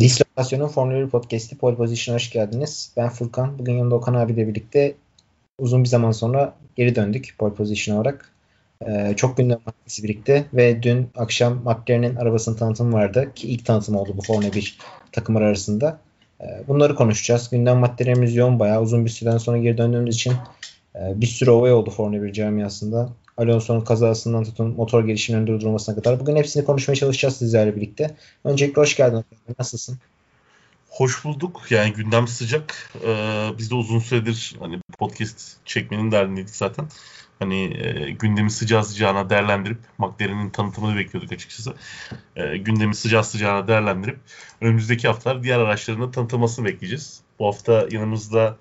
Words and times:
Dislokasyon'un 0.00 0.68
Formula 0.68 1.06
1 1.06 1.10
Podcast'i 1.10 1.58
Pole 1.58 1.76
Position'a 1.76 2.16
hoş 2.16 2.30
geldiniz. 2.30 2.92
Ben 2.96 3.08
Furkan. 3.08 3.58
Bugün 3.58 3.72
yanımda 3.72 3.94
Okan 3.94 4.14
abiyle 4.14 4.48
birlikte 4.48 4.94
uzun 5.58 5.84
bir 5.84 5.88
zaman 5.88 6.12
sonra 6.12 6.54
geri 6.76 6.94
döndük 6.94 7.34
Pole 7.38 7.54
Position 7.54 7.96
olarak. 7.96 8.30
Ee, 8.86 9.14
çok 9.16 9.36
gündem 9.36 9.58
maddesi 9.66 10.02
birlikte 10.02 10.44
ve 10.54 10.82
dün 10.82 11.08
akşam 11.16 11.54
McLaren'in 11.54 12.16
arabasının 12.16 12.56
tanıtımı 12.56 12.92
vardı 12.92 13.32
ki 13.34 13.48
ilk 13.48 13.66
tanıtım 13.66 13.96
oldu 13.96 14.14
bu 14.16 14.22
Formula 14.22 14.52
1 14.52 14.78
takımlar 15.12 15.42
arasında. 15.42 15.98
Ee, 16.40 16.44
bunları 16.68 16.94
konuşacağız. 16.94 17.50
Gündem 17.50 17.78
maddelerimiz 17.78 18.36
yoğun 18.36 18.58
bayağı 18.58 18.82
uzun 18.82 19.04
bir 19.04 19.10
süreden 19.10 19.38
sonra 19.38 19.58
geri 19.58 19.78
döndüğümüz 19.78 20.14
için 20.14 20.32
e, 20.94 21.20
bir 21.20 21.26
sürü 21.26 21.50
olay 21.50 21.72
oldu 21.72 21.90
Formula 21.90 22.22
1 22.22 22.32
camiasında. 22.32 23.08
Alonso'nun 23.36 23.80
kazasından 23.80 24.44
tutun 24.44 24.74
motor 24.76 25.04
gelişiminin 25.04 25.46
durdurulmasına 25.46 25.94
kadar. 25.94 26.20
Bugün 26.20 26.36
hepsini 26.36 26.64
konuşmaya 26.64 26.96
çalışacağız 26.96 27.36
sizlerle 27.36 27.76
birlikte. 27.76 28.16
Öncelikle 28.44 28.82
hoş 28.82 28.96
geldin. 28.96 29.24
Nasılsın? 29.58 29.98
Hoş 30.88 31.24
bulduk. 31.24 31.62
Yani 31.70 31.92
gündem 31.92 32.28
sıcak. 32.28 32.92
Ee, 33.06 33.48
biz 33.58 33.70
de 33.70 33.74
uzun 33.74 33.98
süredir 33.98 34.56
hani 34.60 34.80
podcast 34.98 35.56
çekmenin 35.64 36.10
derdindeydik 36.10 36.56
zaten. 36.56 36.86
Hani 37.38 37.64
e, 37.64 38.10
gündemi 38.10 38.50
sıcağı 38.50 38.84
sıcağına 38.84 39.30
değerlendirip 39.30 39.78
McLaren'in 39.98 40.50
tanıtımını 40.50 40.96
bekliyorduk 40.96 41.32
açıkçası. 41.32 41.74
E, 42.36 42.56
gündemi 42.56 42.94
sıcağı 42.94 43.24
sıcağına 43.24 43.68
değerlendirip 43.68 44.18
önümüzdeki 44.60 45.08
haftalar 45.08 45.42
diğer 45.42 45.58
araçların 45.58 46.10
tanıtılmasını 46.10 46.64
bekleyeceğiz. 46.64 47.20
Bu 47.38 47.46
hafta 47.46 47.86
yanımızda 47.90 48.56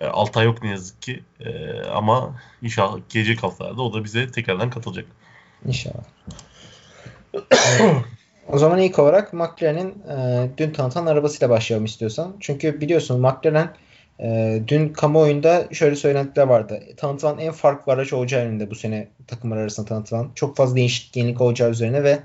e, 0.00 0.06
Altay 0.06 0.44
yok 0.44 0.62
ne 0.62 0.70
yazık 0.70 1.02
ki. 1.02 1.22
E, 1.40 1.80
ama 1.82 2.40
inşallah 2.62 2.98
gelecek 3.08 3.42
haftalarda 3.42 3.82
o 3.82 3.92
da 3.92 4.04
bize 4.04 4.30
tekrardan 4.30 4.70
katılacak. 4.70 5.06
İnşallah. 5.66 6.04
o 8.48 8.58
zaman 8.58 8.78
ilk 8.78 8.98
olarak 8.98 9.32
McLaren'in 9.32 10.02
e, 10.10 10.48
dün 10.58 10.70
tanıtan 10.70 11.06
arabasıyla 11.06 11.50
başlayalım 11.50 11.84
istiyorsan. 11.84 12.36
Çünkü 12.40 12.80
biliyorsun 12.80 13.20
McLaren 13.20 13.74
e, 14.20 14.60
dün 14.68 14.88
kamuoyunda 14.88 15.68
şöyle 15.72 15.96
söylentiler 15.96 16.46
vardı. 16.46 16.82
Tanıtılan 16.96 17.38
en 17.38 17.52
farklı 17.52 17.92
araç 17.92 18.12
olacağı 18.12 18.44
yönünde 18.44 18.70
bu 18.70 18.74
sene 18.74 19.08
takımlar 19.26 19.56
arasında 19.56 19.86
tanıtılan. 19.86 20.30
Çok 20.34 20.56
fazla 20.56 20.76
değişik 20.76 21.16
yenilik 21.16 21.40
olacağı 21.40 21.70
üzerine 21.70 22.04
ve 22.04 22.18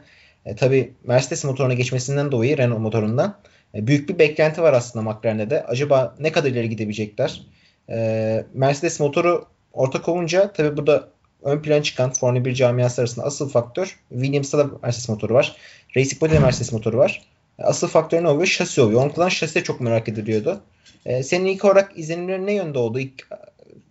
e, 0.45 0.55
tabi 0.55 0.93
Mercedes 1.03 1.45
motoruna 1.45 1.73
geçmesinden 1.73 2.31
dolayı 2.31 2.58
Renault 2.58 2.80
motorundan 2.80 3.38
e, 3.75 3.88
büyük 3.88 4.09
bir 4.09 4.19
beklenti 4.19 4.61
var 4.61 4.73
aslında 4.73 5.11
McLaren'de 5.11 5.49
de. 5.49 5.63
Acaba 5.63 6.15
ne 6.19 6.31
kadar 6.31 6.49
ileri 6.49 6.69
gidebilecekler? 6.69 7.41
E, 7.89 8.45
Mercedes 8.53 8.99
motoru 8.99 9.45
ortak 9.73 10.09
olunca 10.09 10.53
tabi 10.53 10.77
burada 10.77 11.09
ön 11.43 11.61
plan 11.61 11.81
çıkan 11.81 12.13
Formula 12.13 12.45
1 12.45 12.53
camiası 12.53 13.01
arasında 13.01 13.25
asıl 13.25 13.49
faktör 13.49 13.99
Williams'ta 14.09 14.57
da 14.57 14.69
Mercedes 14.83 15.09
motoru 15.09 15.33
var. 15.33 15.55
Racing 15.97 16.19
Point'te 16.19 16.39
de 16.39 16.43
Mercedes 16.43 16.71
motoru 16.71 16.97
var. 16.97 17.21
Asıl 17.57 17.87
faktör 17.87 18.23
ne 18.23 18.27
oluyor? 18.27 18.45
Şasi 18.45 18.81
oluyor. 18.81 19.01
Onun 19.01 19.09
kullan 19.09 19.29
şasi 19.29 19.55
de 19.55 19.63
çok 19.63 19.81
merak 19.81 20.09
ediliyordu. 20.09 20.61
Ee, 21.05 21.23
senin 21.23 21.45
ilk 21.45 21.65
olarak 21.65 21.97
izlenimlerin 21.99 22.47
ne 22.47 22.53
yönde 22.53 22.79
oldu? 22.79 22.99
İlk 22.99 23.27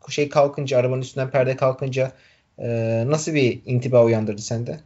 şey 0.09 0.29
kalkınca, 0.29 0.79
arabanın 0.79 1.03
üstünden 1.03 1.31
perde 1.31 1.57
kalkınca 1.57 2.13
e, 2.59 2.69
nasıl 3.07 3.35
bir 3.35 3.61
intiba 3.67 4.05
uyandırdı 4.05 4.43
sende? 4.43 4.81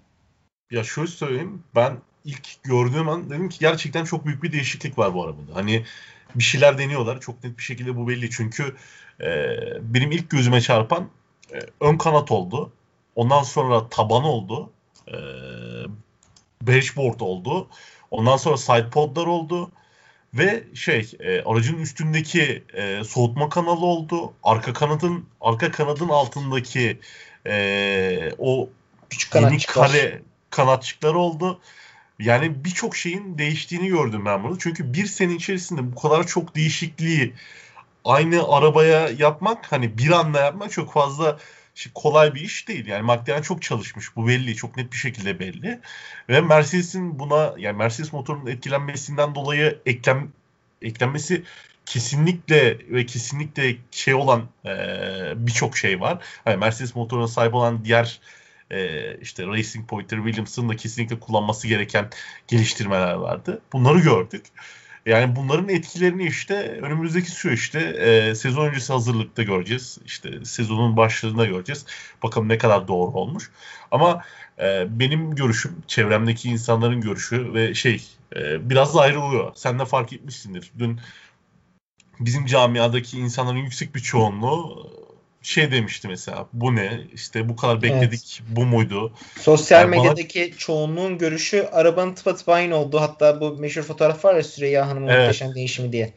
Ya 0.71 0.85
şöyle 0.85 1.09
söyleyeyim. 1.09 1.63
Ben 1.75 1.97
ilk 2.25 2.63
gördüğüm 2.63 3.09
an 3.09 3.31
dedim 3.31 3.49
ki 3.49 3.59
gerçekten 3.61 4.05
çok 4.05 4.27
büyük 4.27 4.43
bir 4.43 4.53
değişiklik 4.53 4.99
var 4.99 5.15
bu 5.15 5.25
arabada. 5.25 5.55
Hani 5.55 5.85
bir 6.35 6.45
şeyler 6.45 6.79
deniyorlar. 6.79 7.21
Çok 7.21 7.45
net 7.45 7.59
bir 7.59 7.63
şekilde 7.63 7.97
bu 7.97 8.09
belli. 8.09 8.31
Çünkü 8.31 8.77
e, 9.21 9.57
benim 9.81 10.13
ilk 10.13 10.31
gözüme 10.31 10.61
çarpan 10.61 11.09
e, 11.55 11.59
ön 11.81 11.99
kanat 11.99 12.31
oldu. 12.31 12.73
Ondan 13.17 13.43
sonra 13.43 13.89
taban 13.89 14.25
oldu. 14.25 14.71
E, 15.09 15.17
dashboard 16.67 17.21
oldu. 17.21 17.69
Ondan 18.11 18.37
sonra 18.37 18.57
side 18.57 18.91
podlar 18.91 19.27
oldu. 19.27 19.71
Ve 20.35 20.65
şey 20.75 21.11
e, 21.21 21.43
aracın 21.43 21.79
üstündeki 21.79 22.65
e, 22.75 23.05
soğutma 23.05 23.49
kanalı 23.49 23.87
oldu. 23.87 24.33
Arka 24.43 24.73
kanadın 24.73 25.27
arka 25.41 25.71
kanadın 25.71 26.09
altındaki 26.09 27.01
e, 27.47 28.33
o 28.39 28.69
Küçük 29.11 29.35
yeni 29.35 29.59
kare 29.59 30.23
kanatçıklar 30.51 31.15
oldu. 31.15 31.61
Yani 32.23 32.65
birçok 32.65 32.97
şeyin 32.97 33.39
değiştiğini 33.39 33.89
gördüm 33.89 34.25
ben 34.27 34.45
burada. 34.45 34.59
Çünkü 34.59 34.95
bir 34.95 35.07
sene 35.07 35.35
içerisinde 35.35 35.93
bu 35.93 36.01
kadar 36.01 36.27
çok 36.27 36.55
değişikliği 36.57 37.35
aynı 38.05 38.49
arabaya 38.49 39.09
yapmak 39.09 39.73
hani 39.73 39.99
bir 39.99 40.11
anda 40.11 40.41
yapmak 40.41 40.73
çok 40.73 40.93
fazla 40.93 41.39
kolay 41.95 42.35
bir 42.35 42.41
iş 42.41 42.69
değil. 42.69 42.87
Yani 42.87 43.03
McLaren 43.03 43.43
çok 43.43 43.63
çalışmış. 43.63 44.17
Bu 44.17 44.29
belli. 44.29 44.57
Çok 44.57 44.77
net 44.77 44.93
bir 44.93 44.97
şekilde 44.97 45.39
belli. 45.39 45.81
Ve 46.29 46.41
Mercedes'in 46.41 47.19
buna 47.19 47.55
yani 47.59 47.77
Mercedes 47.77 48.13
motorunun 48.13 48.47
etkilenmesinden 48.47 49.35
dolayı 49.35 49.79
eklem, 49.87 50.33
eklenmesi 50.83 51.45
kesinlikle 51.87 52.79
ve 52.89 53.07
kesinlikle 53.07 53.77
şey 53.91 54.15
olan 54.15 54.43
e, 54.67 54.71
birçok 55.37 55.77
şey 55.77 56.01
var. 56.01 56.25
Yani 56.47 56.57
Mercedes 56.57 56.97
motoruna 56.97 57.29
sahip 57.29 57.55
olan 57.55 57.85
diğer 57.85 58.21
e, 58.73 59.17
işte 59.21 59.47
Racing 59.47 59.89
Pointer 59.89 60.17
Williams'ın 60.17 60.69
da 60.69 60.77
kesinlikle 60.77 61.21
kullanması 61.21 61.69
gereken 61.69 62.11
geliştirmeler 62.49 63.15
vardı. 63.15 63.61
Bunları 63.73 63.99
gördük. 63.99 64.45
Yani 65.07 65.37
bunların 65.37 65.69
etkilerini 65.69 66.27
işte 66.27 66.55
önümüzdeki 66.83 67.31
süreçte 67.31 67.81
e, 67.81 68.35
sezon 68.35 68.67
öncesi 68.67 68.93
hazırlıkta 68.93 69.43
göreceğiz. 69.43 69.99
İşte 70.05 70.45
sezonun 70.45 70.97
başlarında 70.97 71.47
göreceğiz. 71.47 71.87
Bakalım 72.23 72.49
ne 72.49 72.59
kadar 72.59 72.89
doğru 72.89 73.11
olmuş. 73.11 73.51
Ama 73.91 74.23
e, 74.59 74.87
benim 75.01 75.35
görüşüm, 75.35 75.77
çevremdeki 75.87 76.49
insanların 76.49 77.01
görüşü 77.01 77.55
ve 77.55 77.75
şey 77.75 78.05
e, 78.37 78.71
biraz 78.71 78.95
da 78.95 79.01
ayrılıyor. 79.01 79.53
Sen 79.55 79.79
de 79.79 79.85
fark 79.85 80.13
etmişsindir. 80.13 80.73
Dün 80.79 81.01
bizim 82.21 82.47
camiadaki 82.47 83.19
insanların 83.19 83.59
yüksek 83.59 83.95
bir 83.95 84.01
çoğunluğu 84.01 84.91
şey 85.43 85.73
demişti 85.73 86.09
mesela 86.09 86.49
bu 86.53 86.77
ne 86.77 87.01
işte 87.15 87.49
bu 87.49 87.57
kadar 87.57 87.83
bekledik 87.83 88.41
evet. 88.43 88.57
bu 88.57 88.65
muydu? 88.67 89.13
Sosyal 89.41 89.81
yani 89.81 89.91
medyadaki 89.91 90.49
bana... 90.51 90.59
çoğunluğun 90.59 91.19
görüşü 91.19 91.69
arabanın 91.73 92.15
tıpatıp 92.15 92.49
aynı 92.49 92.77
oldu. 92.77 93.01
Hatta 93.01 93.41
bu 93.41 93.57
meşhur 93.57 93.83
fotoğraf 93.83 94.25
var 94.25 94.35
ya 94.35 94.43
Süreyya 94.43 94.89
Hanım'ın 94.89 95.09
evet. 95.09 95.21
muhteşem 95.21 95.55
değişimi 95.55 95.93
diye. 95.93 96.13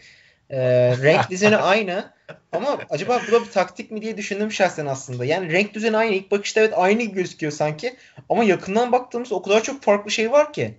Ee, 0.50 0.58
renk 0.97 1.30
düzeni 1.31 1.58
aynı 1.58 2.14
ama 2.52 2.78
acaba 2.90 3.22
bu 3.28 3.31
da 3.31 3.41
bir 3.41 3.52
taktik 3.52 3.91
mi 3.91 4.02
diye 4.02 4.18
düşündüm 4.18 4.52
şahsen 4.52 4.85
aslında. 4.85 5.25
Yani 5.25 5.52
renk 5.52 5.74
düzeni 5.74 5.97
aynı. 5.97 6.16
İlk 6.16 6.31
bakışta 6.31 6.59
evet 6.59 6.74
aynı 6.75 7.03
gözüküyor 7.03 7.52
sanki. 7.52 7.96
Ama 8.30 8.44
yakından 8.44 8.91
baktığımız 8.91 9.31
o 9.31 9.41
kadar 9.41 9.64
çok 9.64 9.81
farklı 9.81 10.12
şey 10.12 10.31
var 10.31 10.53
ki 10.53 10.78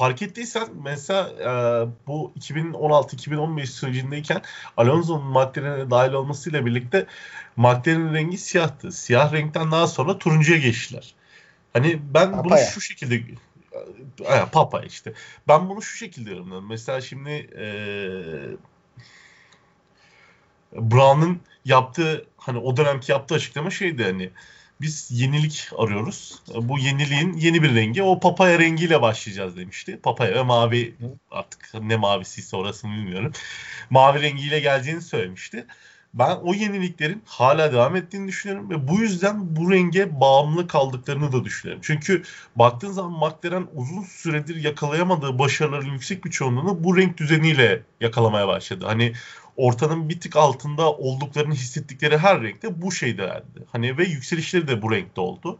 fark 0.00 0.22
ettiysen 0.22 0.68
mesela 0.82 1.30
e, 1.30 1.46
bu 2.06 2.32
2016-2015 2.40 3.66
sürecindeyken 3.66 4.42
Alonso'nun 4.76 5.26
McLaren'e 5.26 5.90
dahil 5.90 6.12
olmasıyla 6.12 6.66
birlikte 6.66 7.06
McLaren'in 7.56 8.14
rengi 8.14 8.38
siyahtı. 8.38 8.92
Siyah 8.92 9.32
renkten 9.32 9.72
daha 9.72 9.86
sonra 9.86 10.18
turuncuya 10.18 10.58
geçtiler. 10.58 11.14
Hani 11.72 12.00
ben 12.14 12.32
Papaya. 12.32 12.44
bunu 12.44 12.58
şu 12.72 12.80
şekilde 12.80 13.14
e, 13.14 14.44
Papa 14.52 14.80
işte. 14.80 15.12
Ben 15.48 15.68
bunu 15.68 15.82
şu 15.82 15.96
şekilde 15.96 16.30
yorumladım. 16.30 16.68
Mesela 16.68 17.00
şimdi 17.00 17.30
e, 17.58 17.66
Brown'un 20.72 21.40
yaptığı 21.64 22.26
hani 22.36 22.58
o 22.58 22.76
dönemki 22.76 23.12
yaptığı 23.12 23.34
açıklama 23.34 23.70
şeydi 23.70 24.04
hani 24.04 24.30
biz 24.80 25.08
yenilik 25.10 25.70
arıyoruz. 25.78 26.42
Bu 26.54 26.78
yeniliğin 26.78 27.32
yeni 27.32 27.62
bir 27.62 27.74
rengi. 27.74 28.02
O 28.02 28.20
papaya 28.20 28.58
rengiyle 28.58 29.02
başlayacağız 29.02 29.56
demişti. 29.56 30.00
Papaya 30.02 30.34
ve 30.34 30.42
mavi 30.42 30.94
artık 31.30 31.70
ne 31.82 31.96
mavisiyse 31.96 32.56
orasını 32.56 32.92
bilmiyorum. 32.92 33.32
Mavi 33.90 34.22
rengiyle 34.22 34.60
geleceğini 34.60 35.02
söylemişti. 35.02 35.66
Ben 36.14 36.36
o 36.36 36.54
yeniliklerin 36.54 37.22
hala 37.26 37.72
devam 37.72 37.96
ettiğini 37.96 38.28
düşünüyorum 38.28 38.70
ve 38.70 38.88
bu 38.88 39.00
yüzden 39.00 39.56
bu 39.56 39.72
renge 39.72 40.20
bağımlı 40.20 40.68
kaldıklarını 40.68 41.32
da 41.32 41.44
düşünüyorum. 41.44 41.82
Çünkü 41.84 42.22
baktığın 42.56 42.92
zaman 42.92 43.12
McLaren 43.12 43.66
uzun 43.74 44.02
süredir 44.02 44.56
yakalayamadığı 44.56 45.38
başarıların 45.38 45.92
yüksek 45.92 46.24
bir 46.24 46.30
çoğunluğunu 46.30 46.84
bu 46.84 46.96
renk 46.96 47.16
düzeniyle 47.18 47.82
yakalamaya 48.00 48.48
başladı. 48.48 48.84
Hani 48.86 49.12
ortanın 49.60 50.08
bir 50.08 50.20
tık 50.20 50.36
altında 50.36 50.92
olduklarını 50.92 51.54
hissettikleri 51.54 52.18
her 52.18 52.42
renkte 52.42 52.82
bu 52.82 52.92
şeylerdi. 52.92 53.64
Hani 53.72 53.98
ve 53.98 54.04
yükselişleri 54.04 54.68
de 54.68 54.82
bu 54.82 54.92
renkte 54.92 55.20
oldu. 55.20 55.58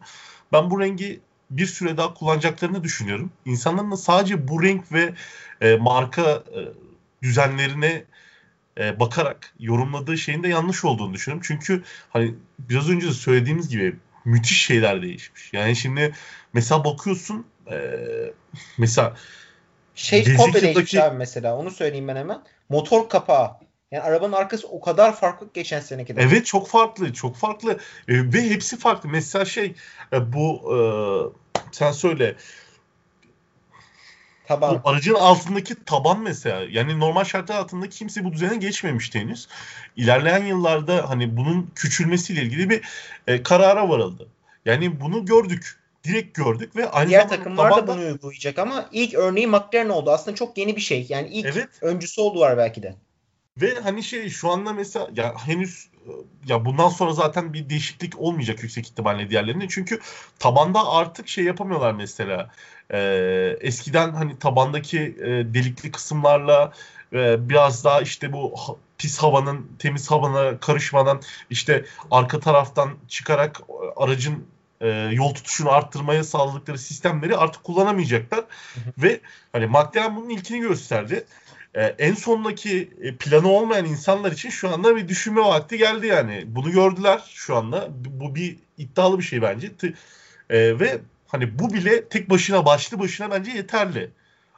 Ben 0.52 0.70
bu 0.70 0.80
rengi 0.80 1.20
bir 1.50 1.66
süre 1.66 1.96
daha 1.96 2.14
kullanacaklarını 2.14 2.84
düşünüyorum. 2.84 3.32
İnsanların 3.44 3.90
da 3.90 3.96
sadece 3.96 4.48
bu 4.48 4.62
renk 4.62 4.92
ve 4.92 5.14
e, 5.60 5.76
marka 5.76 6.22
e, 6.32 6.60
düzenlerine 7.22 8.04
e, 8.78 9.00
bakarak 9.00 9.54
yorumladığı 9.58 10.18
şeyin 10.18 10.42
de 10.42 10.48
yanlış 10.48 10.84
olduğunu 10.84 11.14
düşünüyorum. 11.14 11.44
Çünkü 11.46 11.82
hani 12.10 12.34
biraz 12.58 12.90
önce 12.90 13.08
de 13.08 13.12
söylediğimiz 13.12 13.68
gibi 13.68 13.96
müthiş 14.24 14.64
şeyler 14.64 15.02
değişmiş. 15.02 15.52
Yani 15.52 15.76
şimdi 15.76 16.14
mesela 16.52 16.84
bakıyorsun 16.84 17.46
e, 17.70 17.76
mesela 18.78 19.16
şey 19.94 20.36
komple 20.36 20.62
değişmiş 20.62 20.94
abi 20.94 21.16
mesela 21.16 21.56
onu 21.56 21.70
söyleyeyim 21.70 22.08
ben 22.08 22.16
hemen. 22.16 22.42
Motor 22.68 23.08
kapağı 23.08 23.50
yani 23.90 24.02
arabanın 24.02 24.32
arkası 24.32 24.68
o 24.68 24.80
kadar 24.80 25.16
farklı 25.16 25.48
geçen 25.54 25.80
seneki 25.80 26.16
de. 26.16 26.22
Evet 26.22 26.46
çok 26.46 26.68
farklı, 26.68 27.12
çok 27.12 27.36
farklı 27.36 27.72
e, 28.08 28.32
ve 28.32 28.50
hepsi 28.50 28.78
farklı. 28.78 29.08
Mesela 29.08 29.44
şey 29.44 29.74
e, 30.12 30.32
bu 30.32 30.74
e, 30.74 30.78
sen 31.72 31.92
söyle 31.92 32.36
Taban. 34.50 34.80
Bu 34.84 34.88
aracın 34.88 35.14
altındaki 35.14 35.84
taban 35.84 36.20
mesela. 36.20 36.66
Yani 36.70 37.00
normal 37.00 37.24
şartlar 37.24 37.56
altında 37.56 37.88
kimse 37.88 38.24
bu 38.24 38.32
düzene 38.32 38.56
geçmemişti 38.56 39.20
henüz. 39.20 39.48
İlerleyen 39.96 40.44
yıllarda 40.44 41.10
hani 41.10 41.36
bunun 41.36 41.70
küçülmesiyle 41.74 42.42
ilgili 42.42 42.70
bir 42.70 42.82
e, 43.26 43.42
karara 43.42 43.88
varıldı. 43.88 44.28
Yani 44.64 45.00
bunu 45.00 45.24
gördük. 45.24 45.76
Direkt 46.04 46.34
gördük 46.34 46.76
ve 46.76 46.90
aynı 46.90 47.08
Diğer 47.08 47.28
takımlar 47.28 47.76
da 47.76 47.86
bunu 47.86 48.00
uygulayacak 48.00 48.58
ama 48.58 48.88
ilk 48.92 49.14
örneği 49.14 49.46
McLaren 49.46 49.88
oldu. 49.88 50.10
Aslında 50.10 50.36
çok 50.36 50.58
yeni 50.58 50.76
bir 50.76 50.80
şey. 50.80 51.06
Yani 51.08 51.28
ilk 51.28 51.46
evet. 51.46 51.68
öncüsü 51.80 52.20
oldular 52.20 52.56
belki 52.56 52.82
de. 52.82 52.94
Ve 53.56 53.74
hani 53.82 54.02
şey 54.02 54.28
şu 54.28 54.50
anda 54.50 54.72
mesela 54.72 55.08
ya 55.16 55.34
henüz 55.46 55.90
ya 56.46 56.64
bundan 56.64 56.88
sonra 56.88 57.12
zaten 57.12 57.52
bir 57.52 57.70
değişiklik 57.70 58.20
olmayacak 58.20 58.62
yüksek 58.62 58.86
ihtimalle 58.86 59.30
diğerlerinde. 59.30 59.68
Çünkü 59.68 60.00
tabanda 60.38 60.88
artık 60.88 61.28
şey 61.28 61.44
yapamıyorlar 61.44 61.92
mesela. 61.92 62.50
Ee, 62.92 63.56
eskiden 63.60 64.10
hani 64.10 64.38
tabandaki 64.38 65.00
e, 65.00 65.54
delikli 65.54 65.90
kısımlarla 65.90 66.72
e, 67.12 67.48
biraz 67.48 67.84
daha 67.84 68.00
işte 68.00 68.32
bu 68.32 68.54
pis 68.98 69.18
havanın 69.18 69.70
temiz 69.78 70.10
havana 70.10 70.60
karışmadan 70.60 71.20
işte 71.50 71.84
arka 72.10 72.40
taraftan 72.40 72.90
çıkarak 73.08 73.60
aracın 73.96 74.46
e, 74.80 74.88
yol 75.12 75.34
tutuşunu 75.34 75.70
arttırmaya 75.70 76.24
sağladıkları 76.24 76.78
sistemleri 76.78 77.36
artık 77.36 77.64
kullanamayacaklar. 77.64 78.40
Hı 78.74 78.80
hı. 78.80 78.92
Ve 78.98 79.20
hani 79.52 79.66
McLaren 79.66 80.16
bunun 80.16 80.28
ilkini 80.28 80.60
gösterdi 80.60 81.24
e, 81.74 81.84
en 81.84 82.14
sondaki 82.14 82.90
e, 83.02 83.16
planı 83.16 83.48
olmayan 83.48 83.84
insanlar 83.84 84.32
için 84.32 84.50
şu 84.50 84.68
anda 84.68 84.96
bir 84.96 85.08
düşünme 85.08 85.40
vakti 85.40 85.78
geldi 85.78 86.06
yani. 86.06 86.44
Bunu 86.46 86.70
gördüler 86.70 87.30
şu 87.34 87.56
anda. 87.56 87.88
Bu 87.94 88.34
bir 88.34 88.56
iddialı 88.78 89.18
bir 89.18 89.24
şey 89.24 89.42
bence. 89.42 89.72
E, 90.50 90.80
ve 90.80 91.00
hani 91.28 91.58
bu 91.58 91.74
bile 91.74 92.04
tek 92.04 92.30
başına 92.30 92.66
başlı 92.66 92.98
başına 92.98 93.30
bence 93.30 93.50
yeterli. 93.50 94.10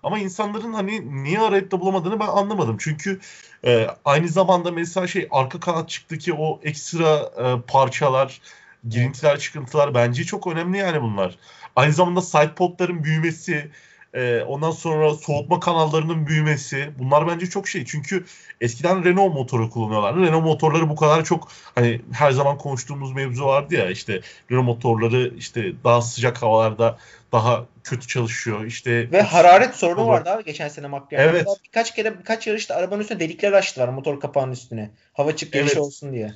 Ama 0.02 0.18
insanların 0.18 0.72
hani 0.72 1.24
niye 1.24 1.40
arayıp 1.40 1.70
da 1.70 1.80
bulamadığını 1.80 2.20
ben 2.20 2.26
anlamadım. 2.26 2.76
Çünkü 2.80 3.20
e, 3.64 3.86
aynı 4.04 4.28
zamanda 4.28 4.70
mesela 4.70 5.06
şey 5.06 5.28
arka 5.30 5.60
kanat 5.60 5.88
çıktı 5.88 6.34
o 6.38 6.60
ekstra 6.62 7.30
e, 7.38 7.60
parçalar, 7.66 8.40
girintiler, 8.88 9.38
çıkıntılar 9.38 9.94
bence 9.94 10.24
çok 10.24 10.46
önemli 10.46 10.78
yani 10.78 11.02
bunlar. 11.02 11.38
Aynı 11.76 11.92
zamanda 11.92 12.22
side 12.22 12.54
podların 12.54 13.04
büyümesi, 13.04 13.70
e, 14.14 14.42
ondan 14.42 14.70
sonra 14.70 15.14
soğutma 15.14 15.60
kanallarının 15.60 16.26
büyümesi 16.26 16.90
bunlar 16.98 17.26
bence 17.26 17.46
çok 17.46 17.68
şey. 17.68 17.84
Çünkü 17.84 18.24
eskiden 18.60 19.04
Renault 19.04 19.34
motoru 19.34 19.70
kullanıyorlardı. 19.70 20.20
Renault 20.20 20.44
motorları 20.44 20.88
bu 20.88 20.96
kadar 20.96 21.24
çok 21.24 21.48
hani 21.74 22.00
her 22.12 22.30
zaman 22.30 22.58
konuştuğumuz 22.58 23.12
mevzu 23.12 23.44
vardı 23.44 23.74
ya 23.74 23.90
işte 23.90 24.20
Renault 24.50 24.66
motorları 24.66 25.32
işte 25.38 25.72
daha 25.84 26.02
sıcak 26.02 26.42
havalarda 26.42 26.98
daha 27.32 27.64
kötü 27.84 28.06
çalışıyor. 28.06 28.64
İşte 28.64 29.10
ve 29.12 29.22
hararet 29.22 29.74
sorunu 29.74 30.08
vardı 30.08 30.30
abi 30.30 30.44
geçen 30.44 30.68
sene 30.68 30.86
McLaren'da. 30.86 31.30
Evet. 31.30 31.46
Birkaç 31.64 31.94
kere 31.94 32.18
birkaç 32.18 32.46
yarışta 32.46 32.74
arabanın 32.74 33.00
üstüne 33.00 33.20
delikler 33.20 33.52
açtılar 33.52 33.88
motor 33.88 34.20
kapağının 34.20 34.52
üstüne. 34.52 34.90
Hava 35.12 35.36
çık 35.36 35.52
geliş 35.52 35.72
evet. 35.72 35.82
olsun 35.82 36.12
diye. 36.12 36.34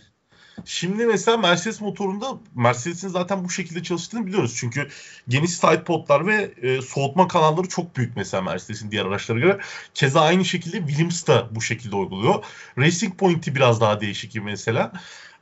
Şimdi 0.65 1.07
mesela 1.07 1.37
Mercedes 1.37 1.81
motorunda 1.81 2.39
Mercedes'in 2.55 3.09
zaten 3.09 3.45
bu 3.45 3.51
şekilde 3.51 3.83
çalıştığını 3.83 4.27
biliyoruz. 4.27 4.55
Çünkü 4.57 4.89
geniş 5.29 5.51
side 5.51 5.85
podlar 5.85 6.27
ve 6.27 6.55
e, 6.63 6.83
soğutma 6.83 7.29
kanalları 7.29 7.69
çok 7.69 7.97
büyük 7.97 8.17
mesela 8.17 8.43
Mercedes'in 8.43 8.91
diğer 8.91 9.05
araçlara 9.05 9.39
göre. 9.39 9.59
Keza 9.95 10.21
aynı 10.21 10.45
şekilde 10.45 10.79
Williams 10.79 11.27
da 11.27 11.49
bu 11.55 11.63
şekilde 11.63 11.97
uyguluyor. 11.97 12.45
Racing 12.79 13.19
Point'i 13.19 13.55
biraz 13.55 13.81
daha 13.81 14.01
değişik 14.01 14.43
mesela. 14.45 14.93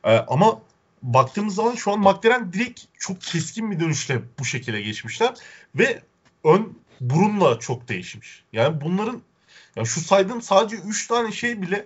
E, 0.03 0.17
ama 0.17 0.61
baktığımız 1.01 1.55
zaman 1.55 1.75
şu 1.75 1.91
an 1.91 1.99
McLaren 1.99 2.53
direkt 2.53 2.81
çok 2.99 3.21
keskin 3.21 3.71
bir 3.71 3.79
dönüşle 3.79 4.21
bu 4.39 4.45
şekilde 4.45 4.81
geçmişler. 4.81 5.33
Ve 5.75 6.01
ön 6.43 6.77
burunla 7.01 7.59
çok 7.59 7.89
değişmiş. 7.89 8.43
Yani 8.53 8.81
bunların 8.81 9.21
ya 9.75 9.85
şu 9.85 10.01
saydığım 10.01 10.41
sadece 10.41 10.75
3 10.75 11.07
tane 11.07 11.31
şey 11.31 11.61
bile 11.61 11.85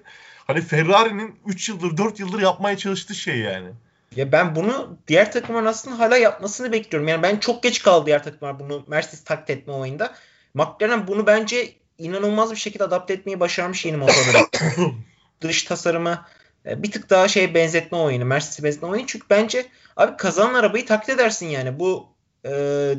Hani 0.49 0.61
Ferrari'nin 0.61 1.35
3 1.45 1.69
yıldır 1.69 1.97
4 1.97 2.19
yıldır 2.19 2.41
yapmaya 2.41 2.77
çalıştığı 2.77 3.15
şey 3.15 3.37
yani. 3.37 3.69
Ya 4.15 4.31
ben 4.31 4.55
bunu 4.55 4.97
diğer 5.07 5.31
takımların 5.31 5.65
aslında 5.65 5.99
hala 5.99 6.17
yapmasını 6.17 6.71
bekliyorum. 6.71 7.07
Yani 7.07 7.23
ben 7.23 7.37
çok 7.37 7.63
geç 7.63 7.81
kaldı 7.81 8.05
diğer 8.05 8.23
takımlar 8.23 8.59
bunu 8.59 8.83
Mercedes 8.87 9.23
taklit 9.23 9.49
etme 9.49 9.73
oyunda. 9.73 10.13
McLaren 10.53 11.07
bunu 11.07 11.27
bence 11.27 11.73
inanılmaz 11.97 12.51
bir 12.51 12.55
şekilde 12.55 12.83
adapte 12.83 13.13
etmeyi 13.13 13.39
başarmış 13.39 13.85
yeni 13.85 13.97
motorlara. 13.97 14.47
Dış 15.41 15.63
tasarımı 15.63 16.25
e, 16.65 16.83
bir 16.83 16.91
tık 16.91 17.09
daha 17.09 17.27
şey 17.27 17.53
benzetme 17.53 17.97
oyunu. 17.97 18.25
Mercedes 18.25 18.63
benzetme 18.63 18.87
oyunu. 18.87 19.07
Çünkü 19.07 19.25
bence 19.29 19.65
abi 19.97 20.17
kazanan 20.17 20.53
arabayı 20.53 20.85
taklit 20.85 21.09
edersin 21.09 21.47
yani. 21.47 21.79
Bu 21.79 22.07
e, 22.45 22.49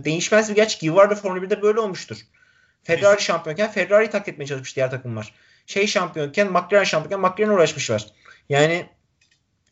değişmez 0.04 0.50
bir 0.50 0.54
gerçek. 0.54 0.82
Yıllardır 0.82 1.16
Formula 1.16 1.44
1'de 1.44 1.62
böyle 1.62 1.80
olmuştur. 1.80 2.16
Ferrari 2.82 3.22
şampiyonken 3.22 3.70
Ferrari 3.70 4.10
taklit 4.10 4.28
etmeye 4.28 4.46
çalışmış 4.46 4.76
diğer 4.76 4.90
takımlar 4.90 5.34
şey 5.66 5.86
şampiyonken 5.86 6.52
McLaren 6.52 6.84
şampiyonken 6.84 7.30
McLaren 7.30 7.54
uğraşmışlar. 7.54 8.06
Yani 8.48 8.86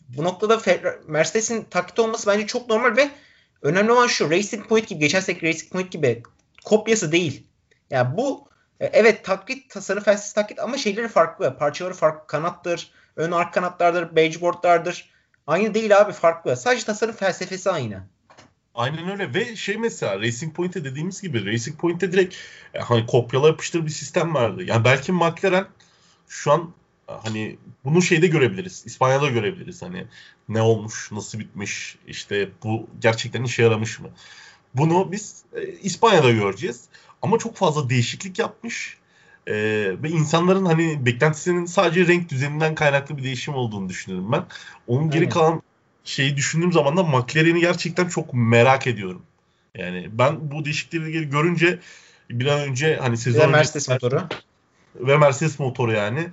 bu 0.09 0.25
noktada 0.25 0.61
Mercedes'in 1.07 1.65
taklit 1.65 1.99
olması 1.99 2.27
bence 2.31 2.47
çok 2.47 2.69
normal 2.69 2.97
ve 2.97 3.11
önemli 3.63 3.93
olan 3.93 4.07
şu 4.07 4.31
Racing 4.31 4.69
Point 4.69 4.89
gibi 4.89 5.01
geçen 5.01 5.21
sene 5.21 5.43
Racing 5.43 5.73
Point 5.73 5.93
gibi 5.93 6.23
kopyası 6.65 7.13
değil. 7.13 7.47
Yani 7.91 8.17
bu 8.17 8.49
e, 8.81 8.87
evet 8.87 9.25
taklit 9.25 9.71
tasarım 9.71 10.03
felsefesi 10.03 10.35
taklit 10.35 10.61
ama 10.61 10.79
şeyleri 10.79 11.09
farklı. 11.09 11.57
Parçaları 11.59 11.95
farklı. 11.95 12.27
Kanattır, 12.27 12.91
ön 13.17 13.33
arka 13.33 13.51
kanatlardır, 13.51 14.17
bageboardlardır. 14.17 15.11
Aynı 15.47 15.75
değil 15.75 15.99
abi 15.99 16.13
farklı. 16.13 16.57
Sadece 16.57 16.85
tasarım 16.85 17.15
felsefesi 17.15 17.71
aynı. 17.71 18.03
Aynen 18.79 19.11
öyle 19.11 19.35
ve 19.35 19.57
şey 19.57 19.77
mesela 19.77 20.21
Racing 20.21 20.55
Point'e 20.55 20.85
dediğimiz 20.85 21.23
gibi 21.23 21.47
Racing 21.47 21.81
Point'e 21.81 22.13
direkt 22.13 22.35
e, 22.75 22.79
hani 22.79 23.07
kopyala 23.07 23.47
yapıştır 23.47 23.87
bir 23.87 23.91
sistem 23.91 24.35
vardı. 24.35 24.65
Yani 24.65 24.85
belki 24.85 25.13
McLaren 25.13 25.67
şu 26.29 26.53
an 26.53 26.73
hani 27.07 27.57
bunu 27.85 28.03
şeyde 28.03 28.27
görebiliriz. 28.27 28.83
İspanya'da 28.87 29.29
görebiliriz. 29.29 29.83
Hani 29.83 30.07
ne 30.49 30.63
olmuş, 30.63 31.13
nasıl 31.13 31.39
bitmiş, 31.39 31.99
işte 32.07 32.49
bu 32.65 32.87
gerçekten 33.01 33.45
işe 33.45 33.63
yaramış 33.63 34.01
mı? 34.01 34.09
Bunu 34.75 35.13
biz 35.13 35.43
e, 35.53 35.67
İspanya'da 35.67 36.31
göreceğiz. 36.31 36.85
Ama 37.23 37.39
çok 37.39 37.57
fazla 37.57 37.91
değişiklik 37.91 38.39
yapmış. 38.39 38.99
E, 39.47 39.55
ve 40.03 40.09
insanların 40.09 40.65
hani 40.65 41.07
beklentisinin 41.07 41.67
sadece 41.67 42.07
renk 42.07 42.29
düzeninden 42.29 42.75
kaynaklı 42.75 43.17
bir 43.19 43.25
değişim 43.25 43.55
olduğunu 43.55 43.89
düşünüyorum 43.89 44.33
ben. 44.33 44.45
Onun 44.87 45.11
geri 45.11 45.29
kalan 45.29 45.63
şeyi 46.09 46.37
düşündüğüm 46.37 46.73
zaman 46.73 46.97
da 46.97 47.03
McLaren'i 47.03 47.61
gerçekten 47.61 48.09
çok 48.09 48.35
merak 48.35 48.87
ediyorum. 48.87 49.23
Yani 49.75 50.09
ben 50.13 50.51
bu 50.51 50.65
değişiklikleri 50.65 51.31
görünce 51.31 51.79
bir 52.31 52.47
an 52.47 52.61
önce 52.61 52.97
hani 52.97 53.17
sezon 53.17 53.51
Mercedes 53.51 53.89
motoru 53.89 54.23
ve 54.95 55.17
Mercedes 55.17 55.59
motoru 55.59 55.93
yani. 55.93 56.29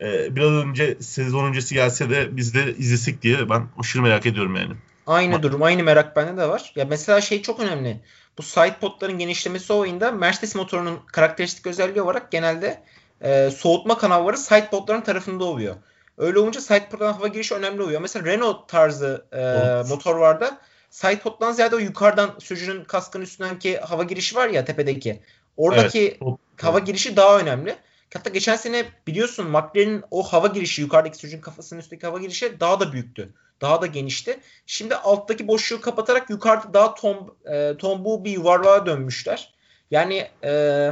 Ee, 0.00 0.36
biraz 0.36 0.50
önce 0.50 0.96
sezon 1.00 1.44
öncesi 1.44 1.74
gelse 1.74 2.10
de 2.10 2.36
biz 2.36 2.54
de 2.54 2.76
izlesek 2.76 3.22
diye 3.22 3.50
ben 3.50 3.66
aşırı 3.78 4.02
merak 4.02 4.26
ediyorum 4.26 4.56
yani. 4.56 4.72
Aynı 5.06 5.42
durum, 5.42 5.62
aynı 5.62 5.82
merak 5.82 6.16
bende 6.16 6.40
de 6.40 6.48
var. 6.48 6.72
Ya 6.76 6.84
mesela 6.84 7.20
şey 7.20 7.42
çok 7.42 7.60
önemli. 7.60 8.00
Bu 8.38 8.42
side 8.42 8.76
podların 8.80 9.18
genişlemesi 9.18 9.72
o 9.72 9.78
oyunda 9.78 10.12
Mercedes 10.12 10.54
motorunun 10.54 10.98
karakteristik 11.06 11.66
özelliği 11.66 12.02
olarak 12.02 12.32
genelde 12.32 12.82
e, 13.20 13.50
soğutma 13.50 13.98
kanalları 13.98 14.38
side 14.38 14.68
podların 14.70 15.00
tarafında 15.00 15.44
oluyor. 15.44 15.76
Öyle 16.18 16.38
olunca 16.38 16.60
side 16.60 16.88
poddan 16.88 17.12
hava 17.12 17.28
girişi 17.28 17.54
önemli 17.54 17.82
oluyor. 17.82 18.00
Mesela 18.00 18.24
Renault 18.24 18.68
tarzı 18.68 19.26
e, 19.32 19.88
motor 19.88 20.16
var 20.16 20.40
da 20.40 20.60
side 20.90 21.18
poddan 21.18 21.52
ziyade 21.52 21.76
o 21.76 21.78
yukarıdan 21.78 22.30
sürücünün 22.38 22.84
kaskın 22.84 23.20
üstündeki 23.20 23.78
hava 23.78 24.02
girişi 24.02 24.36
var 24.36 24.48
ya 24.48 24.64
tepedeki. 24.64 25.22
Oradaki 25.56 26.18
evet. 26.22 26.38
hava 26.62 26.78
girişi 26.78 27.16
daha 27.16 27.38
önemli. 27.38 27.76
Hatta 28.14 28.30
geçen 28.30 28.56
sene 28.56 28.84
biliyorsun 29.06 29.46
McLaren'in 29.46 30.04
o 30.10 30.22
hava 30.22 30.46
girişi 30.46 30.82
yukarıdaki 30.82 31.18
sürücünün 31.18 31.42
kafasının 31.42 31.80
üstteki 31.80 32.06
hava 32.06 32.18
girişi 32.18 32.60
daha 32.60 32.80
da 32.80 32.92
büyüktü. 32.92 33.34
Daha 33.60 33.82
da 33.82 33.86
genişti. 33.86 34.40
Şimdi 34.66 34.96
alttaki 34.96 35.48
boşluğu 35.48 35.80
kapatarak 35.80 36.30
yukarıda 36.30 36.74
daha 36.74 36.94
tom, 36.94 37.34
e, 37.44 37.76
tombu 37.76 38.24
bir 38.24 38.30
yuvarlığa 38.30 38.86
dönmüşler. 38.86 39.54
Yani 39.90 40.28
e, 40.44 40.90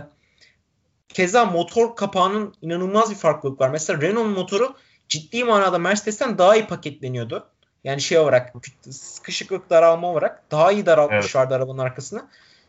keza 1.09 1.45
motor 1.45 1.97
kapağının 1.97 2.55
inanılmaz 2.63 3.11
bir 3.11 3.17
farklılık 3.17 3.61
var. 3.61 3.71
Mesela 3.71 4.01
Renault 4.01 4.37
motoru 4.37 4.75
ciddi 5.15 5.45
manada 5.45 5.79
Mercedes'ten 5.79 6.39
daha 6.39 6.57
iyi 6.57 6.67
paketleniyordu. 6.67 7.47
Yani 7.85 8.01
şey 8.01 8.19
olarak 8.19 8.53
sıkışıklık 8.91 9.71
daralma 9.71 10.11
olarak 10.11 10.51
daha 10.51 10.73
iyi 10.73 10.87
daraltmışlardı 10.87 11.55
evet. 11.55 11.63
arabanın 11.63 11.79
arkasını. 11.79 12.29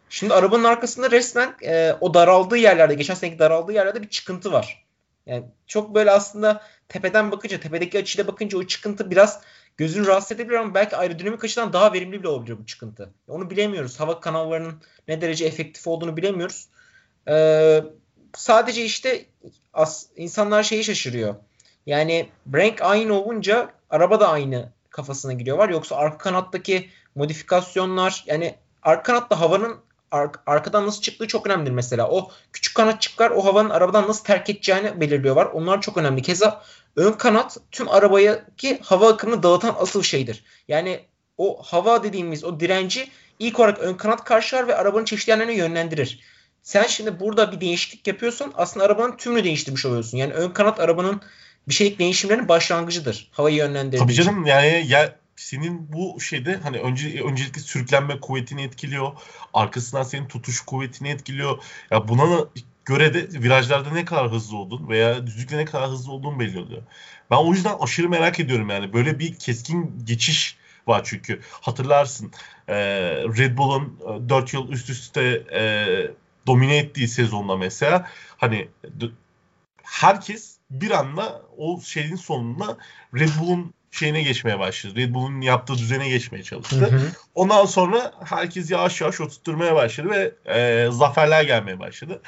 Şimdi 0.09 0.33
arabanın 0.33 0.63
arkasında 0.63 1.11
resmen 1.11 1.55
e, 1.61 1.93
o 2.01 2.13
daraldığı 2.13 2.57
yerlerde, 2.57 2.93
geçen 2.93 3.13
seneki 3.13 3.39
daraldığı 3.39 3.73
yerlerde 3.73 4.01
bir 4.01 4.09
çıkıntı 4.09 4.51
var. 4.51 4.85
Yani 5.25 5.45
çok 5.67 5.95
böyle 5.95 6.11
aslında 6.11 6.61
tepeden 6.89 7.31
bakınca, 7.31 7.59
tepedeki 7.59 7.99
açıyla 7.99 8.27
bakınca 8.27 8.57
o 8.57 8.63
çıkıntı 8.63 9.11
biraz 9.11 9.41
gözünü 9.77 10.07
rahatsız 10.07 10.31
edebilir 10.31 10.57
ama 10.57 10.73
belki 10.73 10.95
aerodinamik 10.95 11.43
açıdan 11.43 11.73
daha 11.73 11.93
verimli 11.93 12.19
bile 12.19 12.27
olabilir 12.27 12.57
bu 12.59 12.65
çıkıntı. 12.65 13.09
Onu 13.27 13.49
bilemiyoruz. 13.49 13.99
Hava 13.99 14.19
kanallarının 14.19 14.81
ne 15.07 15.21
derece 15.21 15.45
efektif 15.45 15.87
olduğunu 15.87 16.17
bilemiyoruz. 16.17 16.67
Ee, 17.27 17.83
sadece 18.35 18.85
işte 18.85 19.25
as, 19.73 20.05
insanlar 20.15 20.63
şeyi 20.63 20.83
şaşırıyor. 20.83 21.35
Yani 21.85 22.29
renk 22.53 22.81
aynı 22.81 23.13
olunca 23.13 23.71
araba 23.89 24.19
da 24.19 24.29
aynı 24.29 24.69
kafasına 24.89 25.33
giriyor 25.33 25.57
var. 25.57 25.69
Yoksa 25.69 25.95
arka 25.95 26.17
kanattaki 26.17 26.89
modifikasyonlar 27.15 28.23
yani 28.27 28.55
arka 28.83 29.03
kanatta 29.03 29.39
havanın 29.39 29.77
ar- 30.11 30.31
arkadan 30.45 30.87
nasıl 30.87 31.01
çıktığı 31.01 31.27
çok 31.27 31.47
önemlidir 31.47 31.71
mesela. 31.71 32.09
O 32.09 32.31
küçük 32.53 32.75
kanatçıklar 32.75 33.31
o 33.31 33.45
havanın 33.45 33.69
arabadan 33.69 34.07
nasıl 34.07 34.23
terk 34.23 34.49
edeceğini 34.49 35.01
belirliyorlar. 35.01 35.45
Onlar 35.45 35.81
çok 35.81 35.97
önemli. 35.97 36.21
Keza 36.21 36.63
ön 36.95 37.11
kanat 37.11 37.57
tüm 37.71 37.89
arabaya 37.89 38.45
ki 38.57 38.79
hava 38.83 39.09
akımını 39.09 39.43
dağıtan 39.43 39.75
asıl 39.79 40.03
şeydir. 40.03 40.43
Yani 40.67 40.99
o 41.37 41.63
hava 41.63 42.03
dediğimiz 42.03 42.43
o 42.43 42.59
direnci 42.59 43.09
ilk 43.39 43.59
olarak 43.59 43.79
ön 43.79 43.93
kanat 43.93 44.23
karşılar 44.23 44.67
ve 44.67 44.75
arabanın 44.75 45.05
çeşitli 45.05 45.31
yerlerine 45.31 45.53
yönlendirir. 45.53 46.19
Sen 46.63 46.83
şimdi 46.83 47.19
burada 47.19 47.51
bir 47.51 47.61
değişiklik 47.61 48.07
yapıyorsun. 48.07 48.53
Aslında 48.55 48.85
arabanın 48.85 49.17
tümünü 49.17 49.43
değiştirmiş 49.43 49.85
oluyorsun. 49.85 50.17
Yani 50.17 50.33
ön 50.33 50.49
kanat 50.49 50.79
arabanın 50.79 51.21
bir 51.67 51.73
şeylik 51.73 51.99
değişimlerinin 51.99 52.49
başlangıcıdır. 52.49 53.27
Havayı 53.31 53.55
yönlendirdiği 53.55 53.99
Tabii 53.99 54.13
canım 54.13 54.45
yani 54.45 54.85
ya 54.87 55.15
senin 55.35 55.93
bu 55.93 56.21
şeyde 56.21 56.59
hani 56.63 56.79
önce 56.79 57.23
öncelikle 57.23 57.61
sürüklenme 57.61 58.19
kuvvetini 58.19 58.63
etkiliyor. 58.63 59.11
Arkasından 59.53 60.03
senin 60.03 60.27
tutuş 60.27 60.61
kuvvetini 60.61 61.09
etkiliyor. 61.09 61.63
Ya 61.91 62.07
buna 62.07 62.45
göre 62.85 63.13
de 63.13 63.41
virajlarda 63.41 63.89
ne 63.89 64.05
kadar 64.05 64.31
hızlı 64.31 64.57
oldun 64.57 64.89
veya 64.89 65.27
düzlükte 65.27 65.57
ne 65.57 65.65
kadar 65.65 65.89
hızlı 65.89 66.11
olduğun 66.11 66.39
belli 66.39 66.59
oluyor. 66.59 66.81
Ben 67.31 67.35
o 67.35 67.53
yüzden 67.53 67.75
aşırı 67.79 68.09
merak 68.09 68.39
ediyorum 68.39 68.69
yani. 68.69 68.93
Böyle 68.93 69.19
bir 69.19 69.35
keskin 69.35 70.01
geçiş 70.03 70.57
var 70.87 71.01
çünkü. 71.05 71.39
Hatırlarsın 71.61 72.31
Red 73.37 73.57
Bull'un 73.57 73.99
4 74.29 74.53
yıl 74.53 74.71
üst 74.71 74.89
üste 74.89 75.43
domine 76.47 76.77
ettiği 76.77 77.07
sezonda 77.07 77.57
mesela 77.57 78.09
hani 78.37 78.67
herkes 79.83 80.54
bir 80.69 80.91
anda 80.91 81.41
o 81.57 81.81
şeyin 81.81 82.15
sonunda 82.15 82.77
Red 83.15 83.29
Bull'un 83.39 83.73
şeyine 83.91 84.23
geçmeye 84.23 84.59
başladı. 84.59 84.95
Red 84.95 85.13
Bull'un 85.13 85.41
yaptığı 85.41 85.77
düzene 85.77 86.09
geçmeye 86.09 86.43
çalıştı. 86.43 86.75
Hı 86.75 86.85
hı. 86.85 87.11
Ondan 87.35 87.65
sonra 87.65 88.13
herkes 88.25 88.71
yavaş 88.71 89.01
yavaş 89.01 89.21
oturtmaya 89.21 89.75
başladı 89.75 90.09
ve 90.09 90.33
e, 90.53 90.87
zaferler 90.91 91.43
gelmeye 91.43 91.79
başladı. 91.79 92.21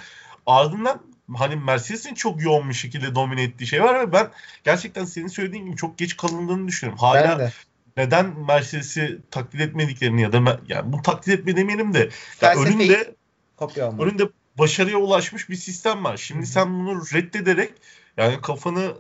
Ardından 0.46 1.02
hani 1.36 1.56
Mercedes'in 1.56 2.14
çok 2.14 2.42
yoğun 2.42 2.70
bir 2.70 2.74
şekilde 2.74 3.16
domine 3.16 3.44
ettiği 3.44 3.68
şey 3.68 3.84
var 3.84 4.00
ve 4.00 4.14
ben 4.14 4.28
gerçekten 4.64 5.06
senin 5.06 5.28
söylediğin 5.28 5.66
gibi 5.66 5.76
çok 5.76 5.98
geç 5.98 6.18
kalındığını 6.18 6.68
düşünüyorum. 6.68 7.00
Hala 7.00 7.52
neden 7.98 8.40
Mercedes'i 8.40 9.20
taklit 9.32 9.62
etmediklerini 9.62 10.22
ya 10.22 10.34
da 10.34 10.60
yani 10.68 10.94
bu 10.94 11.02
taklit 11.02 11.40
etme 11.40 11.56
demeyelim 11.56 11.94
de 11.94 12.10
ya 12.42 12.56
önünde 12.56 13.16
Kopya 13.56 13.92
önünde 13.92 14.24
başarıya 14.58 14.98
ulaşmış 14.98 15.50
bir 15.50 15.56
sistem 15.56 16.04
var. 16.04 16.18
Şimdi 16.18 16.40
Hı-hı. 16.40 16.50
sen 16.50 16.74
bunu 16.74 17.04
reddederek 17.14 17.72
yani 18.18 18.42
kafanı 18.42 18.94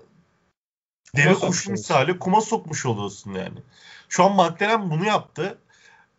deve 1.15 1.33
kuşu 1.33 1.71
misali 1.71 2.19
kuma 2.19 2.41
sokmuş 2.41 2.85
oluyorsun 2.85 3.33
yani. 3.33 3.59
Şu 4.09 4.23
an 4.23 4.35
McLaren 4.35 4.89
bunu 4.89 5.05
yaptı. 5.05 5.57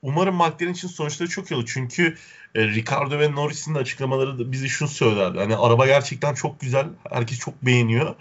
Umarım 0.03 0.35
McLaren 0.35 0.73
için 0.73 0.89
sonuçları 0.89 1.29
çok 1.29 1.51
iyi 1.51 1.55
olur. 1.55 1.71
Çünkü 1.73 2.17
e, 2.55 2.67
Ricardo 2.67 3.19
ve 3.19 3.33
Norris'in 3.33 3.75
de 3.75 3.79
açıklamaları 3.79 4.39
da 4.39 4.53
bizi 4.53 4.69
şunu 4.69 4.89
söylerdi. 4.89 5.39
Hani 5.39 5.57
araba 5.57 5.87
gerçekten 5.87 6.35
çok 6.35 6.61
güzel. 6.61 6.87
Herkes 7.11 7.39
çok 7.39 7.63
beğeniyor. 7.63 8.15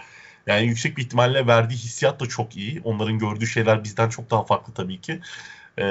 Yani 0.47 0.65
yüksek 0.67 0.97
bir 0.97 1.03
ihtimalle 1.03 1.47
verdiği 1.47 1.75
hissiyat 1.75 2.19
da 2.19 2.25
çok 2.25 2.57
iyi. 2.57 2.81
Onların 2.83 3.19
gördüğü 3.19 3.47
şeyler 3.47 3.83
bizden 3.83 4.09
çok 4.09 4.31
daha 4.31 4.43
farklı 4.43 4.73
tabii 4.73 5.01
ki. 5.01 5.19
Ee, 5.79 5.83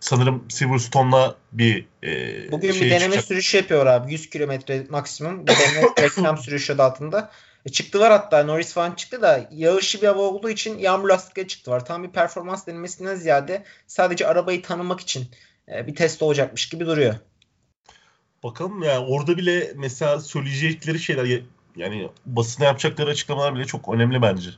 sanırım 0.00 0.44
Silverstone'la 0.48 1.36
bir 1.52 1.86
e, 2.04 2.52
Bugün 2.52 2.72
şey 2.72 2.80
bir 2.80 2.90
deneme 2.90 3.02
çıkacak. 3.04 3.24
sürüşü 3.24 3.56
yapıyor 3.56 3.86
abi. 3.86 4.12
100 4.12 4.30
kilometre 4.30 4.86
maksimum. 4.90 5.46
Bir 5.46 5.52
deneme 5.52 5.88
reklam 6.02 6.38
sürüşü 6.38 6.72
adı 6.72 6.82
altında. 6.82 7.30
E, 7.66 7.68
çıktı 7.68 8.00
var 8.00 8.12
hatta 8.12 8.44
Norris 8.44 8.72
falan 8.72 8.92
çıktı 8.92 9.22
da 9.22 9.48
yağışlı 9.52 10.02
bir 10.02 10.06
hava 10.06 10.22
olduğu 10.22 10.50
için 10.50 10.78
yağmur 10.78 11.08
lastikleri 11.08 11.48
çıktı 11.48 11.70
var. 11.70 11.84
Tam 11.84 12.02
bir 12.02 12.08
performans 12.08 12.66
denemesinden 12.66 13.14
ziyade 13.14 13.64
sadece 13.86 14.26
arabayı 14.26 14.62
tanımak 14.62 15.00
için 15.00 15.26
e, 15.68 15.86
bir 15.86 15.94
test 15.94 16.22
olacakmış 16.22 16.68
gibi 16.68 16.86
duruyor. 16.86 17.14
Bakalım 18.42 18.82
ya 18.82 19.00
orada 19.00 19.36
bile 19.36 19.72
mesela 19.76 20.20
söyleyecekleri 20.20 20.98
şeyler 20.98 21.42
yani 21.76 22.08
basına 22.26 22.66
yapacakları 22.66 23.10
açıklamalar 23.10 23.54
bile 23.54 23.64
çok 23.64 23.88
önemli 23.88 24.22
bence. 24.22 24.50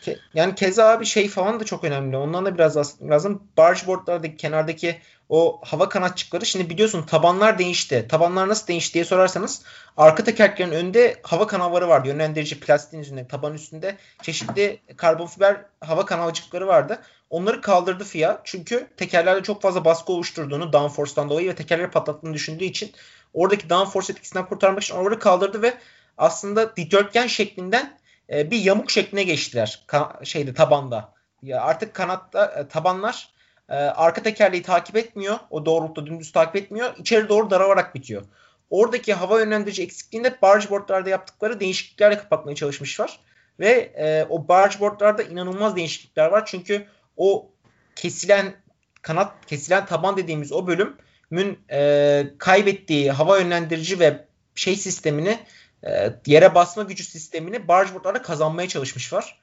Ke, 0.00 0.18
yani 0.34 0.54
keza 0.54 0.88
abi 0.88 1.06
şey 1.06 1.28
falan 1.28 1.60
da 1.60 1.64
çok 1.64 1.84
önemli. 1.84 2.16
Ondan 2.16 2.46
da 2.46 2.54
biraz 2.54 3.00
lazım. 3.02 3.42
Bargeboardlardaki 3.56 4.36
kenardaki 4.36 4.98
o 5.28 5.60
hava 5.64 5.88
kanatçıkları 5.88 6.46
şimdi 6.46 6.70
biliyorsun 6.70 7.02
tabanlar 7.02 7.58
değişti. 7.58 8.06
Tabanlar 8.08 8.48
nasıl 8.48 8.66
değişti 8.66 8.94
diye 8.94 9.04
sorarsanız 9.04 9.62
arka 9.96 10.24
tekerleklerin 10.24 10.70
önünde 10.70 11.20
hava 11.22 11.46
kanalları 11.46 11.88
vardı. 11.88 12.08
Yönlendirici 12.08 12.60
plastiğin 12.60 13.02
üstünde, 13.02 13.28
taban 13.28 13.54
üstünde 13.54 13.96
çeşitli 14.22 14.80
karbon 14.96 15.26
fiber 15.26 15.64
hava 15.80 16.04
kanalcıkları 16.04 16.66
vardı. 16.66 16.98
Onları 17.30 17.60
kaldırdı 17.60 18.04
FIA. 18.04 18.40
Çünkü 18.44 18.86
tekerlerde 18.96 19.42
çok 19.42 19.62
fazla 19.62 19.84
baskı 19.84 20.12
oluşturduğunu 20.12 20.72
downforce'dan 20.72 21.30
dolayı 21.30 21.48
ve 21.48 21.54
tekerleri 21.54 21.90
patlattığını 21.90 22.34
düşündüğü 22.34 22.64
için 22.64 22.92
oradaki 23.34 23.70
downforce 23.70 24.12
etkisinden 24.12 24.46
kurtarmak 24.46 24.82
için 24.82 24.94
onları 24.94 25.18
kaldırdı 25.18 25.62
ve 25.62 25.74
aslında 26.18 26.76
dikdörtgen 26.76 27.26
şeklinden 27.26 27.99
e, 28.30 28.50
bir 28.50 28.58
yamuk 28.58 28.90
şekline 28.90 29.22
geçtiler 29.22 29.84
ka- 29.88 30.26
şeyde 30.26 30.54
tabanda. 30.54 31.12
Ya 31.42 31.62
artık 31.62 31.94
kanatta 31.94 32.44
e, 32.46 32.68
tabanlar 32.68 33.28
e, 33.68 33.74
arka 33.74 34.22
tekerleği 34.22 34.62
takip 34.62 34.96
etmiyor. 34.96 35.38
O 35.50 35.66
doğrultuda 35.66 36.06
dümdüz 36.06 36.32
takip 36.32 36.56
etmiyor. 36.56 36.94
İçeri 36.98 37.28
doğru 37.28 37.50
daralarak 37.50 37.94
bitiyor. 37.94 38.22
Oradaki 38.70 39.14
hava 39.14 39.40
yönlendirici 39.40 39.82
eksikliğini 39.82 40.32
bargeboardlarda 40.42 41.10
yaptıkları 41.10 41.60
değişikliklerle 41.60 42.18
kapatmaya 42.18 42.54
çalışmışlar. 42.54 43.20
Ve 43.60 43.92
e, 43.96 44.26
o 44.28 44.48
bargeboardlarda 44.48 45.22
inanılmaz 45.22 45.76
değişiklikler 45.76 46.26
var. 46.26 46.46
Çünkü 46.46 46.86
o 47.16 47.50
kesilen 47.96 48.54
kanat, 49.02 49.46
kesilen 49.46 49.86
taban 49.86 50.16
dediğimiz 50.16 50.52
o 50.52 50.66
bölümün 50.66 51.58
e, 51.70 52.24
kaybettiği 52.38 53.10
hava 53.10 53.38
yönlendirici 53.38 54.00
ve 54.00 54.24
şey 54.54 54.76
sistemini 54.76 55.38
e, 55.86 56.12
yere 56.26 56.54
basma 56.54 56.82
gücü 56.82 57.04
sistemini 57.04 57.68
bargeboardlarda 57.68 58.22
kazanmaya 58.22 58.68
çalışmışlar. 58.68 59.40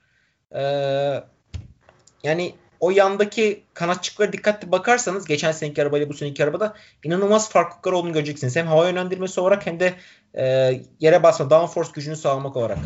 E, 0.51 0.61
yani 2.23 2.55
o 2.79 2.91
yandaki 2.91 3.63
kanatçıklara 3.73 4.33
dikkatli 4.33 4.71
bakarsanız 4.71 5.25
geçen 5.25 5.51
seneki 5.51 5.81
arabayla 5.81 6.09
bu 6.09 6.13
seneki 6.13 6.43
arabada 6.43 6.73
inanılmaz 7.03 7.49
farklılıklar 7.49 7.91
olduğunu 7.91 8.13
göreceksiniz. 8.13 8.55
Hem 8.55 8.67
hava 8.67 8.87
yönlendirmesi 8.87 9.39
olarak 9.39 9.65
hem 9.65 9.79
de 9.79 9.93
e, 10.33 10.43
yere 10.99 11.23
basma 11.23 11.49
downforce 11.49 11.91
gücünü 11.93 12.15
sağlamak 12.15 12.55
olarak. 12.55 12.77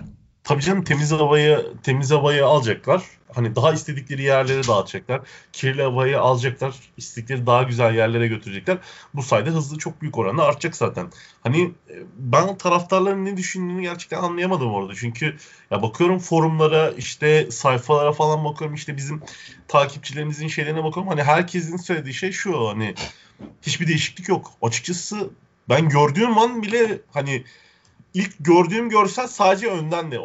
Tabii 0.43 0.61
canım 0.61 0.83
temiz 0.83 1.11
havayı 1.11 1.67
temiz 1.83 2.11
havayı 2.11 2.45
alacaklar. 2.45 3.03
Hani 3.33 3.55
daha 3.55 3.73
istedikleri 3.73 4.23
yerlere 4.23 4.67
dağıtacaklar. 4.67 5.21
Kirli 5.53 5.83
havayı 5.83 6.19
alacaklar. 6.19 6.75
istedikleri 6.97 7.45
daha 7.45 7.63
güzel 7.63 7.95
yerlere 7.95 8.27
götürecekler. 8.27 8.77
Bu 9.13 9.23
sayede 9.23 9.49
hızlı 9.49 9.77
çok 9.77 10.01
büyük 10.01 10.17
oranda 10.17 10.43
artacak 10.43 10.75
zaten. 10.75 11.11
Hani 11.43 11.63
e, 11.89 11.95
ben 12.17 12.57
taraftarların 12.57 13.25
ne 13.25 13.37
düşündüğünü 13.37 13.81
gerçekten 13.81 14.17
anlayamadım 14.17 14.73
orada. 14.73 14.95
Çünkü 14.95 15.35
ya 15.71 15.81
bakıyorum 15.81 16.19
forumlara 16.19 16.91
işte 16.91 17.51
sayfalara 17.51 18.11
falan 18.11 18.45
bakıyorum 18.45 18.75
işte 18.75 18.97
bizim 18.97 19.21
takipçilerimizin 19.67 20.47
şeylerine 20.47 20.83
bakıyorum. 20.83 21.09
Hani 21.09 21.23
herkesin 21.23 21.77
söylediği 21.77 22.13
şey 22.13 22.31
şu 22.31 22.69
hani 22.69 22.95
hiçbir 23.61 23.87
değişiklik 23.87 24.29
yok. 24.29 24.51
Açıkçası 24.61 25.29
ben 25.69 25.89
gördüğüm 25.89 26.37
an 26.37 26.63
bile 26.63 27.01
hani 27.11 27.43
ilk 28.13 28.33
gördüğüm 28.39 28.89
görsel 28.89 29.27
sadece 29.27 29.67
önden 29.67 30.11
de 30.11 30.19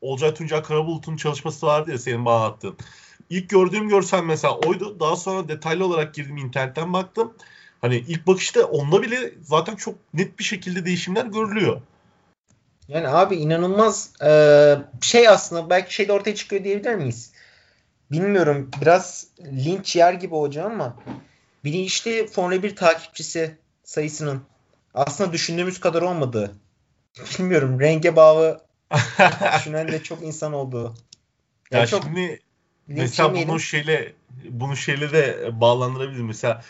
Olcay 0.00 0.34
Tuncay 0.34 0.62
Karabulut'un 0.62 1.16
çalışması 1.16 1.66
vardı 1.66 1.90
ya 1.90 1.98
senin 1.98 2.24
bana 2.24 2.44
attığın. 2.44 2.76
İlk 3.30 3.48
gördüğüm 3.48 3.88
görsel 3.88 4.22
mesela 4.22 4.56
oydu. 4.58 5.00
Daha 5.00 5.16
sonra 5.16 5.48
detaylı 5.48 5.84
olarak 5.84 6.14
girdim 6.14 6.36
internetten 6.36 6.92
baktım. 6.92 7.34
Hani 7.80 7.96
ilk 7.96 8.26
bakışta 8.26 8.64
onda 8.64 9.02
bile 9.02 9.34
zaten 9.42 9.76
çok 9.76 9.94
net 10.14 10.38
bir 10.38 10.44
şekilde 10.44 10.84
değişimler 10.86 11.26
görülüyor. 11.26 11.80
Yani 12.88 13.08
abi 13.08 13.36
inanılmaz 13.36 14.12
e, 14.22 14.30
şey 15.00 15.28
aslında 15.28 15.70
belki 15.70 15.94
şey 15.94 16.08
de 16.08 16.12
ortaya 16.12 16.34
çıkıyor 16.34 16.64
diyebilir 16.64 16.94
miyiz? 16.94 17.32
Bilmiyorum 18.12 18.70
biraz 18.80 19.26
linç 19.44 19.96
yer 19.96 20.12
gibi 20.12 20.34
olacağım 20.34 20.72
ama 20.72 20.96
bilinçli 21.64 22.26
Formula 22.26 22.62
1 22.62 22.76
takipçisi 22.76 23.58
sayısının 23.84 24.42
aslında 24.94 25.32
düşündüğümüz 25.32 25.80
kadar 25.80 26.02
olmadığı 26.02 26.54
bilmiyorum 27.38 27.80
renge 27.80 28.16
bağlı 28.16 28.60
düşünen 29.58 29.88
de 29.88 30.02
çok 30.02 30.22
insan 30.22 30.52
oldu. 30.52 30.94
Yani 31.70 31.80
ya 31.80 31.86
çok 31.86 32.02
şimdi 32.02 32.40
mesela 32.86 33.34
bunu 33.34 33.60
şeyle 33.60 34.12
bunu 34.44 34.76
şeyle 34.76 35.12
de 35.12 35.50
bağlandırabiliriz. 35.60 36.22
Mesela 36.22 36.64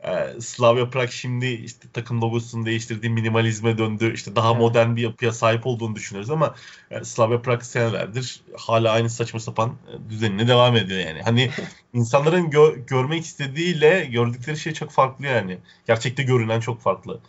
e, 0.00 0.40
Slavia 0.40 0.90
Prag 0.90 1.10
şimdi 1.10 1.46
işte 1.46 1.88
takım 1.92 2.22
logosunu 2.22 2.66
değiştirdi, 2.66 3.10
minimalizme 3.10 3.78
döndü. 3.78 4.14
işte 4.14 4.36
daha 4.36 4.50
evet. 4.50 4.60
modern 4.60 4.96
bir 4.96 5.02
yapıya 5.02 5.32
sahip 5.32 5.66
olduğunu 5.66 5.94
düşünüyoruz 5.94 6.30
ama 6.30 6.54
e, 6.90 7.04
Slavia 7.04 7.42
Prag 7.42 7.62
senelerdir 7.62 8.40
hala 8.56 8.92
aynı 8.92 9.10
saçma 9.10 9.40
sapan 9.40 9.70
e, 9.70 10.10
düzenine 10.10 10.48
devam 10.48 10.76
ediyor 10.76 11.00
yani. 11.00 11.22
Hani 11.22 11.50
insanların 11.92 12.50
gö- 12.50 12.86
görmek 12.86 13.24
istediğiyle 13.24 14.04
gördükleri 14.04 14.56
şey 14.56 14.72
çok 14.72 14.90
farklı 14.90 15.26
yani. 15.26 15.58
Gerçekte 15.86 16.22
görünen 16.22 16.60
çok 16.60 16.80
farklı. 16.80 17.20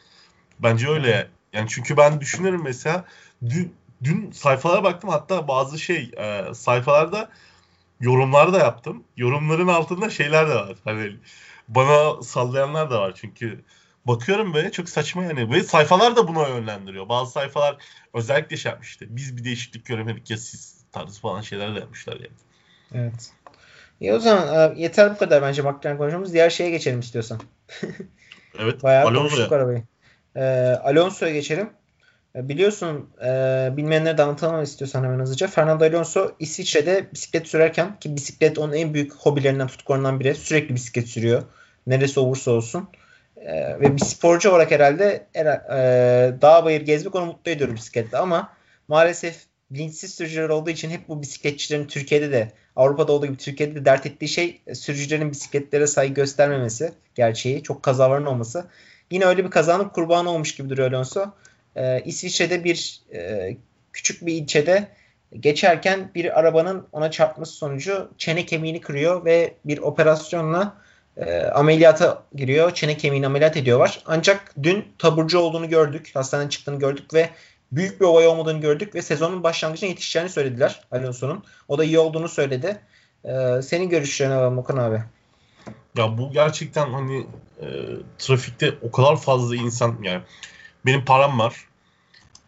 Bence 0.59 0.89
öyle. 0.89 1.27
Yani 1.53 1.69
çünkü 1.69 1.97
ben 1.97 2.21
düşünüyorum 2.21 2.61
mesela 2.63 3.05
dün, 3.49 3.75
dün 4.03 4.31
sayfalara 4.31 4.83
baktım 4.83 5.09
hatta 5.09 5.47
bazı 5.47 5.79
şey 5.79 6.11
e, 6.17 6.53
sayfalarda 6.53 7.29
yorumlar 7.99 8.53
da 8.53 8.57
yaptım. 8.57 9.03
Yorumların 9.17 9.67
altında 9.67 10.09
şeyler 10.09 10.49
de 10.49 10.55
var. 10.55 10.75
Hani 10.83 11.15
bana 11.67 12.23
sallayanlar 12.23 12.91
da 12.91 13.01
var 13.01 13.13
çünkü 13.15 13.63
bakıyorum 14.05 14.53
böyle 14.53 14.71
çok 14.71 14.89
saçma 14.89 15.23
yani. 15.23 15.51
Ve 15.51 15.63
sayfalar 15.63 16.15
da 16.15 16.27
buna 16.27 16.47
yönlendiriyor. 16.47 17.09
Bazı 17.09 17.31
sayfalar 17.31 17.77
özellikle 18.13 18.57
şey 18.57 18.69
yapmıştı. 18.69 19.05
Biz 19.09 19.37
bir 19.37 19.43
değişiklik 19.43 19.85
göremedik 19.85 20.29
ya 20.29 20.37
siz 20.37 20.85
tarzı 20.91 21.21
falan 21.21 21.41
şeyler 21.41 21.75
de 21.75 21.79
yapmışlar 21.79 22.15
yani. 22.15 22.37
Evet. 22.93 23.31
İyi 23.99 24.13
o 24.13 24.19
zaman 24.19 24.75
e, 24.77 24.81
yeter 24.81 25.13
bu 25.13 25.17
kadar 25.17 25.41
bence 25.41 25.61
McLaren 25.61 25.97
konuşmamız. 25.97 26.33
Diğer 26.33 26.49
şeye 26.49 26.69
geçelim 26.69 26.99
istiyorsan. 26.99 27.39
evet. 28.59 28.83
Bayağı 28.83 29.13
konuştuk 29.13 29.51
arabayı. 29.51 29.83
E, 30.35 30.41
Alonso'ya 30.83 31.33
geçelim. 31.33 31.69
E, 32.35 32.49
biliyorsun 32.49 33.09
e, 33.23 33.27
bilmeyenlere 33.77 34.17
de 34.17 34.23
anlatalım 34.23 34.63
istiyorsan 34.63 35.03
hemen 35.03 35.19
hızlıca. 35.19 35.47
Fernando 35.47 35.85
Alonso 35.85 36.31
İsviçre'de 36.39 37.05
bisiklet 37.13 37.47
sürerken 37.47 37.99
ki 37.99 38.15
bisiklet 38.15 38.59
onun 38.59 38.73
en 38.73 38.93
büyük 38.93 39.13
hobilerinden 39.13 39.67
tutkularından 39.67 40.19
biri. 40.19 40.35
Sürekli 40.35 40.75
bisiklet 40.75 41.07
sürüyor. 41.07 41.43
Neresi 41.87 42.19
olursa 42.19 42.51
olsun. 42.51 42.89
E, 43.35 43.79
ve 43.79 43.95
bir 43.95 44.01
sporcu 44.01 44.49
olarak 44.49 44.71
herhalde 44.71 45.27
e, 45.35 45.43
dağ 46.41 46.65
bayır 46.65 46.81
gezmek 46.81 47.15
onu 47.15 47.25
mutlu 47.25 47.51
ediyor 47.51 47.75
bisiklette 47.75 48.17
ama 48.17 48.53
maalesef 48.87 49.45
bilinçsiz 49.71 50.13
sürücüler 50.13 50.49
olduğu 50.49 50.69
için 50.69 50.89
hep 50.89 51.07
bu 51.07 51.21
bisikletçilerin 51.21 51.87
Türkiye'de 51.87 52.31
de 52.31 52.51
Avrupa'da 52.75 53.11
olduğu 53.11 53.25
gibi 53.25 53.37
Türkiye'de 53.37 53.75
de 53.75 53.85
dert 53.85 54.05
ettiği 54.05 54.27
şey 54.27 54.61
e, 54.67 54.75
sürücülerin 54.75 55.31
bisikletlere 55.31 55.87
saygı 55.87 56.13
göstermemesi 56.13 56.91
gerçeği. 57.15 57.63
Çok 57.63 57.83
kazaların 57.83 58.25
olması. 58.25 58.65
Yine 59.11 59.25
öyle 59.25 59.45
bir 59.45 59.49
kazanın 59.51 59.89
kurbanı 59.89 60.29
olmuş 60.29 60.55
gibi 60.55 60.69
duruyor 60.69 60.91
Alonso. 60.91 61.25
Ee, 61.75 62.01
İsviçre'de 62.05 62.63
bir 62.63 63.01
e, 63.13 63.51
küçük 63.93 64.25
bir 64.25 64.33
ilçede 64.33 64.87
geçerken 65.39 66.11
bir 66.15 66.39
arabanın 66.39 66.87
ona 66.91 67.11
çarpması 67.11 67.53
sonucu 67.53 68.11
çene 68.17 68.45
kemiğini 68.45 68.81
kırıyor 68.81 69.25
ve 69.25 69.53
bir 69.65 69.77
operasyonla 69.77 70.77
e, 71.17 71.41
ameliyata 71.41 72.23
giriyor. 72.35 72.73
Çene 72.73 72.97
kemiğini 72.97 73.25
ameliyat 73.25 73.57
ediyorlar. 73.57 74.03
Ancak 74.05 74.53
dün 74.63 74.85
taburcu 74.97 75.39
olduğunu 75.39 75.69
gördük. 75.69 76.11
Hastaneden 76.13 76.49
çıktığını 76.49 76.79
gördük 76.79 77.13
ve 77.13 77.29
büyük 77.71 78.01
bir 78.01 78.05
olay 78.05 78.27
olmadığını 78.27 78.61
gördük 78.61 78.95
ve 78.95 79.01
sezonun 79.01 79.43
başlangıcına 79.43 79.89
yetişeceğini 79.89 80.29
söylediler 80.29 80.81
Alonso'nun. 80.91 81.43
O 81.67 81.77
da 81.77 81.83
iyi 81.83 81.99
olduğunu 81.99 82.29
söyledi. 82.29 82.77
Ee, 83.25 83.61
senin 83.63 83.89
görüşlerini 83.89 84.33
alalım 84.33 84.57
Okan 84.57 84.77
abi. 84.77 85.01
Ya 85.97 86.17
bu 86.17 86.31
gerçekten 86.31 86.93
hani 86.93 87.27
e, 87.61 87.67
trafikte 88.17 88.73
o 88.81 88.91
kadar 88.91 89.21
fazla 89.21 89.55
insan 89.55 89.97
yani 90.03 90.21
benim 90.85 91.05
param 91.05 91.39
var. 91.39 91.65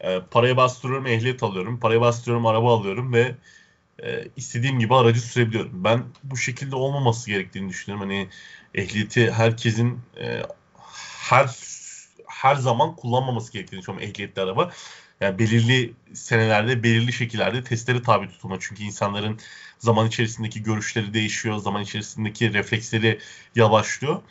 E, 0.00 0.20
paraya 0.30 0.56
bastırıyorum 0.56 1.06
ehliyet 1.06 1.42
alıyorum. 1.42 1.80
Paraya 1.80 2.00
bastırıyorum 2.00 2.46
araba 2.46 2.78
alıyorum 2.78 3.12
ve 3.12 3.34
e, 4.02 4.28
istediğim 4.36 4.78
gibi 4.78 4.94
aracı 4.94 5.20
sürebiliyorum. 5.20 5.84
Ben 5.84 6.04
bu 6.24 6.36
şekilde 6.36 6.76
olmaması 6.76 7.30
gerektiğini 7.30 7.68
düşünüyorum. 7.68 8.08
Hani 8.08 8.28
ehliyeti 8.74 9.30
herkesin 9.30 10.00
e, 10.20 10.42
her 11.28 11.50
her 12.26 12.56
zaman 12.56 12.96
kullanmaması 12.96 13.52
gerektiğini 13.52 13.80
düşünüyorum 13.80 14.08
ehliyetli 14.08 14.42
araba 14.42 14.70
yani 15.20 15.38
belirli 15.38 15.94
senelerde 16.14 16.82
belirli 16.82 17.12
şekillerde 17.12 17.64
testlere 17.64 18.02
tabi 18.02 18.28
tutulma. 18.28 18.56
Çünkü 18.60 18.82
insanların 18.82 19.38
zaman 19.78 20.06
içerisindeki 20.06 20.62
görüşleri 20.62 21.14
değişiyor, 21.14 21.58
zaman 21.58 21.82
içerisindeki 21.82 22.52
refleksleri 22.52 23.18
yavaşlıyor. 23.56 24.22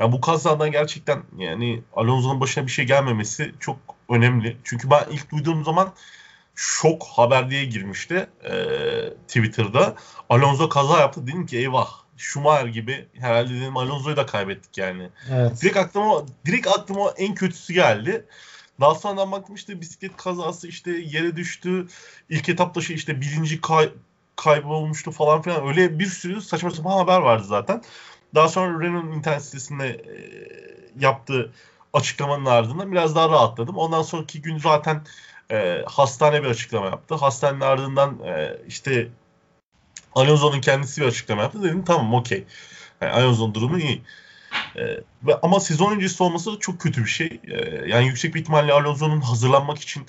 Yani 0.00 0.12
bu 0.12 0.20
kazadan 0.20 0.72
gerçekten 0.72 1.22
yani 1.38 1.82
Alonso'nun 1.96 2.40
başına 2.40 2.66
bir 2.66 2.72
şey 2.72 2.84
gelmemesi 2.84 3.54
çok 3.60 3.78
önemli. 4.08 4.56
Çünkü 4.64 4.90
ben 4.90 5.04
ilk 5.10 5.30
duyduğum 5.30 5.64
zaman 5.64 5.92
şok 6.54 7.04
haber 7.04 7.50
diye 7.50 7.64
girmişti 7.64 8.26
e, 8.44 8.54
Twitter'da. 9.28 9.94
Alonso 10.28 10.68
kaza 10.68 11.00
yaptı. 11.00 11.26
Dedim 11.26 11.46
ki 11.46 11.58
eyvah 11.58 11.88
Schumacher 12.16 12.66
gibi 12.66 13.08
herhalde 13.20 13.54
dedim 13.54 13.76
Alonso'yu 13.76 14.16
da 14.16 14.26
kaybettik 14.26 14.78
yani. 14.78 15.08
Evet. 15.30 15.62
Direkt 15.62 15.76
aklıma 15.76 16.22
direkt 16.46 16.68
aklıma 16.68 17.10
en 17.16 17.34
kötüsü 17.34 17.72
geldi. 17.72 18.26
Daha 18.80 18.94
sonradan 18.94 19.32
baktım 19.32 19.54
işte 19.54 19.80
bisiklet 19.80 20.16
kazası 20.16 20.68
işte 20.68 20.90
yere 20.90 21.36
düştü. 21.36 21.86
İlk 22.28 22.48
etapta 22.48 22.80
şey 22.80 22.96
işte 22.96 23.20
bilinci 23.20 23.60
kay 23.60 23.90
kaybolmuştu 24.36 25.10
falan 25.10 25.42
filan. 25.42 25.66
Öyle 25.66 25.98
bir 25.98 26.06
sürü 26.06 26.40
saçma 26.40 26.70
sapan 26.70 26.98
haber 26.98 27.20
vardı 27.20 27.44
zaten. 27.46 27.82
Daha 28.34 28.48
sonra 28.48 28.84
Renault'un 28.84 29.12
internet 29.12 29.44
sitesinde 29.44 29.88
e, 29.88 30.16
yaptığı 31.00 31.52
açıklamanın 31.92 32.44
ardından 32.44 32.92
biraz 32.92 33.14
daha 33.14 33.28
rahatladım. 33.28 33.76
Ondan 33.76 34.02
sonraki 34.02 34.42
gün 34.42 34.58
zaten 34.58 35.02
e, 35.50 35.82
hastane 35.86 36.42
bir 36.42 36.48
açıklama 36.48 36.86
yaptı. 36.86 37.14
Hastanenin 37.14 37.60
ardından 37.60 38.18
e, 38.26 38.56
işte 38.68 39.08
Alonso'nun 40.14 40.60
kendisi 40.60 41.00
bir 41.00 41.06
açıklama 41.06 41.42
yaptı. 41.42 41.62
Dedim 41.62 41.84
tamam 41.84 42.14
okey. 42.14 42.44
Yani 43.00 43.12
Alonso'nun 43.12 43.54
durumu 43.54 43.78
iyi. 43.78 44.02
E, 44.76 44.82
ve 45.22 45.34
ama 45.42 45.60
sezon 45.60 45.92
öncesi 45.92 46.22
olması 46.22 46.52
da 46.52 46.58
çok 46.58 46.80
kötü 46.80 47.04
bir 47.04 47.10
şey. 47.10 47.40
E, 47.44 47.54
yani 47.86 48.06
yüksek 48.06 48.34
bir 48.34 48.40
ihtimalle 48.40 48.72
Alonso'nun 48.72 49.20
hazırlanmak 49.20 49.78
için 49.78 50.06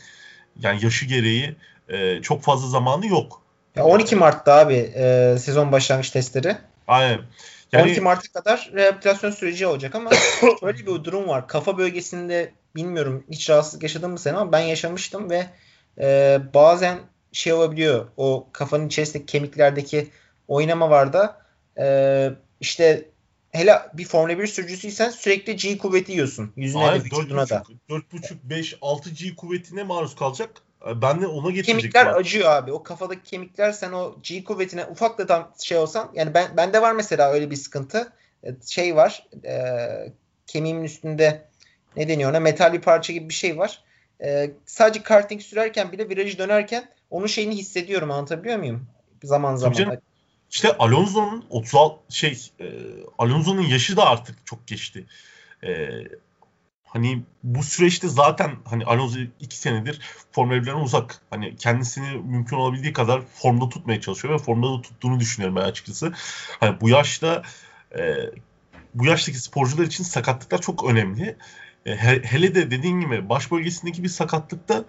yani 0.59 0.85
yaşı 0.85 1.05
gereği 1.05 1.55
e, 1.89 2.21
çok 2.21 2.43
fazla 2.43 2.67
zamanı 2.67 3.07
yok. 3.07 3.41
Ya 3.75 3.83
12 3.83 4.15
Mart'ta 4.15 4.53
abi 4.53 4.91
e, 4.95 5.35
sezon 5.39 5.71
başlangıç 5.71 6.09
testleri. 6.09 6.57
Aynen. 6.87 7.19
Yani, 7.71 7.83
12 7.83 8.01
Mart'a 8.01 8.39
kadar 8.39 8.69
rehabilitasyon 8.73 9.31
süreci 9.31 9.67
olacak 9.67 9.95
ama 9.95 10.09
öyle 10.61 10.77
bir 10.77 11.03
durum 11.03 11.27
var. 11.27 11.47
Kafa 11.47 11.77
bölgesinde 11.77 12.51
bilmiyorum 12.75 13.23
hiç 13.31 13.49
rahatsızlık 13.49 13.83
yaşadın 13.83 14.11
mı 14.11 14.19
sen 14.19 14.33
ama 14.33 14.51
ben 14.51 14.59
yaşamıştım 14.59 15.29
ve 15.29 15.45
e, 15.99 16.39
bazen 16.53 16.97
şey 17.31 17.53
olabiliyor. 17.53 18.07
O 18.17 18.47
kafanın 18.51 18.87
içerisindeki 18.87 19.25
kemiklerdeki 19.25 20.09
oynama 20.47 20.89
var 20.89 21.13
da 21.13 21.41
e, 21.79 22.29
işte 22.61 23.05
hele 23.57 23.81
bir 23.93 24.05
Formula 24.05 24.39
1 24.39 24.47
sürücüsüysen 24.47 25.09
sürekli 25.09 25.55
G 25.55 25.77
kuvveti 25.77 26.11
yiyorsun. 26.11 26.53
Yüzüne 26.55 26.83
Aynen, 26.83 26.99
de 26.99 27.05
vücuduna 27.05 27.49
da. 27.49 27.63
4.5, 27.89 28.33
5, 28.43 28.77
6 28.81 29.09
G 29.09 29.35
kuvvetine 29.35 29.83
maruz 29.83 30.15
kalacak. 30.15 30.49
Ben 30.85 31.21
de 31.21 31.27
ona 31.27 31.49
getirecek. 31.51 31.81
Kemikler 31.81 32.05
var. 32.05 32.19
acıyor 32.19 32.49
abi. 32.49 32.71
O 32.71 32.83
kafadaki 32.83 33.23
kemikler 33.23 33.71
sen 33.71 33.91
o 33.91 34.15
G 34.23 34.43
kuvvetine 34.43 34.85
ufak 34.85 35.17
da 35.17 35.25
tam 35.25 35.51
şey 35.63 35.77
olsan 35.77 36.11
yani 36.13 36.33
ben 36.33 36.57
bende 36.57 36.81
var 36.81 36.91
mesela 36.91 37.31
öyle 37.31 37.51
bir 37.51 37.55
sıkıntı. 37.55 38.13
E, 38.43 38.49
şey 38.67 38.95
var. 38.95 39.27
E, 39.45 39.57
kemiğimin 40.47 40.83
üstünde 40.83 41.45
ne 41.95 42.07
deniyor 42.07 42.29
ona 42.29 42.39
metal 42.39 42.73
bir 42.73 42.81
parça 42.81 43.13
gibi 43.13 43.29
bir 43.29 43.33
şey 43.33 43.57
var. 43.57 43.83
E, 44.23 44.51
sadece 44.65 45.03
karting 45.03 45.41
sürerken 45.41 45.91
bile 45.91 46.09
virajı 46.09 46.37
dönerken 46.37 46.89
onun 47.09 47.27
şeyini 47.27 47.55
hissediyorum 47.55 48.11
anlatabiliyor 48.11 48.57
muyum? 48.57 48.87
Zaman 49.23 49.55
zaman. 49.55 49.73
Canım, 49.73 49.97
işte 50.51 50.77
Alonso'nun 50.77 51.45
36 51.49 52.15
şey 52.15 52.51
e, 52.59 52.65
Alonso'nun 53.17 53.61
yaşı 53.61 53.97
da 53.97 54.09
artık 54.09 54.45
çok 54.45 54.67
geçti. 54.67 55.05
E, 55.63 55.89
hani 56.87 57.23
bu 57.43 57.63
süreçte 57.63 58.07
zaten 58.07 58.51
hani 58.65 58.85
Alonso 58.85 59.19
iki 59.39 59.57
senedir 59.57 60.01
Formula 60.31 60.57
1'den 60.57 60.75
uzak. 60.75 61.21
Hani 61.29 61.55
kendisini 61.55 62.17
mümkün 62.17 62.57
olabildiği 62.57 62.93
kadar 62.93 63.21
formda 63.21 63.69
tutmaya 63.69 64.01
çalışıyor 64.01 64.33
ve 64.33 64.37
formda 64.37 64.77
da 64.77 64.81
tuttuğunu 64.81 65.19
düşünüyorum 65.19 65.55
ben 65.55 65.61
açıkçası. 65.61 66.13
Hani 66.59 66.81
bu 66.81 66.89
yaşta 66.89 67.43
e, 67.97 68.15
bu 68.93 69.05
yaştaki 69.05 69.39
sporcular 69.39 69.83
için 69.83 70.03
sakatlıklar 70.03 70.61
çok 70.61 70.89
önemli. 70.89 71.37
E, 71.85 71.97
hele 72.23 72.55
de 72.55 72.71
dediğin 72.71 73.01
gibi 73.01 73.29
baş 73.29 73.51
bölgesindeki 73.51 74.03
bir 74.03 74.09
sakatlıkta 74.09 74.85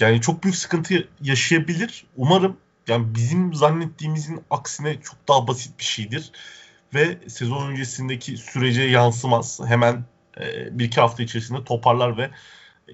yani 0.00 0.20
çok 0.20 0.44
büyük 0.44 0.56
sıkıntı 0.56 1.08
yaşayabilir. 1.22 2.04
Umarım 2.16 2.56
yani 2.88 3.14
bizim 3.14 3.54
zannettiğimizin 3.54 4.40
aksine 4.50 5.00
çok 5.00 5.28
daha 5.28 5.48
basit 5.48 5.78
bir 5.78 5.84
şeydir. 5.84 6.32
Ve 6.94 7.18
sezon 7.28 7.70
öncesindeki 7.70 8.36
sürece 8.36 8.82
yansımaz. 8.82 9.60
Hemen 9.66 10.04
e, 10.40 10.78
bir 10.78 10.84
iki 10.84 11.00
hafta 11.00 11.22
içerisinde 11.22 11.64
toparlar 11.64 12.18
ve 12.18 12.30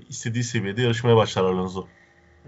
istediği 0.09 0.45
seviyede 0.45 0.83
yarışmaya 0.83 1.17
başlar 1.17 1.45
Alonso. 1.45 1.87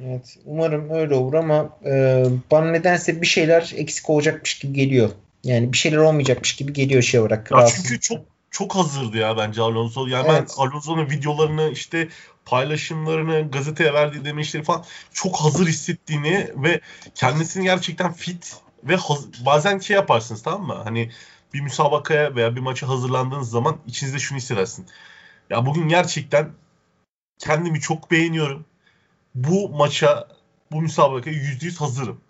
Evet 0.04 0.36
umarım 0.44 0.90
öyle 0.90 1.14
olur 1.14 1.34
ama 1.34 1.78
e, 1.84 2.24
bana 2.50 2.70
nedense 2.70 3.22
bir 3.22 3.26
şeyler 3.26 3.72
eksik 3.76 4.10
olacakmış 4.10 4.58
gibi 4.58 4.72
geliyor. 4.72 5.10
Yani 5.44 5.72
bir 5.72 5.78
şeyler 5.78 5.96
olmayacakmış 5.96 6.56
gibi 6.56 6.72
geliyor 6.72 7.02
şey 7.02 7.20
olarak. 7.20 7.50
Ya 7.50 7.66
çünkü 7.66 8.00
çok 8.00 8.20
çok 8.50 8.74
hazırdı 8.74 9.16
ya 9.16 9.36
bence 9.36 9.62
Alonso. 9.62 10.06
Yani 10.06 10.26
evet. 10.30 10.54
ben 10.58 10.62
Alonso'nun 10.62 11.10
videolarını 11.10 11.70
işte 11.70 12.08
paylaşımlarını, 12.44 13.50
gazeteye 13.50 13.94
verdiği 13.94 14.24
demeçleri 14.24 14.62
falan 14.62 14.84
çok 15.12 15.36
hazır 15.36 15.66
hissettiğini 15.66 16.50
ve 16.56 16.80
kendisini 17.14 17.64
gerçekten 17.64 18.12
fit 18.12 18.56
ve 18.84 18.96
haz- 18.96 19.46
bazen 19.46 19.78
şey 19.78 19.96
yaparsınız 19.96 20.42
tamam 20.42 20.66
mı? 20.66 20.80
Hani 20.84 21.10
bir 21.54 21.60
müsabakaya 21.60 22.34
veya 22.34 22.56
bir 22.56 22.60
maça 22.60 22.88
hazırlandığınız 22.88 23.50
zaman 23.50 23.76
içinizde 23.86 24.18
şunu 24.18 24.38
hissedersin. 24.38 24.86
Ya 25.50 25.66
bugün 25.66 25.88
gerçekten 25.88 26.52
kendimi 27.38 27.80
çok 27.80 28.10
beğeniyorum. 28.10 28.64
Bu 29.34 29.68
maça, 29.68 30.28
bu 30.72 30.82
müsabakaya 30.82 31.36
%100 31.36 31.80
hazırım. 31.80 32.20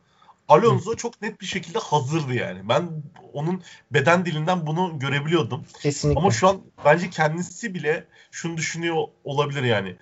Alonso 0.51 0.97
çok 0.97 1.23
net 1.23 1.41
bir 1.41 1.47
şekilde 1.47 1.79
hazırdı 1.79 2.35
yani. 2.35 2.69
Ben 2.69 2.89
onun 3.33 3.63
beden 3.91 4.27
dilinden 4.27 4.67
bunu 4.67 4.99
görebiliyordum. 4.99 5.65
Kesinlikle. 5.81 6.21
Ama 6.21 6.31
şu 6.31 6.49
an 6.49 6.61
bence 6.85 7.11
kendisi 7.11 7.75
bile 7.75 8.05
şunu 8.31 8.57
düşünüyor 8.57 9.05
olabilir 9.25 9.63
yani. 9.63 9.97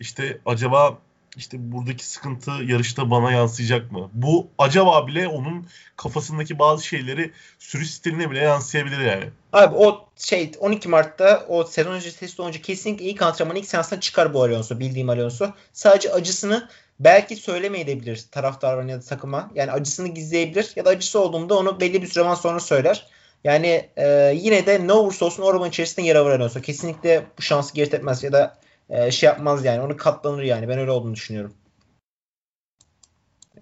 İşte 0.00 0.38
acaba 0.46 0.98
işte 1.36 1.72
buradaki 1.72 2.06
sıkıntı 2.06 2.50
yarışta 2.50 3.10
bana 3.10 3.32
yansıyacak 3.32 3.92
mı? 3.92 4.10
Bu 4.12 4.48
acaba 4.58 5.06
bile 5.06 5.28
onun 5.28 5.66
kafasındaki 5.96 6.58
bazı 6.58 6.86
şeyleri 6.86 7.32
sürüş 7.58 7.90
stiline 7.90 8.30
bile 8.30 8.38
yansıyabilir 8.38 9.00
yani. 9.00 9.24
Abi 9.52 9.76
o 9.76 10.08
şey 10.16 10.52
12 10.58 10.88
Mart'ta 10.88 11.46
o 11.48 11.64
sezon 11.64 11.92
öncesi 11.92 12.20
test 12.20 12.40
olunca 12.40 12.62
kesinlikle 12.62 13.04
ilk 13.04 13.22
antrenmanı 13.22 13.58
ilk 13.58 13.66
seansına 13.66 14.00
çıkar 14.00 14.34
bu 14.34 14.42
Alonso 14.42 14.78
bildiğim 14.78 15.08
Alonso. 15.08 15.50
Sadece 15.72 16.12
acısını 16.12 16.68
belki 17.00 17.36
söylemeyebilir 17.36 18.24
taraftar 18.30 18.84
ya 18.84 18.96
da 18.96 19.00
takıma. 19.00 19.50
Yani 19.54 19.72
acısını 19.72 20.08
gizleyebilir 20.08 20.72
ya 20.76 20.84
da 20.84 20.90
acısı 20.90 21.20
olduğunda 21.20 21.58
onu 21.58 21.80
belli 21.80 22.02
bir 22.02 22.06
süre 22.06 22.36
sonra 22.36 22.60
söyler. 22.60 23.06
Yani 23.44 23.88
e, 23.96 24.32
yine 24.36 24.66
de 24.66 24.86
ne 24.86 24.92
olursa 24.92 25.24
olsun 25.24 25.42
o 25.42 25.46
arabanın 25.46 25.68
içerisinde 25.68 26.06
yer 26.06 26.16
alır 26.16 26.30
Alonso. 26.30 26.60
Kesinlikle 26.60 27.24
bu 27.38 27.42
şansı 27.42 27.74
geri 27.74 27.94
etmez 27.94 28.22
ya 28.22 28.32
da 28.32 28.58
e, 28.90 29.10
şey 29.10 29.26
yapmaz 29.26 29.64
yani. 29.64 29.80
Onu 29.80 29.96
katlanır 29.96 30.42
yani. 30.42 30.68
Ben 30.68 30.78
öyle 30.78 30.90
olduğunu 30.90 31.14
düşünüyorum. 31.14 31.54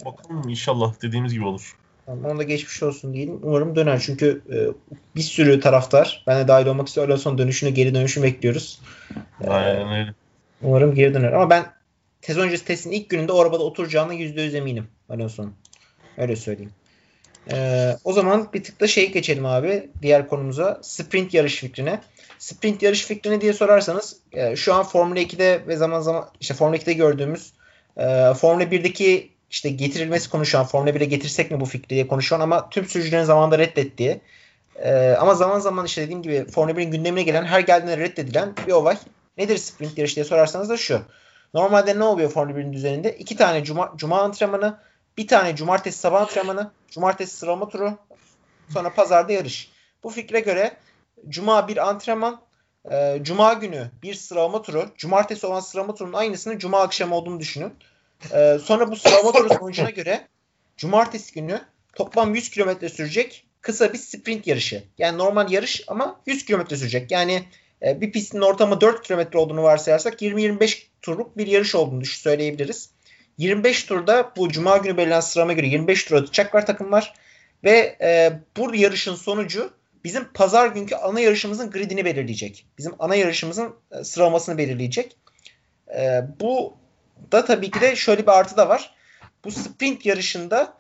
Bakalım 0.04 0.48
inşallah 0.48 1.02
dediğimiz 1.02 1.32
gibi 1.32 1.44
olur. 1.44 1.76
Tamam, 2.06 2.24
ona 2.24 2.38
da 2.38 2.42
geçmiş 2.42 2.82
olsun 2.82 3.14
diyelim. 3.14 3.40
Umarım 3.42 3.76
döner. 3.76 4.02
Çünkü 4.06 4.42
e, 4.50 4.56
bir 5.16 5.20
sürü 5.20 5.60
taraftar 5.60 6.24
ben 6.26 6.44
de 6.44 6.48
dahil 6.48 6.66
olmak 6.66 6.88
istiyor. 6.88 7.08
Alonso'nun 7.08 7.38
dönüşünü 7.38 7.70
geri 7.70 7.94
dönüşünü 7.94 8.24
bekliyoruz. 8.24 8.80
E, 9.44 9.50
Aynen 9.50 9.92
öyle. 9.92 10.14
Umarım 10.62 10.94
geri 10.94 11.14
döner. 11.14 11.32
Ama 11.32 11.50
ben 11.50 11.64
sezon 12.22 12.42
öncesi 12.42 12.64
testin 12.64 12.90
ilk 12.90 13.11
gününde 13.11 13.32
arabada 13.32 13.62
oturacağına 13.62 14.14
%100 14.14 14.56
eminim 14.56 14.87
Alonso'nun. 15.08 15.54
Öyle 16.16 16.37
söyleyeyim. 16.37 16.72
Ee, 17.52 17.96
o 18.04 18.12
zaman 18.12 18.48
bir 18.54 18.64
tık 18.64 18.80
da 18.80 18.87
şey 18.87 19.12
geçelim 19.12 19.46
abi 19.46 19.90
diğer 20.02 20.28
konumuza. 20.28 20.80
Sprint 20.82 21.35
yarış 21.35 21.56
fikrine. 21.56 22.00
Sprint 22.38 22.82
yarış 22.82 23.04
fikrini 23.04 23.40
diye 23.40 23.52
sorarsanız 23.52 24.16
e, 24.32 24.56
şu 24.56 24.74
an 24.74 24.85
Formula 24.85 25.20
2'de 25.20 25.62
ve 25.66 25.76
zaman 25.76 26.00
zaman 26.00 26.28
işte 26.40 26.54
Formula 26.54 26.76
2'de 26.76 26.92
gördüğümüz 26.92 27.52
e, 27.96 28.35
Formula 28.35 28.64
1'deki 28.64 29.30
işte 29.50 29.70
getirilmesi 29.70 30.30
konuşan 30.30 30.64
Formula 30.66 30.90
1'e 30.90 31.04
getirsek 31.04 31.50
mi 31.50 31.61
bu 31.61 31.64
fikri 31.64 31.88
diye 31.88 32.08
konuşan 32.08 32.40
ama 32.40 32.70
tüm 32.70 32.87
sürücülerin 32.87 33.24
zamanında 33.24 33.58
reddettiği 33.58 34.20
e, 34.82 35.11
ama 35.11 35.35
zaman 35.35 35.58
zaman 35.58 35.87
işte 35.87 36.02
dediğim 36.02 36.22
gibi 36.22 36.46
Formula 36.50 36.76
1'in 36.76 36.90
gündemine 36.90 37.22
gelen 37.22 37.44
her 37.44 37.61
geldiğinde 37.61 37.98
reddedilen 37.98 38.52
bir 38.66 38.72
olay. 38.72 38.96
Nedir 39.38 39.56
sprint 39.56 39.98
yarış 39.98 40.16
diye 40.16 40.24
sorarsanız 40.24 40.68
da 40.68 40.76
şu. 40.76 41.02
Normalde 41.54 41.98
ne 41.98 42.04
oluyor 42.04 42.30
Formula 42.30 42.58
1'in 42.58 42.72
düzeninde? 42.72 43.18
İki 43.18 43.36
tane 43.36 43.64
cuma, 43.64 43.92
cuma 43.96 44.22
antrenmanı, 44.22 44.78
bir 45.16 45.26
tane 45.26 45.56
cumartesi 45.56 45.98
sabah 45.98 46.20
antrenmanı, 46.20 46.70
cumartesi 46.90 47.36
sıralama 47.36 47.68
turu, 47.68 47.98
sonra 48.68 48.94
pazarda 48.94 49.32
yarış. 49.32 49.70
Bu 50.02 50.10
fikre 50.10 50.40
göre 50.40 50.76
cuma 51.28 51.68
bir 51.68 51.88
antrenman, 51.88 52.40
e, 52.90 53.18
cuma 53.22 53.52
günü 53.52 53.90
bir 54.02 54.14
sıralama 54.14 54.62
turu, 54.62 54.88
cumartesi 54.96 55.46
olan 55.46 55.60
sıralama 55.60 55.94
turunun 55.94 56.12
aynısının 56.12 56.58
cuma 56.58 56.80
akşamı 56.80 57.14
olduğunu 57.14 57.40
düşünün. 57.40 57.74
E, 58.32 58.58
sonra 58.64 58.90
bu 58.90 58.96
sıralama 58.96 59.32
turu 59.32 59.54
sonucuna 59.54 59.90
göre 59.90 60.28
cumartesi 60.76 61.34
günü 61.34 61.60
toplam 61.94 62.34
100 62.34 62.50
kilometre 62.50 62.88
sürecek 62.88 63.46
kısa 63.60 63.92
bir 63.92 63.98
sprint 63.98 64.46
yarışı. 64.46 64.84
Yani 64.98 65.18
normal 65.18 65.50
yarış 65.50 65.84
ama 65.86 66.20
100 66.26 66.44
kilometre 66.44 66.76
sürecek. 66.76 67.10
Yani 67.10 67.44
e, 67.86 68.00
bir 68.00 68.12
pistin 68.12 68.40
ortamı 68.40 68.80
4 68.80 69.02
kilometre 69.02 69.38
olduğunu 69.38 69.62
varsayarsak 69.62 70.22
20-25 70.22 70.82
turluk 71.02 71.36
bir 71.36 71.46
yarış 71.46 71.74
olduğunu 71.74 72.04
söyleyebiliriz. 72.04 72.90
25 73.38 73.84
turda 73.84 74.32
bu 74.36 74.48
cuma 74.48 74.76
günü 74.76 74.96
belirlenen 74.96 75.20
sıralama 75.20 75.52
göre 75.52 75.66
25 75.66 76.04
tur 76.04 76.16
atacaklar 76.16 76.66
takımlar 76.66 77.14
ve 77.64 77.96
e, 78.00 78.32
bu 78.56 78.74
yarışın 78.74 79.14
sonucu 79.14 79.72
bizim 80.04 80.24
pazar 80.32 80.66
günkü 80.66 80.94
ana 80.94 81.20
yarışımızın 81.20 81.70
gridini 81.70 82.04
belirleyecek. 82.04 82.66
Bizim 82.78 82.94
ana 82.98 83.14
yarışımızın 83.14 83.74
e, 83.90 84.04
sıralamasını 84.04 84.58
belirleyecek. 84.58 85.16
E, 85.98 86.22
bu 86.40 86.76
da 87.32 87.44
tabii 87.44 87.70
ki 87.70 87.80
de 87.80 87.96
şöyle 87.96 88.22
bir 88.22 88.38
artı 88.38 88.56
da 88.56 88.68
var. 88.68 88.94
Bu 89.44 89.50
sprint 89.50 90.06
yarışında 90.06 90.74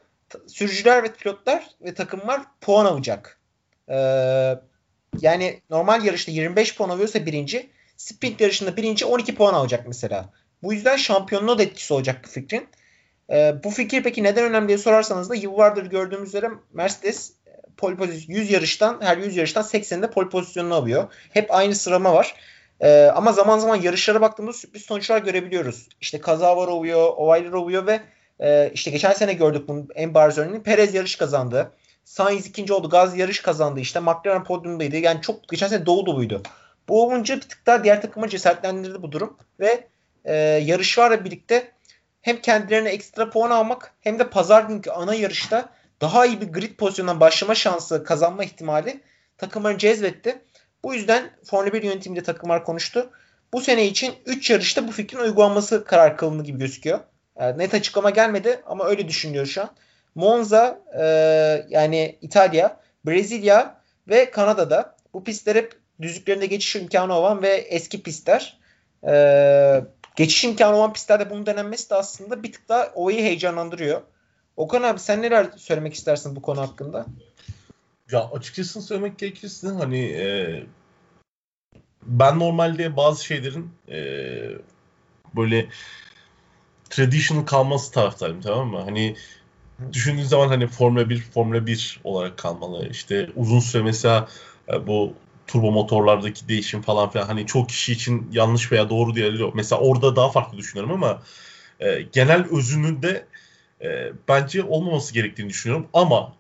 sürücüler 0.46 1.02
ve 1.02 1.12
pilotlar 1.12 1.66
ve 1.80 1.94
takımlar 1.94 2.42
puan 2.60 2.84
alacak. 2.84 3.40
E, 3.88 3.96
yani 5.20 5.60
normal 5.70 6.04
yarışta 6.04 6.32
25 6.32 6.76
puan 6.76 6.88
alıyorsa 6.88 7.26
birinci, 7.26 7.70
sprint 7.96 8.40
yarışında 8.40 8.76
birinci 8.76 9.04
12 9.04 9.34
puan 9.34 9.54
alacak 9.54 9.84
mesela. 9.86 10.28
Bu 10.62 10.72
yüzden 10.72 10.96
şampiyonluğa 10.96 11.58
da 11.58 11.62
etkisi 11.62 11.94
olacak 11.94 12.20
bu 12.24 12.28
fikrin. 12.28 12.68
E, 13.30 13.54
bu 13.64 13.70
fikir 13.70 14.02
peki 14.02 14.22
neden 14.22 14.44
önemli 14.44 14.68
diye 14.68 14.78
sorarsanız 14.78 15.30
da 15.30 15.34
yıllardır 15.34 15.86
gördüğümüz 15.86 16.28
üzere 16.28 16.50
Mercedes 16.72 17.32
e, 17.46 17.50
pole 17.76 17.96
pozisyon 17.96 18.36
100 18.36 18.50
yarıştan 18.50 19.00
her 19.00 19.16
100 19.16 19.36
yarıştan 19.36 19.62
80'inde 19.62 20.10
pole 20.10 20.28
pozisyonunu 20.28 20.74
alıyor. 20.74 21.12
Hep 21.30 21.54
aynı 21.54 21.74
sırama 21.74 22.14
var. 22.14 22.34
E, 22.80 23.04
ama 23.04 23.32
zaman 23.32 23.58
zaman 23.58 23.76
yarışlara 23.76 24.20
baktığımızda 24.20 24.58
sürpriz 24.58 24.82
sonuçlar 24.82 25.22
görebiliyoruz. 25.22 25.88
İşte 26.00 26.20
kazalar 26.20 26.68
oluyor, 26.68 27.08
olaylar 27.16 27.52
oluyor 27.52 27.86
ve 27.86 28.00
e, 28.40 28.70
işte 28.74 28.90
geçen 28.90 29.12
sene 29.12 29.32
gördük 29.32 29.68
bunun 29.68 29.88
en 29.94 30.14
bariz 30.14 30.38
örneğini. 30.38 30.62
Perez 30.62 30.94
yarış 30.94 31.16
kazandı. 31.16 31.72
Sainz 32.12 32.46
ikinci 32.46 32.72
oldu. 32.72 32.88
Gaz 32.88 33.18
yarış 33.18 33.40
kazandı 33.40 33.80
işte. 33.80 34.00
McLaren 34.00 34.44
podyumdaydı. 34.44 34.96
Yani 34.96 35.20
çok 35.22 35.48
geçen 35.48 35.68
sene 35.68 35.86
dolu 35.86 36.06
doluydu. 36.06 36.42
Bu 36.88 37.06
olunca 37.06 37.36
bir 37.36 37.40
tık 37.40 37.66
daha 37.66 37.84
diğer 37.84 38.02
takımı 38.02 38.28
cesaretlendirdi 38.28 39.02
bu 39.02 39.12
durum. 39.12 39.36
Ve 39.60 39.88
e, 40.24 40.34
yarışlarla 40.36 41.24
birlikte 41.24 41.72
hem 42.22 42.40
kendilerine 42.40 42.88
ekstra 42.88 43.30
puan 43.30 43.50
almak 43.50 43.94
hem 44.00 44.18
de 44.18 44.30
pazar 44.30 44.62
günkü 44.64 44.90
ana 44.90 45.14
yarışta 45.14 45.68
daha 46.00 46.26
iyi 46.26 46.40
bir 46.40 46.46
grid 46.46 46.76
pozisyonundan 46.76 47.20
başlama 47.20 47.54
şansı 47.54 48.04
kazanma 48.04 48.44
ihtimali 48.44 49.00
takımları 49.38 49.78
cezbetti. 49.78 50.42
Bu 50.84 50.94
yüzden 50.94 51.30
Formula 51.44 51.72
1 51.72 51.82
yönetiminde 51.82 52.22
takımlar 52.22 52.64
konuştu. 52.64 53.10
Bu 53.52 53.60
sene 53.60 53.86
için 53.86 54.14
3 54.26 54.50
yarışta 54.50 54.88
bu 54.88 54.92
fikrin 54.92 55.18
uygulanması 55.18 55.84
karar 55.84 56.16
kılındı 56.16 56.44
gibi 56.44 56.58
gözüküyor. 56.58 57.00
Yani 57.40 57.58
net 57.58 57.74
açıklama 57.74 58.10
gelmedi 58.10 58.62
ama 58.66 58.84
öyle 58.84 59.08
düşünüyor 59.08 59.46
şu 59.46 59.62
an. 59.62 59.70
Monza 60.14 60.82
e, 60.98 61.04
yani 61.68 62.18
İtalya, 62.20 62.80
Brezilya 63.06 63.80
ve 64.08 64.30
Kanada'da 64.30 64.96
bu 65.14 65.24
pistler 65.24 65.56
hep 65.56 65.76
düzlüklerinde 66.02 66.46
geçiş 66.46 66.76
imkanı 66.76 67.14
olan 67.14 67.42
ve 67.42 67.48
eski 67.48 68.02
pistler. 68.02 68.58
E, 69.08 69.84
geçiş 70.16 70.44
imkanı 70.44 70.76
olan 70.76 70.92
pistlerde 70.92 71.30
bunun 71.30 71.46
denenmesi 71.46 71.90
de 71.90 71.94
aslında 71.94 72.42
bir 72.42 72.52
tık 72.52 72.68
daha 72.68 72.92
olayı 72.94 73.22
heyecanlandırıyor. 73.22 74.02
Okan 74.56 74.82
abi 74.82 75.00
sen 75.00 75.22
neler 75.22 75.46
söylemek 75.56 75.94
istersin 75.94 76.36
bu 76.36 76.42
konu 76.42 76.60
hakkında? 76.60 77.06
Ya 78.10 78.30
açıkçası 78.30 78.82
söylemek 78.82 79.18
gerekirse 79.18 79.68
hani 79.68 80.04
e, 80.04 80.62
ben 82.02 82.38
normalde 82.38 82.96
bazı 82.96 83.24
şeylerin 83.24 83.70
e, 83.88 83.98
böyle 85.36 85.68
traditional 86.90 87.46
kalması 87.46 87.92
taraftarıyım 87.92 88.40
tamam 88.40 88.68
mı? 88.68 88.80
Hani 88.80 89.16
düşündüğün 89.92 90.22
zaman 90.22 90.48
hani 90.48 90.66
Formula 90.66 91.10
1 91.10 91.20
Formula 91.20 91.66
1 91.66 92.00
olarak 92.04 92.38
kalmalı. 92.38 92.88
İşte 92.90 93.30
uzun 93.36 93.60
süre 93.60 93.82
mesela 93.82 94.28
e, 94.72 94.86
bu 94.86 95.14
turbo 95.46 95.72
motorlardaki 95.72 96.48
değişim 96.48 96.82
falan 96.82 97.10
filan 97.10 97.26
hani 97.26 97.46
çok 97.46 97.68
kişi 97.68 97.92
için 97.92 98.28
yanlış 98.32 98.72
veya 98.72 98.90
doğru 98.90 99.14
diye 99.14 99.28
yok. 99.28 99.54
Mesela 99.54 99.80
orada 99.80 100.16
daha 100.16 100.30
farklı 100.30 100.58
düşünüyorum 100.58 100.92
ama 100.92 101.22
e, 101.80 102.02
genel 102.12 102.46
özünün 102.50 103.02
de 103.02 103.26
e, 103.82 104.12
bence 104.28 104.62
olmaması 104.62 105.14
gerektiğini 105.14 105.48
düşünüyorum 105.48 105.86
ama 105.92 106.32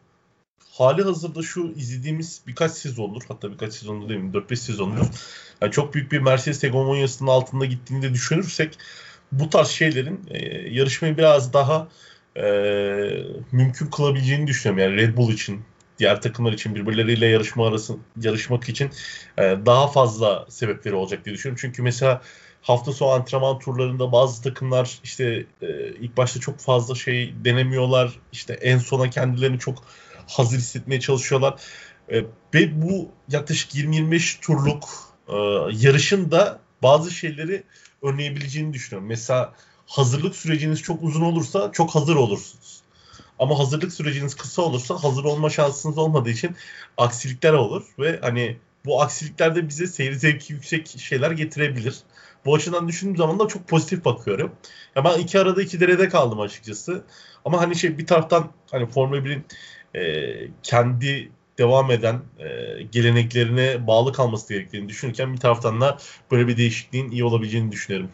hali 0.70 1.02
hazırda 1.02 1.42
şu 1.42 1.72
izlediğimiz 1.76 2.42
birkaç 2.46 2.72
sezondur 2.72 3.22
hatta 3.28 3.52
birkaç 3.52 3.74
sezondur 3.74 4.08
değil 4.08 4.20
mi 4.20 4.32
4-5 4.32 4.56
sezondur 4.56 5.06
yani 5.60 5.72
çok 5.72 5.94
büyük 5.94 6.12
bir 6.12 6.18
Mercedes 6.18 6.62
hegemonyasının 6.62 7.30
altında 7.30 7.64
gittiğini 7.64 8.02
de 8.02 8.14
düşünürsek 8.14 8.78
bu 9.32 9.50
tarz 9.50 9.68
şeylerin 9.68 10.20
e, 10.30 10.38
yarışmayı 10.70 11.18
biraz 11.18 11.52
daha 11.52 11.88
e, 12.36 12.44
mümkün 13.52 13.86
kılabileceğini 13.86 14.46
düşünüyorum. 14.46 14.90
Yani 14.90 15.02
Red 15.02 15.16
Bull 15.16 15.32
için, 15.32 15.60
diğer 15.98 16.22
takımlar 16.22 16.52
için 16.52 16.74
birbirleriyle 16.74 17.26
yarışma 17.26 17.68
arası 17.68 17.96
yarışmak 18.20 18.68
için 18.68 18.90
e, 19.38 19.42
daha 19.42 19.88
fazla 19.88 20.46
sebepleri 20.48 20.94
olacak 20.94 21.24
diye 21.24 21.34
düşünüyorum. 21.34 21.60
Çünkü 21.60 21.82
mesela 21.82 22.22
hafta 22.62 22.92
sonu 22.92 23.10
antrenman 23.10 23.58
turlarında 23.58 24.12
bazı 24.12 24.42
takımlar 24.42 24.98
işte 25.04 25.46
e, 25.62 25.88
ilk 25.88 26.16
başta 26.16 26.40
çok 26.40 26.58
fazla 26.60 26.94
şey 26.94 27.34
denemiyorlar. 27.44 28.12
İşte 28.32 28.54
en 28.54 28.78
sona 28.78 29.10
kendilerini 29.10 29.58
çok 29.58 29.84
hazır 30.26 30.58
hissetmeye 30.58 31.00
çalışıyorlar. 31.00 31.60
E, 32.08 32.24
ve 32.54 32.82
bu 32.82 33.10
yaklaşık 33.28 33.74
20-25 33.74 34.40
turluk 34.40 34.84
e, 35.28 35.36
yarışın 35.86 36.30
da 36.30 36.58
bazı 36.82 37.10
şeyleri 37.10 37.62
önleyebileceğini 38.02 38.72
düşünüyorum. 38.72 39.08
Mesela 39.08 39.54
hazırlık 39.92 40.36
süreciniz 40.36 40.82
çok 40.82 41.02
uzun 41.02 41.20
olursa 41.20 41.72
çok 41.72 41.94
hazır 41.94 42.16
olursunuz. 42.16 42.80
Ama 43.38 43.58
hazırlık 43.58 43.92
süreciniz 43.92 44.34
kısa 44.34 44.62
olursa 44.62 45.04
hazır 45.04 45.24
olma 45.24 45.50
şansınız 45.50 45.98
olmadığı 45.98 46.30
için 46.30 46.56
aksilikler 46.96 47.52
olur 47.52 47.82
ve 47.98 48.18
hani 48.22 48.56
bu 48.84 49.02
aksilikler 49.02 49.56
de 49.56 49.68
bize 49.68 49.86
seyir 49.86 50.12
zevki 50.12 50.52
yüksek 50.52 50.88
şeyler 50.98 51.30
getirebilir. 51.30 51.96
Bu 52.44 52.54
açıdan 52.54 52.88
düşündüğüm 52.88 53.16
zaman 53.16 53.38
da 53.38 53.48
çok 53.48 53.68
pozitif 53.68 54.04
bakıyorum. 54.04 54.52
Ya 54.96 55.04
ben 55.04 55.18
iki 55.18 55.40
arada 55.40 55.62
iki 55.62 55.80
derede 55.80 56.08
kaldım 56.08 56.40
açıkçası. 56.40 57.04
Ama 57.44 57.60
hani 57.60 57.76
şey 57.76 57.98
bir 57.98 58.06
taraftan 58.06 58.52
hani 58.70 58.86
Formula 58.86 59.18
1'in 59.18 59.44
e, 59.94 60.50
kendi 60.62 61.32
devam 61.58 61.90
eden 61.90 62.20
e, 62.38 62.82
geleneklerine 62.82 63.86
bağlı 63.86 64.12
kalması 64.12 64.54
gerektiğini 64.54 64.88
düşünürken 64.88 65.32
bir 65.32 65.38
taraftan 65.40 65.80
da 65.80 65.98
böyle 66.30 66.48
bir 66.48 66.56
değişikliğin 66.56 67.10
iyi 67.10 67.24
olabileceğini 67.24 67.72
düşünüyorum. 67.72 68.10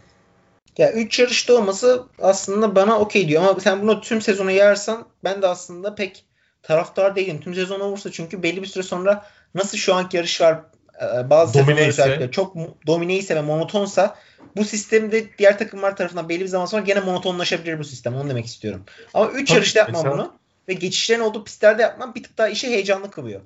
Ya 0.79 0.93
3 0.93 1.19
yarışta 1.19 1.55
olması 1.55 2.05
aslında 2.19 2.75
bana 2.75 2.99
okey 2.99 3.29
diyor 3.29 3.43
ama 3.43 3.61
sen 3.61 3.83
bunu 3.83 4.01
tüm 4.01 4.21
sezonu 4.21 4.51
yayarsan 4.51 5.07
ben 5.25 5.43
de 5.43 5.47
aslında 5.47 5.95
pek 5.95 6.25
taraftar 6.63 7.17
değilim. 7.17 7.41
Tüm 7.41 7.55
sezon 7.55 7.81
olursa 7.81 8.13
çünkü 8.13 8.43
belli 8.43 8.63
bir 8.63 8.67
süre 8.67 8.83
sonra 8.83 9.27
nasıl 9.55 9.79
şu 9.79 9.95
anki 9.95 10.17
yarışlar 10.17 10.61
e, 11.03 11.31
bazı 11.31 11.53
sezonlar 11.53 11.89
özellikle 11.89 12.31
çok 12.31 12.57
domineyse 12.87 13.37
ve 13.37 13.43
monotonsa 13.43 14.17
bu 14.57 14.65
sistemde 14.65 15.39
diğer 15.39 15.59
takımlar 15.59 15.97
tarafından 15.97 16.29
belli 16.29 16.41
bir 16.41 16.47
zaman 16.47 16.67
sonra 16.67 16.83
gene 16.83 17.01
monotonlaşabilir 17.01 17.79
bu 17.79 17.85
sistem. 17.85 18.15
Onu 18.15 18.31
demek 18.31 18.47
istiyorum. 18.47 18.85
Ama 19.15 19.31
3 19.31 19.51
yarışta 19.51 19.81
yapmam 19.81 20.05
mesela, 20.05 20.19
bunu 20.19 20.33
ve 20.69 20.73
geçişlerin 20.73 21.21
olduğu 21.21 21.45
pistlerde 21.45 21.83
yapmam 21.83 22.15
bir 22.15 22.23
tık 22.23 22.39
daha 22.39 22.49
işi 22.49 22.69
heyecanlı 22.69 23.11
kılıyor. 23.11 23.41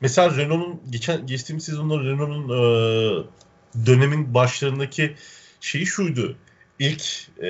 Mesela 0.00 0.36
Renault'un 0.36 0.80
geçen 0.90 1.26
geçtiğimiz 1.26 1.64
sezonda 1.64 1.98
Renault'un 1.98 2.48
e, 2.48 3.86
dönemin 3.86 4.34
başlarındaki 4.34 5.16
şeyi 5.60 5.86
şuydu. 5.86 6.36
İlk 6.78 7.28
e, 7.42 7.46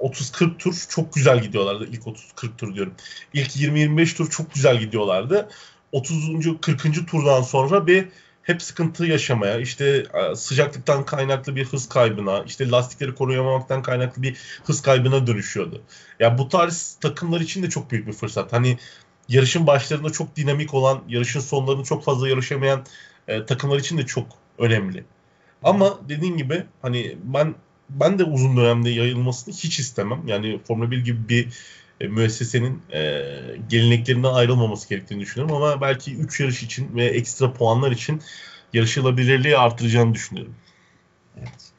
30-40 0.00 0.56
tur 0.58 0.84
çok 0.88 1.14
güzel 1.14 1.42
gidiyorlardı. 1.42 1.86
İlk 1.86 2.02
30-40 2.02 2.56
tur 2.58 2.74
diyorum. 2.74 2.94
İlk 3.32 3.56
20-25 3.56 4.16
tur 4.16 4.30
çok 4.30 4.54
güzel 4.54 4.78
gidiyorlardı. 4.78 5.48
30. 5.92 6.60
40. 6.60 7.08
turdan 7.10 7.42
sonra 7.42 7.86
bir 7.86 8.08
hep 8.42 8.62
sıkıntı 8.62 9.06
yaşamaya, 9.06 9.60
işte 9.60 10.06
e, 10.14 10.36
sıcaklıktan 10.36 11.04
kaynaklı 11.04 11.56
bir 11.56 11.64
hız 11.64 11.88
kaybına, 11.88 12.42
işte 12.46 12.70
lastikleri 12.70 13.14
koruyamamaktan 13.14 13.82
kaynaklı 13.82 14.22
bir 14.22 14.36
hız 14.64 14.82
kaybına 14.82 15.26
dönüşüyordu. 15.26 15.82
Ya 16.20 16.38
bu 16.38 16.48
tarz 16.48 16.98
takımlar 17.00 17.40
için 17.40 17.62
de 17.62 17.70
çok 17.70 17.90
büyük 17.90 18.06
bir 18.06 18.12
fırsat. 18.12 18.52
Hani 18.52 18.78
yarışın 19.28 19.66
başlarında 19.66 20.10
çok 20.10 20.36
dinamik 20.36 20.74
olan, 20.74 21.02
yarışın 21.08 21.40
sonlarında 21.40 21.84
çok 21.84 22.04
fazla 22.04 22.28
yarışamayan 22.28 22.84
e, 23.28 23.46
takımlar 23.46 23.78
için 23.78 23.98
de 23.98 24.06
çok 24.06 24.26
önemli. 24.58 25.04
Ama 25.62 25.98
dediğin 26.08 26.36
gibi 26.36 26.64
hani 26.82 27.16
ben 27.24 27.54
ben 27.90 28.18
de 28.18 28.24
uzun 28.24 28.56
dönemde 28.56 28.90
yayılmasını 28.90 29.54
hiç 29.54 29.78
istemem. 29.78 30.22
Yani 30.26 30.60
Formula 30.68 30.90
1 30.90 31.04
gibi 31.04 31.28
bir 31.28 31.48
e, 32.00 32.06
müessesenin 32.06 32.82
e, 32.92 33.22
geleneklerinden 33.68 34.32
ayrılmaması 34.32 34.88
gerektiğini 34.88 35.20
düşünüyorum. 35.20 35.56
Ama 35.56 35.80
belki 35.80 36.16
3 36.16 36.40
yarış 36.40 36.62
için 36.62 36.96
ve 36.96 37.04
ekstra 37.04 37.52
puanlar 37.52 37.92
için 37.92 38.22
yarışılabilirliği 38.72 39.58
artıracağını 39.58 40.14
düşünüyorum. 40.14 40.54
Evet. 41.38 41.72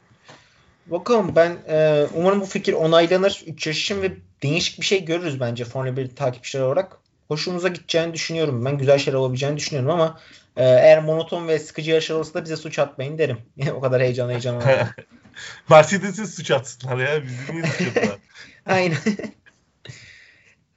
Bakalım 0.86 1.36
ben 1.36 1.58
e, 1.68 2.06
umarım 2.14 2.40
bu 2.40 2.46
fikir 2.46 2.72
onaylanır. 2.72 3.42
3 3.46 3.66
yarış 3.66 3.82
için 3.82 4.02
ve 4.02 4.12
değişik 4.42 4.80
bir 4.80 4.86
şey 4.86 5.04
görürüz 5.04 5.40
bence 5.40 5.64
Formula 5.64 5.96
1 5.96 6.16
takipçiler 6.16 6.62
olarak. 6.62 6.98
Hoşumuza 7.28 7.68
gideceğini 7.68 8.14
düşünüyorum. 8.14 8.64
Ben 8.64 8.78
güzel 8.78 8.98
şeyler 8.98 9.18
olabileceğini 9.18 9.56
düşünüyorum 9.56 9.90
ama 9.90 10.20
e, 10.56 10.64
eğer 10.64 11.02
monoton 11.02 11.48
ve 11.48 11.58
sıkıcı 11.58 11.90
yarışlar 11.90 12.16
olsa 12.16 12.34
da 12.34 12.44
bize 12.44 12.56
suç 12.56 12.78
atmayın 12.78 13.18
derim. 13.18 13.38
o 13.74 13.80
kadar 13.80 14.02
heyecan 14.02 14.28
heyecan. 14.28 14.62
Mercedes'e 15.70 16.26
suç 16.26 16.50
atsınlar 16.50 16.96
ya. 16.98 17.22
Bizi 17.22 17.52
niye 17.52 17.66
suç 17.66 17.86
attılar? 17.88 18.18
Aynen. 18.66 18.98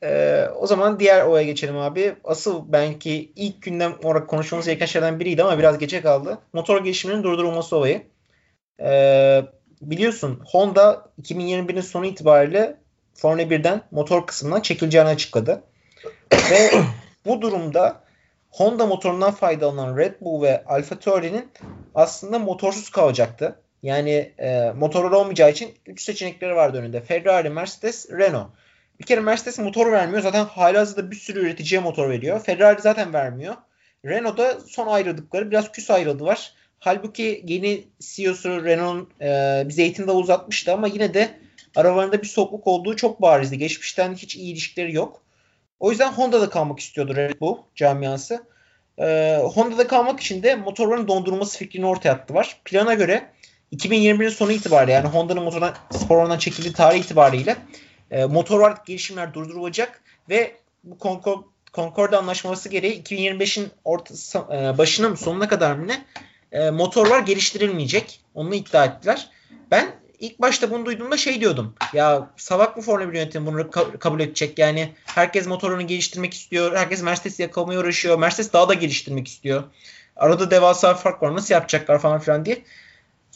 Ee, 0.04 0.48
o 0.56 0.68
zaman 0.68 1.00
diğer 1.00 1.26
olaya 1.26 1.46
geçelim 1.46 1.78
abi. 1.78 2.16
Asıl 2.24 2.72
belki 2.72 3.32
ilk 3.36 3.62
günden 3.62 3.94
olarak 4.04 4.28
konuşmamız 4.28 4.66
gereken 4.66 4.86
şeylerden 4.86 5.20
biriydi 5.20 5.44
ama 5.44 5.60
biraz 5.60 5.78
gece 5.78 6.02
kaldı. 6.02 6.38
Motor 6.54 6.84
gelişiminin 6.84 7.24
durdurulması 7.24 7.76
olayı. 7.76 8.04
Ee, 8.82 9.44
biliyorsun 9.82 10.42
Honda 10.46 11.12
2021'in 11.22 11.82
sonu 11.82 12.06
itibariyle 12.06 12.78
Formula 13.14 13.42
1'den 13.42 13.82
motor 13.92 14.28
kısmından 14.28 14.62
çekileceğini 14.62 15.10
açıkladı. 15.10 15.64
Ve 16.32 16.72
bu 17.26 17.42
durumda 17.42 18.02
Honda 18.52 18.86
motorundan 18.86 19.32
faydalanan 19.32 19.98
Red 19.98 20.14
Bull 20.22 20.42
ve 20.42 20.64
Alfa 20.66 21.00
Tauri'nin 21.00 21.52
aslında 21.96 22.40
motorsuz 22.40 22.90
kalacaktı. 22.90 23.56
Yani 23.84 24.34
e, 24.38 24.72
motorlar 24.78 25.12
olmayacağı 25.12 25.52
için 25.52 25.72
3 25.86 26.02
seçenekleri 26.02 26.56
vardı 26.56 26.78
önünde. 26.78 27.02
Ferrari, 27.02 27.50
Mercedes, 27.50 28.10
Renault. 28.12 28.48
Bir 29.00 29.06
kere 29.06 29.20
Mercedes 29.20 29.60
motor 29.60 29.92
vermiyor. 29.92 30.22
Zaten 30.22 30.46
halihazırda 30.46 31.12
bir 31.12 31.16
sürü 31.16 31.40
üreticiye 31.40 31.82
motor 31.82 32.10
veriyor. 32.10 32.40
Ferrari 32.40 32.82
zaten 32.82 33.14
vermiyor. 33.14 33.56
Renault'da 34.06 34.60
son 34.60 34.88
ayrıldıkları 34.88 35.52
biraz 35.52 35.72
küs 35.72 35.92
ayrıldı 35.92 36.26
var. 36.26 36.54
Halbuki 36.80 37.44
yeni 37.48 37.84
CEO'su 38.00 38.64
Renault'un 38.64 39.10
e, 39.22 39.64
bize 39.68 39.82
eğitimde 39.82 40.12
uzatmıştı 40.12 40.74
ama 40.74 40.88
yine 40.88 41.14
de 41.14 41.30
aralarında 41.76 42.22
bir 42.22 42.28
soğukluk 42.28 42.68
olduğu 42.68 42.96
çok 42.96 43.22
barizdi. 43.22 43.58
Geçmişten 43.58 44.14
hiç 44.14 44.36
iyi 44.36 44.54
ilişkileri 44.54 44.94
yok. 44.94 45.22
O 45.82 45.90
yüzden 45.90 46.12
Honda'da 46.12 46.50
kalmak 46.50 46.80
istiyordu 46.80 47.16
Red 47.16 47.42
Bull 47.42 47.58
camiası. 47.76 48.44
E, 48.98 49.38
Honda'da 49.54 49.88
kalmak 49.88 50.20
için 50.20 50.44
de 50.44 50.56
motorların 50.56 51.08
dondurulması 51.08 51.58
fikrini 51.58 51.86
ortaya 51.86 52.12
attılar. 52.12 52.62
Plana 52.66 52.94
göre 52.94 53.30
2021'in 53.74 54.30
sonu 54.30 54.52
itibariyle 54.52 54.92
yani 54.92 55.08
Honda'nın 55.08 55.44
motordan 55.44 55.76
sporundan 55.92 56.38
çekildiği 56.38 56.74
tarih 56.74 57.00
itibariyle 57.00 57.56
e, 58.12 58.26
motor 58.26 58.60
var 58.60 58.78
gelişimler 58.86 59.34
durdurulacak 59.34 60.02
ve 60.30 60.56
bu 60.84 60.98
Concord, 61.02 61.44
Concord 61.74 62.14
anlaşması 62.14 62.70
gereği 62.70 63.04
2025'in 63.04 63.72
ortası, 63.84 64.40
e, 64.40 64.78
başına 64.78 65.16
sonuna 65.16 65.48
kadar 65.48 65.76
mı 65.76 65.88
ne 65.88 66.06
e, 66.52 66.70
motorlar 66.70 67.20
geliştirilmeyecek. 67.20 68.22
Onu 68.34 68.56
iddia 68.56 68.86
ettiler. 68.86 69.30
Ben 69.72 70.01
ilk 70.22 70.42
başta 70.42 70.72
bunu 70.72 70.86
duyduğumda 70.86 71.18
şey 71.18 71.42
diyordum. 71.42 71.76
Ya 71.94 72.30
salak 72.38 72.78
mı 72.78 72.84
Formula 72.84 73.10
1 73.12 73.18
yönetimi 73.18 73.46
bunu 73.46 73.62
ka- 73.62 73.98
kabul 73.98 74.20
edecek? 74.20 74.60
Yani 74.60 74.94
herkes 75.06 75.48
motorunu 75.48 75.88
geliştirmek 75.88 76.34
istiyor. 76.34 76.76
Herkes 76.76 77.04
Mercedes'i 77.04 77.42
yakalamaya 77.42 77.80
uğraşıyor. 77.80 78.20
Mercedes 78.20 78.54
daha 78.54 78.70
da 78.70 78.74
geliştirmek 78.74 79.28
istiyor. 79.28 79.64
Arada 80.16 80.52
devasa 80.52 80.94
fark 80.94 81.24
var. 81.24 81.36
Nasıl 81.36 81.54
yapacaklar 81.54 82.00
falan 82.00 82.20
filan 82.20 82.46
diye. 82.46 82.64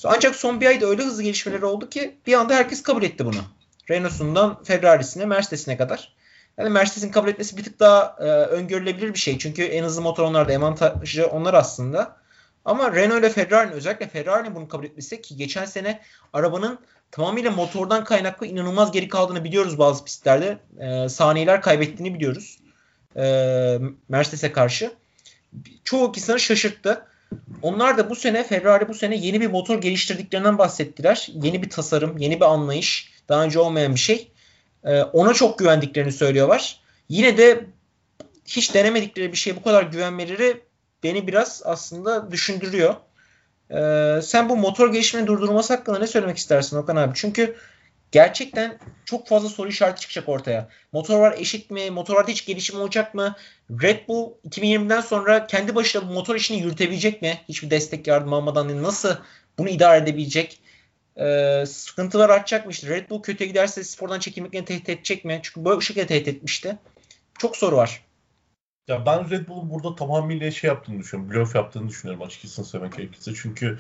Ancak 0.04 0.36
son 0.36 0.62
bir 0.62 0.66
ayda 0.66 0.86
öyle 0.86 1.04
hızlı 1.04 1.24
gelişmeler 1.24 1.62
oldu 1.62 1.90
ki 1.90 2.16
bir 2.28 2.34
anda 2.34 2.56
herkes 2.56 2.84
kabul 2.84 3.04
etti 3.04 3.26
bunu. 3.26 3.42
Renault'sundan 3.90 4.64
Ferrari'sine, 4.64 5.26
Mercedes'ine 5.26 5.78
kadar. 5.78 6.16
Yani 6.58 6.70
Mercedes'in 6.70 7.12
kabul 7.12 7.28
etmesi 7.28 7.58
bir 7.58 7.64
tık 7.64 7.80
daha 7.80 8.16
e, 8.20 8.24
öngörülebilir 8.26 9.14
bir 9.14 9.20
şey. 9.20 9.38
Çünkü 9.38 9.64
en 9.64 9.84
hızlı 9.84 10.02
motor 10.02 10.24
onlarda, 10.24 10.54
en 10.54 10.62
avantajlı 10.62 11.28
onlar 11.28 11.54
aslında. 11.54 12.18
Ama 12.66 12.96
Renault 12.96 13.20
ile 13.20 13.30
Ferrari'nin 13.30 13.74
özellikle 13.74 14.08
Ferrari'nin 14.08 14.56
bunu 14.56 14.68
kabul 14.68 14.84
etmesi 14.84 15.22
ki 15.22 15.36
geçen 15.38 15.66
sene 15.66 16.02
arabanın 16.34 16.80
tamamıyla 17.12 17.52
motordan 17.52 18.04
kaynaklı 18.04 18.48
inanılmaz 18.48 18.92
geri 18.92 19.08
kaldığını 19.08 19.44
biliyoruz 19.44 19.80
bazı 19.80 20.06
pistlerde. 20.06 20.58
E, 20.80 21.10
saniyeler 21.10 21.62
kaybettiğini 21.62 22.14
biliyoruz. 22.14 22.60
E, 23.16 23.24
Mercedes'e 24.10 24.52
karşı. 24.52 24.92
Çoğu 25.84 26.14
insanı 26.16 26.40
şaşırttı. 26.40 27.06
Onlar 27.62 27.98
da 27.98 28.10
bu 28.10 28.16
sene 28.16 28.44
Ferrari 28.44 28.90
bu 28.90 28.94
sene 28.94 29.16
yeni 29.16 29.42
bir 29.42 29.48
motor 29.48 29.82
geliştirdiklerinden 29.82 30.58
bahsettiler. 30.58 31.28
Yeni 31.34 31.64
bir 31.64 31.70
tasarım, 31.70 32.18
yeni 32.18 32.36
bir 32.36 32.46
anlayış. 32.46 33.12
Daha 33.30 33.44
önce 33.44 33.60
olmayan 33.60 33.96
bir 33.96 34.00
şey. 34.00 34.32
Ee, 34.84 35.02
ona 35.02 35.34
çok 35.34 35.60
güvendiklerini 35.60 36.12
söylüyorlar. 36.12 36.80
Yine 37.10 37.38
de 37.38 37.66
hiç 38.46 38.74
denemedikleri 38.74 39.32
bir 39.32 39.38
şeye 39.38 39.56
bu 39.56 39.64
kadar 39.64 39.84
güvenmeleri 39.84 40.65
beni 41.06 41.28
biraz 41.28 41.62
aslında 41.66 42.32
düşündürüyor. 42.32 42.96
Ee, 43.72 44.22
sen 44.22 44.50
bu 44.50 44.58
motor 44.58 44.92
gelişimini 44.92 45.28
durdurması 45.28 45.74
hakkında 45.74 46.00
ne 46.00 46.08
söylemek 46.08 46.38
istersin 46.38 46.78
Okan 46.78 46.96
abi? 46.96 47.12
Çünkü 47.16 47.56
gerçekten 48.12 48.80
çok 49.06 49.28
fazla 49.28 49.50
soru 49.50 49.70
işareti 49.70 50.02
çıkacak 50.02 50.30
ortaya. 50.30 50.70
Motor 50.92 51.20
var 51.20 51.36
eşit 51.38 51.72
mi? 51.72 51.92
Motorlarda 51.92 52.32
hiç 52.32 52.46
gelişim 52.46 52.80
olacak 52.80 53.14
mı? 53.14 53.36
Red 53.82 54.08
Bull 54.08 54.32
2020'den 54.50 55.02
sonra 55.02 55.48
kendi 55.48 55.76
başına 55.76 56.10
bu 56.10 56.14
motor 56.14 56.36
işini 56.36 56.62
yürütebilecek 56.62 57.22
mi? 57.22 57.42
Hiçbir 57.50 57.70
destek 57.70 58.08
yardım 58.08 58.34
almadan 58.34 58.84
nasıl 58.84 59.16
bunu 59.58 59.70
idare 59.70 60.04
edebilecek? 60.04 60.60
Ee, 61.20 61.64
sıkıntılar 61.68 62.30
artacak 62.30 62.66
mı? 62.66 62.72
İşte 62.72 62.90
Red 62.90 63.10
Bull 63.10 63.22
kötüye 63.22 63.50
giderse 63.50 63.84
spordan 63.84 64.20
çekilmekle 64.20 64.66
tehdit 64.66 64.90
edecek 64.90 65.26
mi? 65.26 65.40
Çünkü 65.44 65.66
bu 65.66 65.82
şekilde 65.82 66.08
tehdit 66.08 66.28
etmişti. 66.28 66.78
Çok 67.40 67.58
soru 67.58 67.76
var. 67.76 68.06
Ya 68.88 69.06
ben 69.06 69.30
Red 69.30 69.48
Bull'un 69.48 69.70
burada 69.70 69.96
tamamıyla 69.96 70.52
şey 70.52 70.68
yaptığını 70.68 71.00
düşünüyorum. 71.00 71.36
Bluff 71.36 71.56
yaptığını 71.56 71.90
düşünüyorum 71.90 72.26
açıkçası 72.26 72.64
söylemek 72.64 72.98
gerekirse. 72.98 73.34
Çünkü 73.36 73.78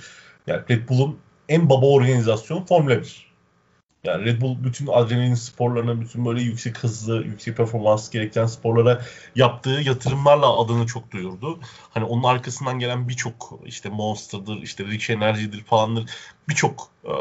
yani 0.48 0.62
Red 0.70 0.89
Bull'un 0.89 1.20
en 1.50 1.70
baba 1.70 1.86
organizasyonu 1.86 2.65
Formula 2.65 3.02
1. 3.02 3.26
Yani 4.04 4.26
Red 4.26 4.41
Bull 4.41 4.63
bütün 4.63 4.88
adrenalin 4.88 5.34
sporlarına, 5.34 6.02
bütün 6.02 6.26
böyle 6.26 6.41
yüksek 6.41 6.78
hızlı, 6.78 7.24
yüksek 7.24 7.58
performans 7.58 8.10
gerektiren 8.10 8.46
sporlara 8.46 9.02
yaptığı 9.36 9.82
yatırımlarla 9.86 10.62
adını 10.62 10.86
çok 10.86 11.12
duyurdu. 11.12 11.60
Hani 11.89 12.06
onun 12.06 12.24
arkasından 12.24 12.80
gelen 12.80 13.10
birçok 13.10 13.60
işte 13.65 13.89
Monster'dır, 13.89 14.62
işte 14.62 14.86
Rich 14.86 15.10
Energy'dir 15.10 15.63
falandır 15.63 16.10
birçok 16.50 16.89
e, 17.04 17.13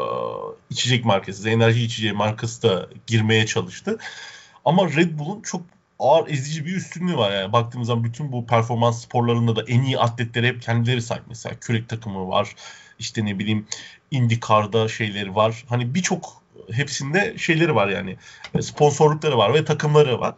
içecek 0.69 1.05
markası, 1.05 1.49
enerji 1.49 1.83
içeceği 1.83 2.13
markası 2.13 2.63
da 2.63 2.89
girmeye 3.07 3.45
çalıştı. 3.45 3.97
Ama 4.65 4.89
Red 4.89 5.19
Bull'un 5.19 5.41
çok 5.41 5.61
ağır 5.99 6.29
ezici 6.29 6.65
bir 6.65 6.75
üstünlüğü 6.75 7.17
var 7.17 7.31
yani. 7.31 7.53
Baktığımız 7.53 7.87
zaman 7.87 8.03
bütün 8.03 8.31
bu 8.31 8.45
performans 8.45 9.03
sporlarında 9.03 9.55
da 9.55 9.63
en 9.67 9.81
iyi 9.81 9.99
atletleri 9.99 10.47
hep 10.47 10.61
kendileri 10.61 11.01
sahip. 11.01 11.23
Mesela 11.27 11.55
kürek 11.59 11.89
takımı 11.89 12.27
var. 12.27 12.55
İşte 12.99 13.25
ne 13.25 13.39
bileyim 13.39 13.67
IndyCar'da 14.11 14.87
şeyleri 14.87 15.35
var. 15.35 15.63
Hani 15.69 15.95
birçok 15.95 16.43
hepsinde 16.71 17.37
şeyleri 17.37 17.75
var 17.75 17.87
yani. 17.87 18.17
E, 18.55 18.61
sponsorlukları 18.61 19.37
var 19.37 19.53
ve 19.53 19.65
takımları 19.65 20.19
var. 20.19 20.35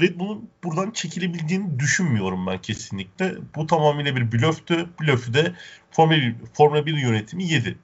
Red 0.00 0.18
Bull'un 0.18 0.50
buradan 0.64 0.90
çekilebildiğini 0.90 1.78
düşünmüyorum 1.78 2.46
ben 2.46 2.58
kesinlikle. 2.58 3.34
Bu 3.56 3.66
tamamıyla 3.66 4.16
bir 4.16 4.32
blöftü. 4.32 4.88
Blöfü 5.00 5.34
de 5.34 5.52
Formula 5.90 6.16
1, 6.16 6.34
Formula 6.54 6.86
1 6.86 6.96
yönetimi 6.96 7.44
yedi. 7.44 7.78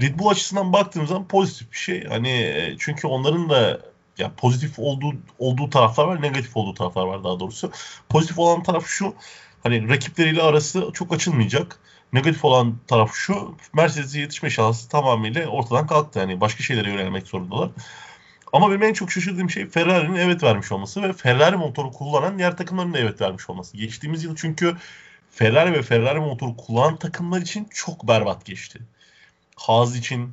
Red 0.00 0.18
Bull 0.18 0.28
açısından 0.28 0.72
baktığımız 0.72 1.08
zaman 1.08 1.28
pozitif 1.28 1.72
bir 1.72 1.76
şey. 1.76 2.04
Hani 2.04 2.30
e, 2.30 2.76
çünkü 2.78 3.06
onların 3.06 3.50
da 3.50 3.80
ya 4.18 4.32
pozitif 4.36 4.78
olduğu 4.78 5.14
olduğu 5.38 5.70
taraflar 5.70 6.04
var, 6.04 6.22
negatif 6.22 6.56
olduğu 6.56 6.74
taraflar 6.74 7.06
var 7.06 7.24
daha 7.24 7.40
doğrusu. 7.40 7.72
Pozitif 8.08 8.38
olan 8.38 8.62
taraf 8.62 8.86
şu. 8.86 9.14
Hani 9.62 9.88
rakipleriyle 9.88 10.42
arası 10.42 10.90
çok 10.94 11.12
açılmayacak. 11.12 11.78
Negatif 12.12 12.44
olan 12.44 12.78
taraf 12.86 13.10
şu. 13.14 13.56
Mercedes'e 13.72 14.20
yetişme 14.20 14.50
şansı 14.50 14.88
tamamıyla 14.88 15.46
ortadan 15.46 15.86
kalktı. 15.86 16.18
Yani 16.18 16.40
başka 16.40 16.62
şeylere 16.62 16.90
yönelmek 16.90 17.26
zorundalar. 17.26 17.70
Ama 18.52 18.70
benim 18.70 18.82
en 18.82 18.92
çok 18.92 19.12
şaşırdığım 19.12 19.50
şey 19.50 19.68
Ferrari'nin 19.68 20.14
evet 20.14 20.42
vermiş 20.42 20.72
olması 20.72 21.02
ve 21.02 21.12
Ferrari 21.12 21.56
motoru 21.56 21.92
kullanan 21.92 22.38
diğer 22.38 22.56
takımların 22.56 22.94
da 22.94 22.98
evet 22.98 23.20
vermiş 23.20 23.50
olması. 23.50 23.76
Geçtiğimiz 23.76 24.24
yıl 24.24 24.36
çünkü 24.36 24.76
Ferrari 25.30 25.72
ve 25.72 25.82
Ferrari 25.82 26.20
motoru 26.20 26.56
kullanan 26.56 26.96
takımlar 26.96 27.40
için 27.40 27.68
çok 27.70 28.08
berbat 28.08 28.44
geçti. 28.44 28.78
Haas 29.56 29.96
için, 29.96 30.32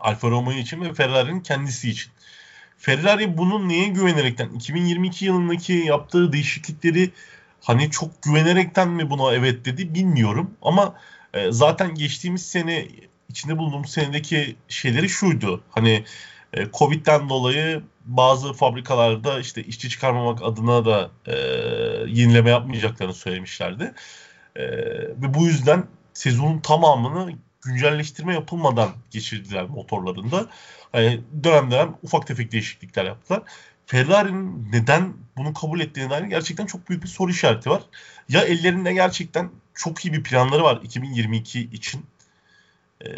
Alfa 0.00 0.30
Romeo 0.30 0.52
için 0.52 0.80
ve 0.80 0.94
Ferrari'nin 0.94 1.40
kendisi 1.40 1.90
için. 1.90 2.12
Ferrari 2.82 3.38
bunun 3.38 3.68
neye 3.68 3.88
güvenerekten 3.88 4.48
2022 4.48 5.24
yılındaki 5.24 5.72
yaptığı 5.72 6.32
değişiklikleri 6.32 7.10
hani 7.60 7.90
çok 7.90 8.22
güvenerekten 8.22 8.88
mi 8.88 9.10
buna 9.10 9.34
evet 9.34 9.64
dedi 9.64 9.94
bilmiyorum 9.94 10.50
ama 10.62 10.94
e, 11.34 11.52
zaten 11.52 11.94
geçtiğimiz 11.94 12.46
sene 12.46 12.86
içinde 13.28 13.58
bulunduğumuz 13.58 13.90
senedeki 13.90 14.56
şeyleri 14.68 15.08
şuydu. 15.08 15.62
Hani 15.70 16.04
e, 16.52 16.70
Covid'den 16.72 17.28
dolayı 17.28 17.82
bazı 18.04 18.52
fabrikalarda 18.52 19.40
işte 19.40 19.62
işçi 19.62 19.88
çıkarmamak 19.88 20.42
adına 20.42 20.84
da 20.84 21.10
e, 21.26 21.34
yenileme 22.08 22.50
yapmayacaklarını 22.50 23.14
söylemişlerdi. 23.14 23.94
E, 24.56 24.64
ve 25.08 25.34
bu 25.34 25.46
yüzden 25.46 25.84
sezonun 26.14 26.58
tamamını 26.60 27.32
güncelleştirme 27.62 28.34
yapılmadan 28.34 28.90
geçirdiler 29.10 29.64
motorlarında. 29.64 30.46
Yani 30.94 31.20
dönem 31.44 31.70
dönem 31.70 31.96
ufak 32.02 32.26
tefek 32.26 32.52
değişiklikler 32.52 33.04
yaptılar. 33.04 33.42
Ferrari'nin 33.86 34.68
neden 34.72 35.14
bunu 35.36 35.54
kabul 35.54 35.80
ettiğine 35.80 36.10
dair 36.10 36.22
gerçekten 36.22 36.66
çok 36.66 36.88
büyük 36.88 37.02
bir 37.02 37.08
soru 37.08 37.30
işareti 37.30 37.70
var. 37.70 37.82
Ya 38.28 38.40
ellerinde 38.40 38.92
gerçekten 38.92 39.50
çok 39.74 40.04
iyi 40.04 40.12
bir 40.12 40.22
planları 40.22 40.62
var 40.62 40.80
2022 40.82 41.60
için. 41.60 42.06
Ee, 43.04 43.08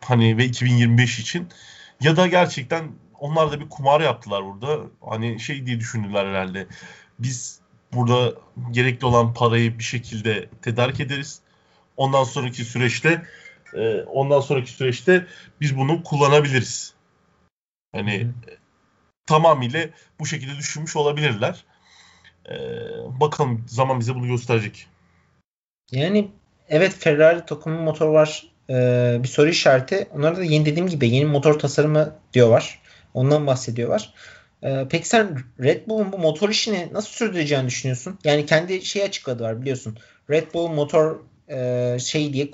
hani 0.00 0.36
ve 0.36 0.44
2025 0.44 1.18
için 1.18 1.48
ya 2.00 2.16
da 2.16 2.26
gerçekten 2.26 2.92
onlar 3.18 3.52
da 3.52 3.60
bir 3.60 3.68
kumar 3.68 4.00
yaptılar 4.00 4.44
burada. 4.44 4.80
Hani 5.00 5.40
şey 5.40 5.66
diye 5.66 5.80
düşündüler 5.80 6.26
herhalde. 6.26 6.66
Biz 7.18 7.60
burada 7.92 8.34
gerekli 8.70 9.06
olan 9.06 9.34
parayı 9.34 9.78
bir 9.78 9.84
şekilde 9.84 10.48
tedarik 10.62 11.00
ederiz. 11.00 11.40
Ondan 11.96 12.24
sonraki 12.24 12.64
süreçte 12.64 13.22
e, 13.74 14.02
ondan 14.02 14.40
sonraki 14.40 14.70
süreçte 14.70 15.26
biz 15.60 15.76
bunu 15.76 16.02
kullanabiliriz. 16.02 16.94
Hani 17.92 18.26
tamamıyla 19.26 19.88
bu 20.20 20.26
şekilde 20.26 20.56
düşünmüş 20.56 20.96
olabilirler. 20.96 21.64
E, 22.48 22.54
bakalım 23.20 23.64
zaman 23.68 24.00
bize 24.00 24.14
bunu 24.14 24.26
gösterecek. 24.26 24.86
Yani 25.90 26.30
evet 26.68 26.94
Ferrari 26.98 27.46
takımı 27.46 27.80
motor 27.80 28.08
var 28.08 28.46
bir 29.22 29.28
soru 29.28 29.48
işareti. 29.48 30.08
Onlara 30.14 30.36
da 30.36 30.44
yeni 30.44 30.66
dediğim 30.66 30.88
gibi 30.88 31.08
yeni 31.08 31.24
motor 31.24 31.58
tasarımı 31.58 32.14
diyorlar. 32.32 32.80
Ondan 33.14 33.46
bahsediyorlar. 33.46 34.14
Peki 34.90 35.08
sen 35.08 35.38
Red 35.60 35.88
Bull'un 35.88 36.12
bu 36.12 36.18
motor 36.18 36.48
işini 36.48 36.88
nasıl 36.92 37.08
sürdüreceğini 37.08 37.66
düşünüyorsun? 37.66 38.18
Yani 38.24 38.46
kendi 38.46 38.84
şey 38.84 39.02
açıkladılar 39.02 39.60
biliyorsun. 39.60 39.98
Red 40.30 40.54
Bull 40.54 40.68
motor 40.68 41.20
e, 41.48 41.96
şey 42.00 42.32
diye 42.32 42.50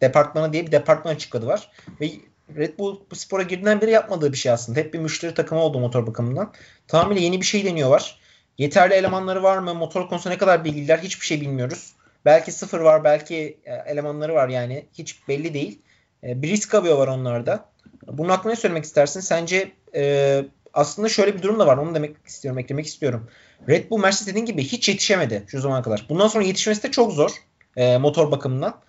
departmanı 0.00 0.52
diye 0.52 0.66
bir 0.66 0.72
departman 0.72 1.14
açıkladı 1.14 1.46
var. 1.46 1.70
Ve 2.00 2.10
Red 2.56 2.78
Bull 2.78 3.00
bu 3.10 3.16
spora 3.16 3.42
girdiğinden 3.42 3.80
beri 3.80 3.90
yapmadığı 3.90 4.32
bir 4.32 4.36
şey 4.36 4.52
aslında. 4.52 4.80
Hep 4.80 4.94
bir 4.94 4.98
müşteri 4.98 5.34
takımı 5.34 5.60
oldu 5.60 5.80
motor 5.80 6.06
bakımından. 6.06 6.52
Tamamıyla 6.88 7.22
yeni 7.22 7.40
bir 7.40 7.46
şey 7.46 7.64
deniyorlar. 7.64 8.18
Yeterli 8.58 8.94
elemanları 8.94 9.42
var 9.42 9.58
mı? 9.58 9.74
Motor 9.74 10.08
konusunda 10.08 10.34
ne 10.34 10.38
kadar 10.38 10.64
bilgiler 10.64 10.98
hiçbir 10.98 11.26
şey 11.26 11.40
bilmiyoruz. 11.40 11.92
Belki 12.24 12.52
sıfır 12.52 12.80
var, 12.80 13.04
belki 13.04 13.58
e, 13.64 13.74
elemanları 13.74 14.34
var 14.34 14.48
yani. 14.48 14.86
Hiç 14.92 15.28
belli 15.28 15.54
değil. 15.54 15.82
E, 16.24 16.42
bir 16.42 16.48
risk 16.48 16.74
alıyorlar 16.74 17.08
onlarda. 17.08 17.64
Bunun 18.06 18.28
hakkında 18.28 18.52
ne 18.52 18.56
söylemek 18.56 18.84
istersin? 18.84 19.20
Sence 19.20 19.72
e, 19.94 20.44
aslında 20.74 21.08
şöyle 21.08 21.34
bir 21.34 21.42
durum 21.42 21.58
da 21.58 21.66
var. 21.66 21.76
Onu 21.76 21.94
demek 21.94 22.16
istiyorum, 22.26 22.58
eklemek 22.58 22.86
istiyorum. 22.86 23.28
Red 23.68 23.90
Bull 23.90 23.98
Mercedes 23.98 24.26
dediğin 24.26 24.46
gibi 24.46 24.62
hiç 24.62 24.88
yetişemedi 24.88 25.44
şu 25.46 25.60
zamana 25.60 25.82
kadar. 25.82 26.06
Bundan 26.08 26.28
sonra 26.28 26.44
yetişmesi 26.44 26.82
de 26.82 26.90
çok 26.90 27.12
zor 27.12 27.30
e, 27.76 27.98
motor 27.98 28.30
bakımından. 28.30 28.80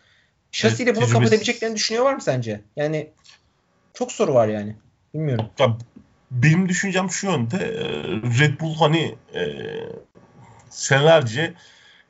Şasiyle 0.52 0.92
evet, 0.92 1.02
bunu 1.02 1.10
kabul 1.10 1.26
edebileceklerini 1.26 1.76
düşünüyor 1.76 2.06
var 2.06 2.14
mı 2.14 2.22
sence? 2.22 2.62
Yani 2.76 3.10
çok 3.94 4.12
soru 4.12 4.34
var 4.34 4.48
yani. 4.48 4.76
Bilmiyorum. 5.14 5.46
Ya, 5.60 5.78
benim 6.32 6.70
düşüncem 6.70 7.10
şu 7.10 7.28
yönde. 7.28 7.58
Red 8.40 8.60
Bull 8.60 8.76
hani 8.76 9.16
e, 9.36 9.42
senelerce 10.70 11.54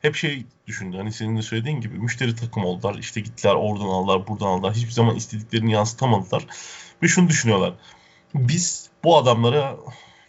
hep 0.02 0.16
şey 0.16 0.44
düşündü. 0.66 0.96
Hani 0.96 1.12
senin 1.12 1.36
de 1.36 1.42
söylediğin 1.42 1.80
gibi 1.80 1.98
müşteri 1.98 2.36
takım 2.36 2.64
oldular. 2.64 2.94
İşte 2.94 3.20
gittiler 3.20 3.54
oradan 3.54 3.84
aldılar, 3.84 4.26
buradan 4.26 4.46
aldılar. 4.46 4.74
Hiçbir 4.74 4.92
zaman 4.92 5.16
istediklerini 5.16 5.72
yansıtamadılar. 5.72 6.46
Ve 7.02 7.08
şunu 7.08 7.28
düşünüyorlar. 7.28 7.74
Biz 8.34 8.90
bu 9.04 9.16
adamlara 9.18 9.76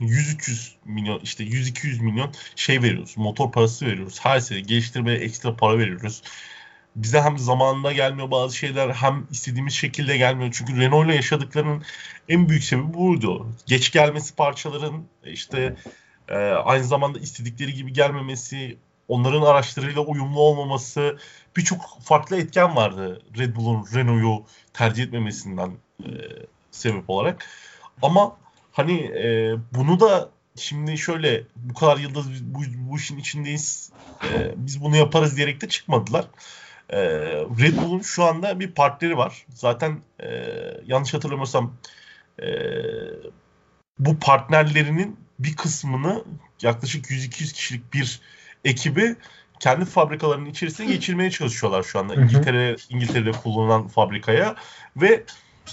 100-300 0.02 0.72
milyon 0.86 1.20
işte 1.20 1.44
100-200 1.44 2.02
milyon 2.02 2.32
şey 2.56 2.82
veriyoruz. 2.82 3.18
Motor 3.18 3.52
parası 3.52 3.86
veriyoruz. 3.86 4.20
Her 4.22 4.40
sene 4.40 4.60
geliştirmeye 4.60 5.18
ekstra 5.18 5.56
para 5.56 5.78
veriyoruz. 5.78 6.22
Bize 6.96 7.22
hem 7.22 7.38
zamanında 7.38 7.92
gelmiyor 7.92 8.32
bazı 8.32 8.58
şeyler 8.58 8.90
hem 8.90 9.28
istediğimiz 9.32 9.74
şekilde 9.74 10.18
gelmiyor. 10.18 10.56
Çünkü 10.58 10.82
Renault 10.82 11.06
ile 11.06 11.16
yaşadıklarının 11.16 11.84
en 12.30 12.50
büyük 12.50 12.64
sebebi 12.64 12.94
buydu. 12.94 13.48
Geç 13.66 13.92
gelmesi 13.92 14.36
parçaların 14.36 15.04
işte 15.26 15.76
e, 16.28 16.36
aynı 16.38 16.84
zamanda 16.84 17.20
istedikleri 17.20 17.74
gibi 17.74 17.94
gelmemesi, 17.94 18.78
onların 19.08 19.42
araçlarıyla 19.42 20.02
uyumlu 20.02 20.40
olmaması 20.40 21.18
birçok 21.58 22.00
farklı 22.04 22.38
etken 22.38 22.76
vardı 22.76 23.22
Red 23.38 23.56
Bull'un 23.56 23.86
Renault'u 23.96 24.46
tercih 24.74 25.04
etmemesinden 25.04 25.72
e, 26.04 26.10
sebep 26.72 27.10
olarak. 27.10 27.46
Ama 28.02 28.38
hani 28.76 29.02
e, 29.02 29.56
bunu 29.74 30.00
da 30.00 30.30
şimdi 30.56 30.98
şöyle 30.98 31.44
bu 31.56 31.74
kadar 31.74 31.98
yıldız 31.98 32.44
bu, 32.44 32.60
bu 32.78 32.98
işin 32.98 33.18
içindeyiz 33.18 33.92
e, 34.24 34.54
biz 34.56 34.82
bunu 34.82 34.96
yaparız 34.96 35.38
diyerek 35.38 35.62
de 35.62 35.70
çıkmadılar. 35.70 36.26
E, 36.90 37.00
Red 37.62 37.78
Bull'un 37.78 38.02
şu 38.02 38.24
anda 38.24 38.60
bir 38.60 38.72
partneri 38.72 39.18
var. 39.18 39.46
Zaten 39.50 40.00
e, 40.20 40.28
yanlış 40.86 41.14
hatırlamıyorsam 41.14 41.74
e, 42.42 42.48
bu 44.00 44.20
partnerlerinin 44.20 45.20
bir 45.40 45.56
kısmını 45.56 46.24
yaklaşık 46.62 47.06
100-200 47.06 47.30
kişilik 47.30 47.94
bir 47.94 48.22
ekibi 48.66 49.16
kendi 49.60 49.86
fabrikalarının 49.86 50.50
içerisine 50.50 50.88
geçirmeye 50.88 51.32
çalışıyorlar 51.32 51.84
şu 51.84 52.00
anda. 52.00 52.16
İngiltere 52.16 52.76
İngiltere'de 52.90 53.32
kullanılan 53.32 53.88
fabrikaya 53.88 54.56
ve 54.98 55.24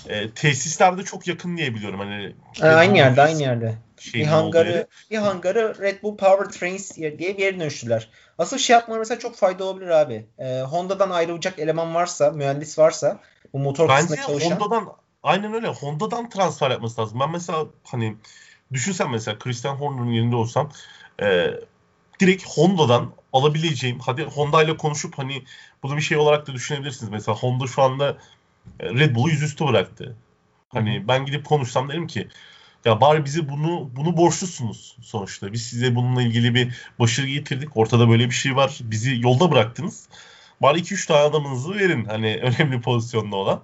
e, 0.09 0.31
tesisler 0.31 0.99
de 0.99 1.03
çok 1.03 1.27
yakın 1.27 1.57
diye 1.57 1.75
biliyorum. 1.75 2.01
Hani 2.01 2.35
e, 2.63 2.67
aynı 2.67 2.99
yerde, 2.99 3.23
aynı 3.23 3.43
yerde. 3.43 3.75
Bir 4.15 4.27
hangarı, 4.27 4.87
bir 5.11 5.17
hangarı 5.17 5.79
Red 5.81 6.03
Bull 6.03 6.17
Power 6.17 6.59
Trains 6.59 6.97
diye 6.97 7.19
bir 7.19 7.39
yere 7.39 7.61
dönüştüler. 7.61 8.09
Asıl 8.39 8.59
şey 8.59 8.75
yapmaları 8.75 9.01
mesela 9.01 9.19
çok 9.19 9.37
fayda 9.37 9.65
olabilir 9.65 9.89
abi. 9.89 10.27
E, 10.39 10.61
Honda'dan 10.61 11.11
ayrılacak 11.11 11.59
eleman 11.59 11.95
varsa, 11.95 12.31
mühendis 12.31 12.79
varsa 12.79 13.21
bu 13.53 13.59
motor 13.59 13.89
kısmında 13.89 14.23
çalışan. 14.23 14.51
Honda'dan 14.51 14.93
aynen 15.23 15.55
öyle. 15.55 15.69
Honda'dan 15.69 16.31
transfer 16.31 16.71
yapması 16.71 17.01
lazım. 17.01 17.21
Ben 17.21 17.31
mesela 17.31 17.67
hani 17.85 18.17
düşünsem 18.73 19.11
mesela 19.11 19.39
Christian 19.39 19.75
Horner'ın 19.75 20.13
yerinde 20.13 20.37
olsam 20.37 20.71
e, 21.23 21.51
direkt 22.21 22.45
Honda'dan 22.47 23.13
alabileceğim 23.33 23.99
hadi 23.99 24.23
Honda 24.25 24.63
ile 24.63 24.77
konuşup 24.77 25.19
hani 25.19 25.45
bunu 25.83 25.97
bir 25.97 26.03
şey 26.03 26.19
olarak 26.19 26.47
da 26.47 26.53
düşünebilirsiniz. 26.53 27.13
Mesela 27.13 27.39
Honda 27.39 27.67
şu 27.67 27.83
anda 27.83 28.17
Red 28.81 29.15
Bull'u 29.15 29.31
yüzüstü 29.31 29.67
bıraktı. 29.67 30.17
Hani 30.69 31.09
ben 31.09 31.27
gidip 31.27 31.45
konuşsam 31.47 31.89
derim 31.89 32.07
ki 32.07 32.29
ya 32.85 33.01
bari 33.01 33.25
bizi 33.25 33.49
bunu 33.49 33.91
bunu 33.97 34.17
borçlusunuz 34.17 34.97
sonuçta. 35.03 35.53
Biz 35.53 35.63
size 35.63 35.95
bununla 35.95 36.23
ilgili 36.23 36.55
bir 36.55 36.75
başarı 36.99 37.27
getirdik. 37.27 37.77
Ortada 37.77 38.09
böyle 38.09 38.27
bir 38.27 38.35
şey 38.35 38.57
var. 38.57 38.79
Bizi 38.83 39.21
yolda 39.21 39.51
bıraktınız. 39.51 40.09
Bari 40.63 40.79
2-3 40.79 41.07
tane 41.07 41.21
adamınızı 41.21 41.75
verin. 41.75 42.05
Hani 42.05 42.37
önemli 42.43 42.81
pozisyonda 42.81 43.37
olan. 43.37 43.63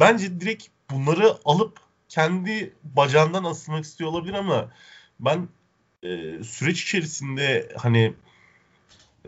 Bence 0.00 0.40
direkt 0.40 0.66
bunları 0.90 1.34
alıp 1.44 1.78
kendi 2.08 2.74
bacağından 2.84 3.44
asılmak 3.44 3.84
istiyor 3.84 4.10
olabilir 4.10 4.34
ama 4.34 4.70
ben 5.20 5.48
e, 6.02 6.08
süreç 6.44 6.82
içerisinde 6.82 7.72
hani 7.76 8.14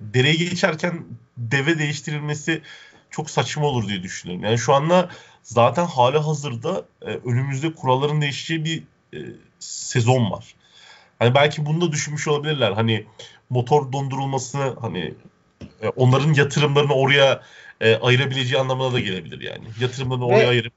dereye 0.00 0.34
geçerken 0.34 1.04
deve 1.36 1.78
değiştirilmesi 1.78 2.62
çok 3.10 3.30
saçma 3.30 3.66
olur 3.66 3.88
diye 3.88 4.02
düşünüyorum. 4.02 4.44
Yani 4.44 4.58
şu 4.58 4.74
anda 4.74 5.10
zaten 5.42 5.86
hali 5.86 6.18
hazırda 6.18 6.84
e, 7.02 7.06
önümüzde 7.06 7.72
kuralların 7.72 8.20
değişeceği 8.20 8.64
bir 8.64 8.82
e, 9.14 9.18
sezon 9.58 10.30
var. 10.30 10.54
Hani 11.18 11.34
belki 11.34 11.66
bunu 11.66 11.80
da 11.80 11.92
düşünmüş 11.92 12.28
olabilirler. 12.28 12.72
Hani 12.72 13.06
motor 13.50 13.92
dondurulmasını 13.92 14.76
hani 14.80 15.14
e, 15.82 15.88
onların 15.88 16.34
yatırımlarını 16.34 16.94
oraya 16.94 17.42
e, 17.80 17.96
ayırabileceği 17.96 18.60
anlamına 18.60 18.92
da 18.92 19.00
gelebilir 19.00 19.40
yani. 19.40 19.64
Yatırımlarını 19.80 20.26
oraya 20.26 20.48
ayırıp 20.48 20.72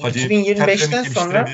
hadi 0.00 0.18
2025'ten 0.18 1.02
sonra 1.02 1.48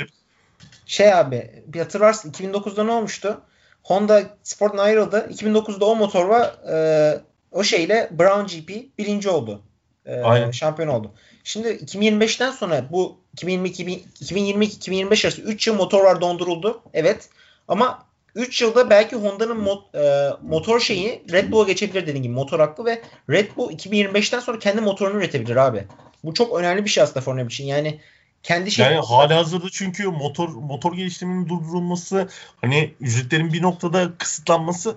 şey 0.86 1.14
abi 1.14 1.62
bir 1.66 1.78
hatırlarsın 1.78 2.30
2009'da 2.30 2.84
ne 2.84 2.90
olmuştu? 2.90 3.40
Honda 3.82 4.22
Sport'tan 4.42 4.78
ayrıldı. 4.78 5.28
2009'da 5.32 5.84
o 5.84 5.96
motor 5.96 6.24
var 6.24 6.54
e, 6.72 7.20
o 7.52 7.64
şeyle 7.64 8.10
Brown 8.18 8.56
GP 8.56 8.98
birinci 8.98 9.28
oldu. 9.28 9.62
E, 10.06 10.20
Aynen. 10.20 10.50
Şampiyon 10.50 10.88
oldu. 10.88 11.12
Şimdi 11.44 11.68
2025'ten 11.68 12.50
sonra 12.50 12.86
bu 12.90 13.18
2022-2025 13.36 15.26
arası 15.26 15.42
3 15.42 15.66
yıl 15.66 15.74
motorlar 15.74 16.20
donduruldu. 16.20 16.82
Evet. 16.94 17.28
Ama 17.68 18.06
3 18.34 18.62
yılda 18.62 18.90
belki 18.90 19.16
Honda'nın 19.16 19.60
mot, 19.60 19.94
e, 19.94 20.30
motor 20.42 20.80
şeyi 20.80 21.22
Red 21.32 21.52
Bull'a 21.52 21.64
geçebilir 21.64 22.02
dediğim 22.02 22.22
gibi 22.22 22.34
motor 22.34 22.60
hakkı 22.60 22.84
ve 22.84 23.02
Red 23.30 23.56
Bull 23.56 23.70
2025'ten 23.70 24.40
sonra 24.40 24.58
kendi 24.58 24.80
motorunu 24.80 25.18
üretebilir 25.18 25.56
abi. 25.56 25.84
Bu 26.24 26.34
çok 26.34 26.58
önemli 26.58 26.84
bir 26.84 26.90
şey 26.90 27.02
aslında 27.02 27.20
Formula 27.20 27.44
için. 27.44 27.64
Yani 27.64 28.00
kendi 28.42 28.70
şey 28.70 28.86
yani 28.86 29.06
hali 29.06 29.34
hazırda 29.34 29.66
çünkü 29.72 30.08
motor 30.08 30.48
motor 30.48 30.94
geliştirmenin 30.94 31.48
durdurulması 31.48 32.28
hani 32.60 32.94
ücretlerin 33.00 33.52
bir 33.52 33.62
noktada 33.62 34.10
kısıtlanması 34.18 34.96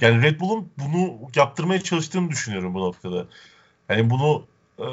yani 0.00 0.22
Red 0.22 0.40
Bull'un 0.40 0.72
bunu 0.78 1.18
yaptırmaya 1.36 1.82
çalıştığını 1.82 2.30
düşünüyorum 2.30 2.74
bu 2.74 2.80
noktada. 2.80 3.26
Yani 3.90 4.10
bunu 4.10 4.46
e, 4.78 4.86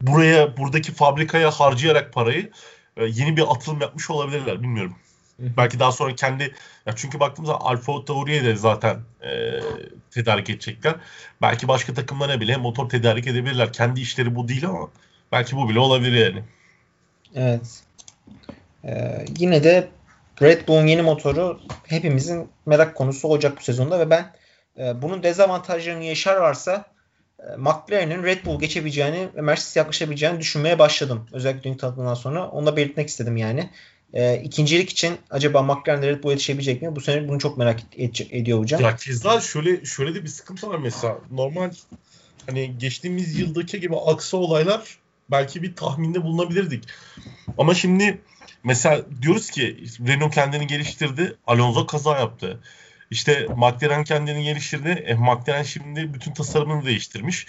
buraya 0.00 0.56
buradaki 0.56 0.92
fabrikaya 0.92 1.50
harcayarak 1.50 2.12
parayı 2.12 2.50
e, 2.96 3.04
yeni 3.04 3.36
bir 3.36 3.52
atılım 3.52 3.80
yapmış 3.80 4.10
olabilirler 4.10 4.62
bilmiyorum. 4.62 4.96
Belki 5.38 5.80
daha 5.80 5.92
sonra 5.92 6.14
kendi 6.14 6.54
ya 6.86 6.92
çünkü 6.96 7.20
baktığımızda 7.20 7.60
Alfa 7.60 8.04
Tauri'ye 8.04 8.44
de 8.44 8.56
zaten 8.56 9.00
e, 9.22 9.60
tedarik 10.10 10.50
edecekler. 10.50 10.94
Belki 11.42 11.68
başka 11.68 11.94
takımlara 11.94 12.40
bile 12.40 12.56
motor 12.56 12.88
tedarik 12.88 13.26
edebilirler. 13.26 13.72
Kendi 13.72 14.00
işleri 14.00 14.34
bu 14.34 14.48
değil 14.48 14.66
ama 14.66 14.88
belki 15.32 15.56
bu 15.56 15.68
bile 15.68 15.78
olabilir 15.78 16.26
yani. 16.26 16.42
Evet. 17.34 17.82
Ee, 18.84 19.24
yine 19.38 19.64
de 19.64 19.88
Red 20.42 20.68
Bull'un 20.68 20.86
yeni 20.86 21.02
motoru 21.02 21.60
hepimizin 21.86 22.48
merak 22.66 22.94
konusu 22.94 23.28
olacak 23.28 23.58
bu 23.58 23.62
sezonda 23.62 23.98
ve 23.98 24.10
ben 24.10 24.32
e, 24.78 25.02
bunun 25.02 25.22
dezavantajlarını 25.22 26.04
yaşarlarsa 26.04 26.72
e, 26.74 26.95
McLaren'in 27.58 28.22
Red 28.22 28.44
Bull 28.44 28.60
geçebileceğini 28.60 29.28
ve 29.36 29.40
Mercedes 29.40 29.76
yaklaşabileceğini 29.76 30.40
düşünmeye 30.40 30.78
başladım. 30.78 31.28
Özellikle 31.32 31.62
dünkü 31.62 31.78
tanıtımdan 31.78 32.14
sonra. 32.14 32.48
Onu 32.48 32.66
da 32.66 32.76
belirtmek 32.76 33.08
istedim 33.08 33.36
yani. 33.36 33.70
E, 34.12 34.42
ikincilik 34.42 34.90
için 34.90 35.16
acaba 35.30 35.62
McLaren 35.62 36.02
Red 36.02 36.22
Bull 36.22 36.30
yetişebilecek 36.30 36.82
mi? 36.82 36.96
Bu 36.96 37.00
sene 37.00 37.28
bunu 37.28 37.38
çok 37.38 37.58
merak 37.58 37.80
ed- 37.98 38.36
ediyor 38.40 38.58
hocam. 38.58 38.80
Ya 38.80 38.96
keza 38.96 39.40
şöyle 39.40 39.84
şöyle 39.84 40.14
de 40.14 40.22
bir 40.22 40.28
sıkıntı 40.28 40.68
var 40.68 40.78
mesela. 40.78 41.18
Normal 41.30 41.70
hani 42.46 42.78
geçtiğimiz 42.78 43.38
yıldaki 43.38 43.80
gibi 43.80 43.96
aksi 43.96 44.36
olaylar 44.36 44.98
belki 45.30 45.62
bir 45.62 45.76
tahminde 45.76 46.22
bulunabilirdik. 46.22 46.84
Ama 47.58 47.74
şimdi 47.74 48.20
mesela 48.64 49.02
diyoruz 49.22 49.50
ki 49.50 49.84
Renault 50.06 50.34
kendini 50.34 50.66
geliştirdi. 50.66 51.36
Alonso 51.46 51.86
kaza 51.86 52.18
yaptı. 52.18 52.60
İşte 53.10 53.46
McLaren 53.56 54.04
kendini 54.04 54.44
geliştirdi. 54.44 54.88
E, 54.88 55.14
McLaren 55.14 55.62
şimdi 55.62 56.14
bütün 56.14 56.32
tasarımını 56.32 56.86
değiştirmiş. 56.86 57.46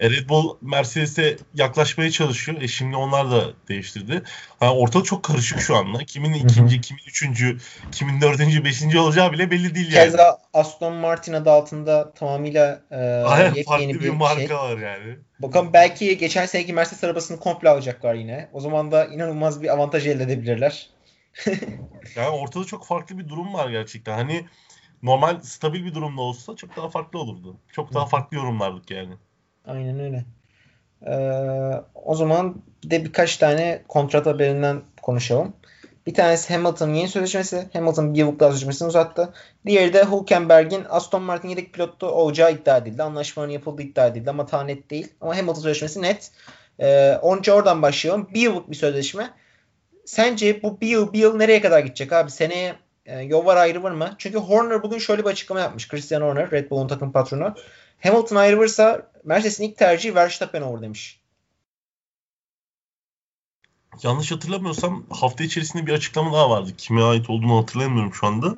E, 0.00 0.10
Red 0.10 0.28
Bull 0.28 0.56
Mercedes'e 0.60 1.36
yaklaşmaya 1.54 2.10
çalışıyor. 2.10 2.62
E, 2.62 2.68
şimdi 2.68 2.96
onlar 2.96 3.30
da 3.30 3.44
değiştirdi. 3.68 4.22
Yani 4.60 4.72
ortalık 4.72 5.06
çok 5.06 5.22
karışık 5.22 5.60
şu 5.60 5.76
anda. 5.76 5.98
Kimin 6.04 6.32
ikinci, 6.32 6.80
kimin 6.80 7.02
üçüncü, 7.08 7.58
kimin 7.92 8.20
dördüncü, 8.20 8.64
beşinci 8.64 8.98
olacağı 8.98 9.32
bile 9.32 9.50
belli 9.50 9.74
değil 9.74 9.92
yani. 9.92 10.04
Keza 10.04 10.38
Aston 10.54 10.94
Martin 10.94 11.32
adı 11.32 11.50
altında 11.50 12.12
tamamıyla 12.14 12.82
e, 12.90 12.96
Aynen, 13.26 13.54
yepyeni 13.54 13.94
bir, 13.94 14.00
bir 14.00 14.10
marka 14.10 14.46
şey. 14.46 14.56
var 14.56 14.78
yani. 14.78 15.16
Bakalım 15.38 15.72
belki 15.72 16.18
geçen 16.18 16.46
seneki 16.46 16.72
Mercedes 16.72 17.04
arabasını 17.04 17.40
komple 17.40 17.68
alacaklar 17.68 18.14
yine. 18.14 18.48
O 18.52 18.60
zaman 18.60 18.92
da 18.92 19.06
inanılmaz 19.06 19.62
bir 19.62 19.68
avantaj 19.68 20.06
elde 20.06 20.22
edebilirler. 20.22 20.90
yani 22.16 22.28
ortada 22.28 22.64
çok 22.64 22.86
farklı 22.86 23.18
bir 23.18 23.28
durum 23.28 23.54
var 23.54 23.70
gerçekten. 23.70 24.14
Hani 24.14 24.44
normal 25.02 25.40
stabil 25.40 25.84
bir 25.84 25.94
durumda 25.94 26.20
olsa 26.20 26.56
çok 26.56 26.76
daha 26.76 26.88
farklı 26.88 27.18
olurdu. 27.18 27.56
Çok 27.72 27.94
daha 27.94 28.06
farklı 28.06 28.36
yorumlardık 28.36 28.90
yani. 28.90 29.14
Aynen 29.64 30.00
öyle. 30.00 30.24
Ee, 31.06 31.82
o 31.94 32.14
zaman 32.14 32.62
bir 32.84 32.90
de 32.90 33.04
birkaç 33.04 33.36
tane 33.36 33.82
kontrat 33.88 34.26
haberinden 34.26 34.82
konuşalım. 35.02 35.52
Bir 36.06 36.14
tanesi 36.14 36.54
Hamilton'ın 36.54 36.94
yeni 36.94 37.08
sözleşmesi. 37.08 37.68
Hamilton 37.72 38.14
bir 38.14 38.18
yıllık 38.18 38.40
daha 38.40 38.50
sözleşmesini 38.50 38.88
uzattı. 38.88 39.32
Diğeri 39.66 39.92
de 39.92 40.04
Hülkenberg'in 40.04 40.84
Aston 40.88 41.22
Martin 41.22 41.48
yedek 41.48 41.72
pilotu 41.72 42.06
olacağı 42.06 42.52
iddia 42.52 42.76
edildi. 42.76 43.02
Anlaşmanın 43.02 43.50
yapıldığı 43.50 43.82
iddia 43.82 44.06
edildi 44.06 44.30
ama 44.30 44.50
daha 44.52 44.64
net 44.64 44.90
değil. 44.90 45.08
Ama 45.20 45.36
Hamilton 45.36 45.54
sözleşmesi 45.60 46.02
net. 46.02 46.30
Ee, 46.78 47.18
onca 47.22 47.54
oradan 47.54 47.82
başlayalım. 47.82 48.28
Bir 48.34 48.40
yıllık 48.40 48.70
bir 48.70 48.76
sözleşme. 48.76 49.30
Sence 50.04 50.62
bu 50.62 50.80
bir 50.80 50.88
yıl 50.88 51.12
bir 51.12 51.18
yıl 51.18 51.36
nereye 51.36 51.60
kadar 51.60 51.80
gidecek 51.80 52.12
abi? 52.12 52.30
Seneye 52.30 52.74
e, 53.06 53.20
yol 53.20 53.46
var 53.46 53.56
ayrı 53.56 53.82
var 53.82 53.90
mı? 53.90 54.14
Çünkü 54.18 54.38
Horner 54.38 54.82
bugün 54.82 54.98
şöyle 54.98 55.24
bir 55.24 55.30
açıklama 55.30 55.60
yapmış. 55.60 55.88
Christian 55.88 56.22
Horner, 56.22 56.50
Red 56.50 56.70
Bull'un 56.70 56.88
takım 56.88 57.12
patronu. 57.12 57.54
Hamilton 58.00 58.36
ayrılırsa 58.36 59.10
Mercedes'in 59.24 59.64
ilk 59.64 59.76
tercihi 59.76 60.14
Verstappen 60.14 60.62
olur 60.62 60.82
demiş. 60.82 61.20
Yanlış 64.02 64.32
hatırlamıyorsam 64.32 65.04
hafta 65.10 65.44
içerisinde 65.44 65.86
bir 65.86 65.92
açıklama 65.92 66.32
daha 66.32 66.50
vardı. 66.50 66.70
Kime 66.78 67.02
ait 67.02 67.30
olduğunu 67.30 67.58
hatırlamıyorum 67.58 68.14
şu 68.14 68.26
anda. 68.26 68.56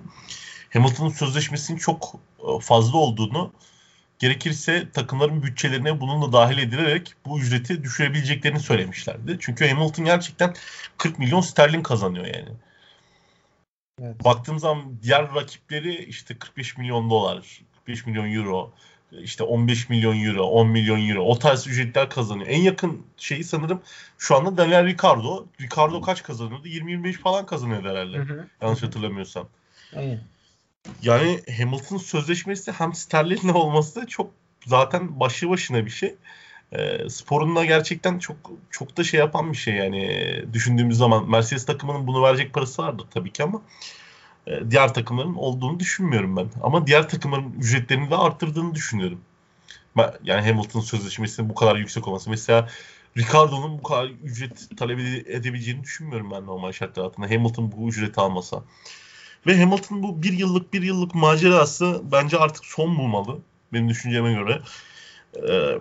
Hamilton'ın 0.72 1.10
sözleşmesinin 1.10 1.78
çok 1.78 2.14
e, 2.38 2.60
fazla 2.60 2.98
olduğunu 2.98 3.52
gerekirse 4.18 4.90
takımların 4.90 5.42
bütçelerine 5.42 6.00
bununla 6.00 6.32
dahil 6.32 6.58
edilerek 6.58 7.14
bu 7.26 7.40
ücreti 7.40 7.82
düşürebileceklerini 7.84 8.60
söylemişlerdi. 8.60 9.36
Çünkü 9.40 9.68
Hamilton 9.68 10.04
gerçekten 10.04 10.54
40 10.98 11.18
milyon 11.18 11.40
sterlin 11.40 11.82
kazanıyor 11.82 12.26
yani. 12.26 12.48
Evet. 14.02 14.24
Baktığım 14.24 14.58
zaman 14.58 14.98
diğer 15.02 15.34
rakipleri 15.34 16.04
işte 16.04 16.38
45 16.38 16.78
milyon 16.78 17.10
dolar, 17.10 17.60
45 17.74 18.06
milyon 18.06 18.34
euro, 18.34 18.72
işte 19.12 19.44
15 19.44 19.88
milyon 19.88 20.24
euro, 20.24 20.42
10 20.42 20.68
milyon 20.68 21.08
euro 21.08 21.24
o 21.24 21.38
tarz 21.38 21.66
ücretler 21.66 22.10
kazanıyor. 22.10 22.48
En 22.48 22.60
yakın 22.60 23.06
şeyi 23.16 23.44
sanırım 23.44 23.82
şu 24.18 24.36
anda 24.36 24.56
Daniel 24.56 24.86
Ricardo. 24.86 25.46
Ricardo 25.60 26.00
kaç 26.00 26.22
kazanıyordu? 26.22 26.68
20-25 26.68 27.12
falan 27.12 27.46
kazanıyordu 27.46 27.88
herhalde. 27.88 28.16
Hı 28.16 28.22
hı. 28.22 28.46
Yanlış 28.62 28.82
hatırlamıyorsam. 28.82 29.48
Aynen. 29.96 30.20
Yani 31.02 31.40
Hamilton 31.58 31.96
sözleşmesi 31.96 32.72
hem 32.72 32.94
sterlinle 32.94 33.52
olması 33.54 34.06
çok 34.06 34.30
zaten 34.66 35.20
başı 35.20 35.50
başına 35.50 35.86
bir 35.86 35.90
şey. 35.90 36.14
E, 36.74 37.08
sporunla 37.08 37.64
gerçekten 37.64 38.18
çok 38.18 38.36
çok 38.70 38.96
da 38.96 39.04
şey 39.04 39.20
yapan 39.20 39.52
bir 39.52 39.56
şey 39.56 39.74
yani 39.74 40.34
düşündüğümüz 40.52 40.96
zaman 40.98 41.30
Mercedes 41.30 41.66
takımının 41.66 42.06
bunu 42.06 42.22
verecek 42.22 42.52
parası 42.52 42.82
vardır 42.82 43.06
tabii 43.14 43.32
ki 43.32 43.42
ama 43.42 43.62
e, 44.46 44.70
diğer 44.70 44.94
takımların 44.94 45.34
olduğunu 45.34 45.80
düşünmüyorum 45.80 46.36
ben. 46.36 46.50
Ama 46.62 46.86
diğer 46.86 47.08
takımların 47.08 47.52
ücretlerini 47.58 48.10
de 48.10 48.16
arttırdığını 48.16 48.74
düşünüyorum. 48.74 49.20
Yani 50.24 50.48
Hamilton 50.48 50.80
sözleşmesinin 50.80 51.48
bu 51.48 51.54
kadar 51.54 51.76
yüksek 51.76 52.08
olması. 52.08 52.30
Mesela 52.30 52.68
Ricardo'nun 53.16 53.78
bu 53.78 53.82
kadar 53.82 54.04
ücret 54.24 54.76
talep 54.76 54.98
edebileceğini 55.26 55.82
düşünmüyorum 55.82 56.30
ben 56.30 56.46
normal 56.46 56.72
şartlar 56.72 57.04
altında. 57.04 57.30
Hamilton 57.30 57.72
bu 57.72 57.88
ücreti 57.88 58.20
almasa. 58.20 58.62
Ve 59.46 59.60
Hamilton 59.60 60.02
bu 60.02 60.22
bir 60.22 60.32
yıllık 60.32 60.72
bir 60.72 60.82
yıllık 60.82 61.14
macerası 61.14 62.02
bence 62.12 62.38
artık 62.38 62.64
son 62.64 62.98
bulmalı. 62.98 63.38
Benim 63.72 63.88
düşünceme 63.88 64.32
göre. 64.32 64.62
Ee, 65.48 65.78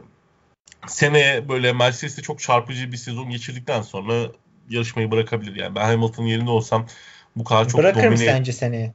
seneye 0.88 1.50
böyle 1.50 1.74
Mercedes'te 1.74 2.22
çok 2.22 2.40
çarpıcı 2.40 2.92
bir 2.92 2.98
sezon 2.98 3.30
geçirdikten 3.30 3.82
sonra 3.82 4.32
yarışmayı 4.70 5.12
bırakabilir. 5.12 5.56
Yani 5.56 5.76
ben 5.76 5.86
Hamilton'ın 5.86 6.28
yerinde 6.28 6.50
olsam 6.50 6.88
bu 7.36 7.44
kadar 7.44 7.70
çok 7.70 7.82
Bırakır 7.82 8.04
domine... 8.04 8.18
sence 8.18 8.54
seneye? 8.54 8.94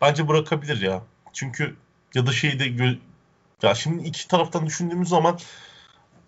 Bence 0.00 0.28
bırakabilir 0.28 0.80
ya. 0.80 1.02
Çünkü 1.32 1.76
ya 2.14 2.26
da 2.26 2.32
şeyde 2.32 2.68
gö... 2.68 2.94
ya 3.62 3.74
şimdi 3.74 4.08
iki 4.08 4.28
taraftan 4.28 4.66
düşündüğümüz 4.66 5.08
zaman 5.08 5.38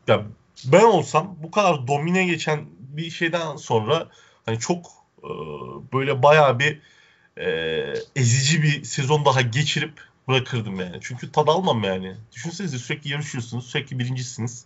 ya 0.09 0.23
ben 0.65 0.85
olsam 0.85 1.37
bu 1.43 1.51
kadar 1.51 1.87
domine 1.87 2.25
geçen 2.25 2.67
bir 2.79 3.11
şeyden 3.11 3.57
sonra 3.57 4.09
hani 4.47 4.59
çok 4.59 4.87
e, 5.19 5.31
böyle 5.93 6.23
bayağı 6.23 6.59
bir 6.59 6.81
e, 7.37 7.47
ezici 8.17 8.63
bir 8.63 8.85
sezon 8.85 9.25
daha 9.25 9.41
geçirip 9.41 10.01
bırakırdım 10.29 10.81
yani. 10.81 10.99
Çünkü 11.01 11.33
tad 11.33 11.49
almam 11.49 11.85
yani. 11.85 12.17
Düşünsenize 12.33 12.79
sürekli 12.79 13.11
yarışıyorsunuz, 13.11 13.67
sürekli 13.67 13.99
birincisiniz. 13.99 14.65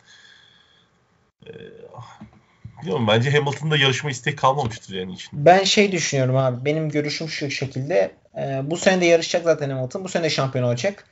Ee, 1.47 1.51
bilmiyorum 2.81 3.07
bence 3.09 3.31
Hamilton'da 3.31 3.77
yarışma 3.77 4.11
isteği 4.11 4.37
kalmamıştır 4.37 4.95
yani 4.95 5.13
için. 5.13 5.31
Ben 5.33 5.65
şey 5.65 5.93
düşünüyorum 5.93 6.37
abi. 6.37 6.65
Benim 6.65 6.89
görüşüm 6.89 7.29
şu 7.29 7.51
şekilde. 7.51 8.15
E, 8.37 8.61
bu 8.65 8.77
sene 8.77 9.01
de 9.01 9.07
yarışacak 9.07 9.45
zaten 9.45 9.71
Hamilton. 9.71 10.05
Bu 10.05 10.09
sene 10.09 10.23
de 10.23 10.31
şampiyon 10.31 10.65
olacak. 10.65 11.05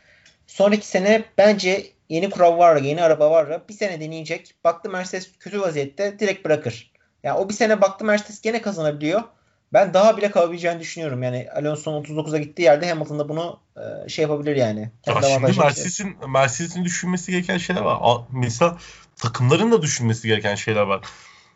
Sonraki 0.46 0.86
sene 0.86 1.24
bence 1.38 1.86
yeni 2.08 2.30
kural 2.30 2.58
var, 2.58 2.82
yeni 2.82 3.02
araba 3.02 3.30
var. 3.30 3.68
Bir 3.68 3.74
sene 3.74 4.00
deneyecek. 4.00 4.54
Baktı 4.64 4.90
Mercedes 4.90 5.30
kötü 5.40 5.60
vaziyette 5.60 6.18
direkt 6.18 6.44
bırakır. 6.44 6.92
Yani 7.22 7.38
o 7.38 7.48
bir 7.48 7.54
sene 7.54 7.80
baktı 7.80 8.04
Mercedes 8.04 8.40
gene 8.40 8.62
kazanabiliyor. 8.62 9.22
Ben 9.72 9.94
daha 9.94 10.16
bile 10.16 10.30
kalabileceğini 10.30 10.80
düşünüyorum. 10.80 11.22
Yani 11.22 11.48
Alonso'nun 11.54 12.04
39'a 12.04 12.38
gittiği 12.38 12.62
yerde 12.62 12.88
Hamilton 12.88 13.18
da 13.18 13.28
bunu 13.28 13.60
e, 13.76 14.08
şey 14.08 14.22
yapabilir 14.22 14.56
yani. 14.56 14.90
Ya 15.06 15.22
şimdi 15.22 15.58
Mercedes'in 15.58 16.30
Mercedes'in 16.30 16.84
düşünmesi 16.84 17.32
gereken 17.32 17.58
şeyler 17.58 17.82
var. 17.82 18.20
Mesela 18.32 18.78
takımların 19.16 19.72
da 19.72 19.82
düşünmesi 19.82 20.28
gereken 20.28 20.54
şeyler 20.54 20.82
var. 20.82 21.00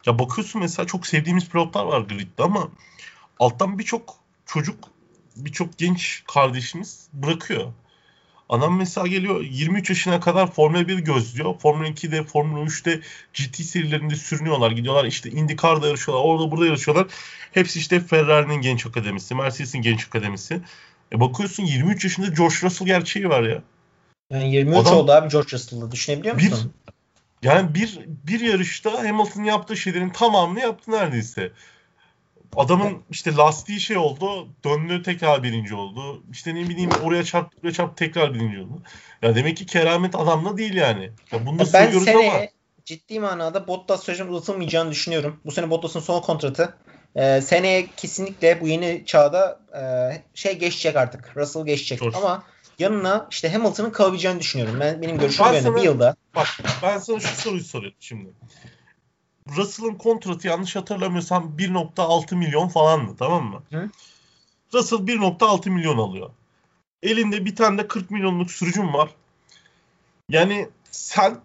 Ya 0.07 0.19
bakıyorsun 0.19 0.61
mesela 0.61 0.87
çok 0.87 1.07
sevdiğimiz 1.07 1.49
pilotlar 1.49 1.85
var 1.85 2.01
gridde 2.01 2.43
ama 2.43 2.69
alttan 3.39 3.79
birçok 3.79 4.17
çocuk, 4.47 4.85
birçok 5.37 5.79
genç 5.79 6.25
kardeşimiz 6.35 7.09
bırakıyor. 7.13 7.73
Adam 8.51 8.77
mesela 8.77 9.07
geliyor 9.07 9.41
23 9.41 9.91
yaşına 9.91 10.21
kadar 10.21 10.51
Formula 10.51 10.89
1 10.89 10.99
gözlüyor. 10.99 11.59
Formula 11.59 11.89
2'de, 11.89 12.23
Formula 12.23 12.65
3'te 12.65 13.01
GT 13.35 13.57
serilerinde 13.57 14.17
sürünüyorlar. 14.17 14.71
Gidiyorlar 14.71 15.05
işte 15.05 15.31
IndyCar'da 15.31 15.87
yarışıyorlar. 15.87 16.25
Orada 16.25 16.51
burada 16.51 16.67
yarışıyorlar. 16.67 17.07
Hepsi 17.53 17.79
işte 17.79 18.01
Ferrari'nin 18.01 18.61
genç 18.61 18.87
akademisi, 18.87 19.35
Mercedes'in 19.35 19.83
genç 19.83 20.07
akademisi. 20.07 20.61
E 21.13 21.21
bakıyorsun 21.21 21.65
23 21.65 22.05
yaşında 22.05 22.27
George 22.27 22.55
Russell 22.63 22.87
gerçeği 22.87 23.29
var 23.29 23.43
ya. 23.43 23.63
Yani 24.31 24.53
23 24.53 24.77
Adam, 24.77 24.95
oldu 24.95 25.13
abi 25.13 25.29
George 25.29 25.53
Russell'ı 25.53 25.93
düşünebiliyor 25.93 26.35
musun? 26.35 26.73
Bir, 27.43 27.49
yani 27.49 27.75
bir, 27.75 28.01
bir 28.07 28.41
yarışta 28.41 28.93
Hamilton 28.99 29.45
yaptığı 29.45 29.77
şeylerin 29.77 30.11
tamamını 30.11 30.61
yaptı 30.61 30.91
neredeyse. 30.91 31.53
Adamın 32.57 33.03
işte 33.11 33.35
lastiği 33.35 33.81
şey 33.81 33.97
oldu. 33.97 34.49
Döndü 34.65 35.03
tekrar 35.03 35.43
birinci 35.43 35.75
oldu. 35.75 36.23
İşte 36.33 36.55
ne 36.55 36.69
bileyim 36.69 36.91
oraya 37.05 37.25
çarptı 37.25 37.59
oraya 37.63 37.73
çarptı 37.73 37.95
tekrar 37.95 38.35
birinci 38.35 38.61
oldu. 38.61 38.83
Ya 39.23 39.35
demek 39.35 39.57
ki 39.57 39.67
keramet 39.67 40.15
adamla 40.15 40.57
değil 40.57 40.75
yani. 40.75 41.11
Ya 41.33 41.47
bunu 41.47 41.59
da 41.59 41.65
ben 41.73 41.99
sene 41.99 42.31
ama. 42.31 42.47
ciddi 42.85 43.21
manada 43.21 43.67
Bottas 43.67 44.03
sözüm 44.03 44.31
uzatılmayacağını 44.31 44.91
düşünüyorum. 44.91 45.41
Bu 45.45 45.53
sene 45.53 45.71
Bottas'ın 45.71 46.01
son 46.01 46.21
kontratı. 46.21 46.75
Ee, 47.17 47.41
seneye 47.41 47.87
kesinlikle 47.97 48.61
bu 48.61 48.69
yeni 48.69 49.03
çağda 49.07 49.61
e, 49.77 49.83
şey 50.35 50.59
geçecek 50.59 50.97
artık. 50.97 51.37
Russell 51.37 51.67
geçecek. 51.67 52.01
Dur. 52.01 52.15
Ama 52.15 52.43
yanına 52.79 53.27
işte 53.31 53.53
Hamilton'ın 53.53 53.91
kalabileceğini 53.91 54.41
düşünüyorum. 54.41 54.81
Ben 54.81 55.03
benim 55.03 55.19
görüşüm 55.19 55.47
ben 55.47 55.61
sana, 55.61 55.77
bir 55.77 55.83
yılda. 55.83 56.17
Bak 56.35 56.47
ben 56.83 56.99
sana 56.99 57.21
şu 57.21 57.37
soruyu 57.37 57.65
soruyorum 57.65 57.99
şimdi. 58.01 58.29
Russell'ın 59.57 59.95
kontratı 59.95 60.49
yanlış 60.49 60.77
hatırlamıyorsam 60.77 61.57
1.6 61.59 62.35
milyon 62.37 62.69
falandı 62.69 63.17
tamam 63.19 63.45
mı? 63.45 63.63
Hı? 63.73 63.91
Russell 64.75 64.99
1.6 64.99 65.71
milyon 65.71 65.99
alıyor. 65.99 66.31
Elinde 67.03 67.45
bir 67.45 67.57
tane 67.57 67.79
de 67.79 67.89
40 67.89 68.11
milyonluk 68.11 68.51
sürücüm 68.51 68.95
var. 68.95 69.11
Yani 70.29 70.69
sen 70.91 71.41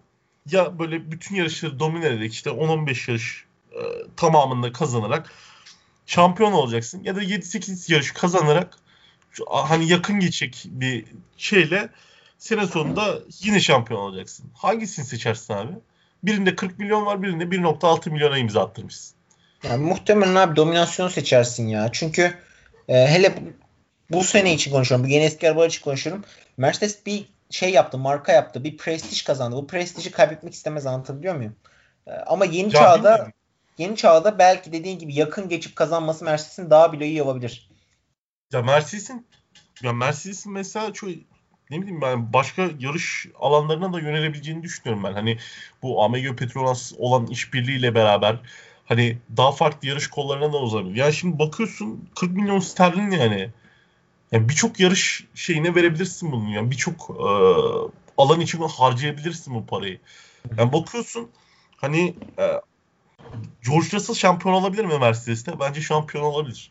ya 0.50 0.78
böyle 0.78 1.10
bütün 1.10 1.36
yarışları 1.36 1.78
domine 1.78 2.06
ederek 2.06 2.32
işte 2.32 2.50
10-15 2.50 3.10
yarış 3.10 3.44
e, 3.72 3.80
tamamında 4.16 4.72
kazanarak 4.72 5.32
şampiyon 6.06 6.52
olacaksın. 6.52 7.02
Ya 7.04 7.16
da 7.16 7.22
7-8 7.22 7.92
yarış 7.92 8.12
kazanarak 8.12 8.78
şu, 9.32 9.44
hani 9.50 9.88
yakın 9.88 10.20
geçecek 10.20 10.64
bir 10.70 11.04
şeyle 11.36 11.90
sene 12.38 12.66
sonunda 12.66 13.18
yine 13.40 13.60
şampiyon 13.60 14.00
olacaksın. 14.00 14.50
Hangisini 14.54 15.06
seçersin 15.06 15.54
abi? 15.54 15.72
Birinde 16.22 16.56
40 16.56 16.78
milyon 16.78 17.06
var 17.06 17.22
birinde 17.22 17.44
1.6 17.44 18.10
milyona 18.10 18.38
imza 18.38 18.64
attırmışsın. 18.64 19.16
Yani 19.68 19.84
muhtemelen 19.84 20.34
abi 20.34 20.56
dominasyon 20.56 21.08
seçersin 21.08 21.68
ya. 21.68 21.88
Çünkü 21.92 22.34
e, 22.88 23.06
hele 23.06 23.36
bu, 23.36 23.40
bu 24.10 24.24
sene 24.24 24.54
için 24.54 24.70
konuşuyorum. 24.70 25.06
Bu 25.06 25.10
yeni 25.10 25.24
eski 25.24 25.48
arabalar 25.48 25.68
için 25.68 25.84
konuşuyorum. 25.84 26.24
Mercedes 26.56 27.06
bir 27.06 27.28
şey 27.50 27.70
yaptı, 27.70 27.98
marka 27.98 28.32
yaptı. 28.32 28.64
Bir 28.64 28.76
prestij 28.76 29.22
kazandı. 29.22 29.56
Bu 29.56 29.66
prestiji 29.66 30.10
kaybetmek 30.10 30.54
istemez 30.54 30.86
anlatabiliyor 30.86 31.34
muyum? 31.34 31.56
E, 32.06 32.10
ama 32.10 32.44
yeni 32.44 32.74
ya 32.74 32.80
çağda 32.80 33.10
bilmiyorum. 33.10 33.32
yeni 33.78 33.96
çağda 33.96 34.38
belki 34.38 34.72
dediğin 34.72 34.98
gibi 34.98 35.14
yakın 35.14 35.48
geçip 35.48 35.76
kazanması 35.76 36.24
Mercedes'in 36.24 36.70
daha 36.70 36.92
bile 36.92 37.06
iyi 37.06 37.22
olabilir. 37.22 37.70
Ya 38.52 38.62
Mercedes'in 38.62 39.26
ya 39.82 39.92
Mercedes'in 39.92 40.52
mesela 40.52 40.92
çok 40.92 41.10
ne 41.70 41.82
bileyim 41.82 42.00
ben 42.00 42.32
başka 42.32 42.70
yarış 42.78 43.26
alanlarına 43.40 43.92
da 43.92 44.00
yönelebileceğini 44.00 44.62
düşünüyorum 44.62 45.04
ben. 45.04 45.12
Hani 45.12 45.38
bu 45.82 46.02
AMG 46.02 46.38
Petronas 46.38 46.92
olan 46.98 47.26
işbirliğiyle 47.26 47.94
beraber 47.94 48.40
hani 48.86 49.18
daha 49.36 49.52
farklı 49.52 49.88
yarış 49.88 50.06
kollarına 50.06 50.52
da 50.52 50.58
uzanabilir. 50.58 50.96
Yani 50.96 51.12
şimdi 51.12 51.38
bakıyorsun 51.38 52.08
40 52.16 52.32
milyon 52.32 52.58
sterlin 52.58 53.10
yani. 53.10 53.50
Yani 54.32 54.48
birçok 54.48 54.80
yarış 54.80 55.24
şeyine 55.34 55.74
verebilirsin 55.74 56.32
bunu. 56.32 56.50
Yani 56.50 56.70
birçok 56.70 57.10
e, 57.10 57.28
alan 58.18 58.40
için 58.40 58.62
harcayabilirsin 58.62 59.54
bu 59.54 59.66
parayı. 59.66 60.00
Yani 60.58 60.72
bakıyorsun 60.72 61.30
hani 61.76 62.14
e, 62.38 62.60
George 63.66 63.86
Russell 63.92 64.14
şampiyon 64.14 64.54
olabilir 64.54 64.84
mi 64.84 64.98
Mercedes'te? 64.98 65.60
Bence 65.60 65.80
şampiyon 65.80 66.24
olabilir. 66.24 66.70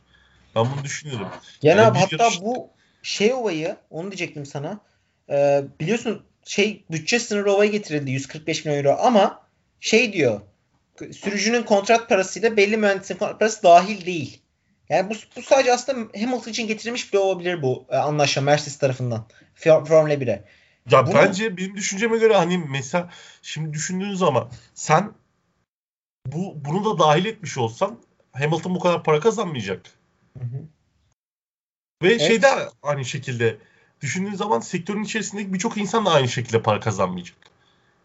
Ben 0.56 0.66
bunu 0.76 0.84
düşünüyorum. 0.84 1.28
Yani, 1.62 1.82
yani 1.82 1.98
hatta 1.98 2.24
yarış... 2.24 2.42
bu 2.42 2.70
şey 3.06 3.34
olayı 3.34 3.78
onu 3.90 4.12
diyecektim 4.12 4.46
sana. 4.46 4.80
Ee, 5.30 5.64
biliyorsun 5.80 6.24
şey 6.46 6.84
bütçe 6.92 7.20
sınırı 7.20 7.52
olayı 7.52 7.72
getirildi 7.72 8.12
145 8.12 8.66
milyon 8.66 8.84
euro 8.84 8.98
ama 9.00 9.42
şey 9.80 10.14
diyor 10.14 10.42
sürücünün 11.12 11.64
kontrat 11.64 12.10
parasıyla 12.10 12.58
belli 12.58 12.78
mühendisin 12.78 13.16
kontrat 13.16 13.40
parası 13.40 13.64
dahil 13.64 14.06
değil. 14.06 14.42
Yani 14.90 15.10
bu, 15.10 15.14
bu 15.36 15.42
sadece 15.42 15.74
aslında 15.74 16.20
Hamilton 16.20 16.52
için 16.52 16.68
getirilmiş 16.68 17.14
bile 17.14 17.20
olabilir 17.20 17.62
bu 17.62 17.86
e, 17.90 17.96
anlaşma 17.96 18.44
Mercedes 18.44 18.78
tarafından. 18.78 19.28
Formula 19.56 20.14
1'e. 20.14 20.44
Ya 20.92 21.08
Bunu... 21.08 21.16
bence 21.16 21.58
benim 21.58 21.76
düşünceme 21.76 22.18
göre 22.18 22.36
hani 22.36 22.58
mesela 22.58 23.10
şimdi 23.42 23.74
düşündüğün 23.74 24.14
zaman 24.14 24.52
sen 24.74 25.14
bu 26.26 26.56
bunu 26.66 26.86
da 26.86 27.00
dahil 27.00 27.26
etmiş 27.26 27.58
olsan 27.58 28.00
Hamilton 28.32 28.76
bu 28.76 28.80
kadar 28.80 29.04
para 29.04 29.20
kazanmayacak. 29.20 29.82
Hı 30.38 30.44
hı. 30.44 30.75
Ve 32.02 32.08
evet. 32.08 32.22
şey 32.22 32.42
de 32.42 32.48
aynı 32.84 33.06
şekilde 33.06 33.58
düşündüğün 34.02 34.36
zaman 34.36 34.60
sektörün 34.60 35.04
içerisindeki 35.04 35.54
birçok 35.54 35.78
insan 35.78 36.06
da 36.06 36.12
aynı 36.12 36.28
şekilde 36.28 36.62
para 36.62 36.80
kazanmayacak. 36.80 37.38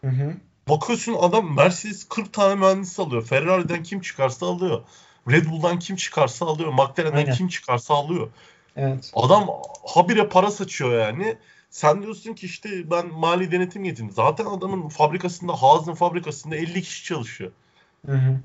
Hı 0.01 0.07
hı. 0.07 0.33
Bakıyorsun 0.69 1.15
adam 1.19 1.55
Mercedes 1.55 2.03
40 2.09 2.33
tane 2.33 2.55
mühendis 2.55 2.99
alıyor. 2.99 3.25
Ferrari'den 3.25 3.83
kim 3.83 4.01
çıkarsa 4.01 4.45
alıyor. 4.45 4.83
Red 5.29 5.45
Bull'dan 5.45 5.79
kim 5.79 5.95
çıkarsa 5.95 6.45
alıyor. 6.45 6.73
McLaren'den 6.73 7.17
Aynen. 7.17 7.33
kim 7.33 7.47
çıkarsa 7.47 7.93
alıyor. 7.93 8.29
Evet. 8.75 9.11
Adam 9.15 9.47
habire 9.85 10.27
para 10.27 10.51
saçıyor 10.51 10.99
yani. 10.99 11.37
Sen 11.69 12.03
diyorsun 12.03 12.33
ki 12.33 12.45
işte 12.45 12.91
ben 12.91 13.07
mali 13.07 13.51
denetim 13.51 13.83
getirdim. 13.83 14.11
Zaten 14.11 14.45
adamın 14.45 14.89
fabrikasında, 14.89 15.53
Haas'ın 15.53 15.93
fabrikasında 15.93 16.55
50 16.55 16.81
kişi 16.81 17.03
çalışıyor. 17.03 17.51
Hı 18.05 18.11
hı. 18.11 18.39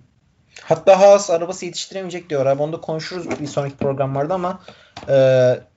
Hatta 0.62 1.00
Haas 1.00 1.30
arabası 1.30 1.64
yetiştiremeyecek 1.64 2.30
diyor 2.30 2.46
abi. 2.46 2.62
Onu 2.62 2.72
da 2.72 2.80
konuşuruz 2.80 3.40
bir 3.40 3.46
sonraki 3.46 3.76
programlarda 3.76 4.34
ama 4.34 4.61
e, 5.09 5.14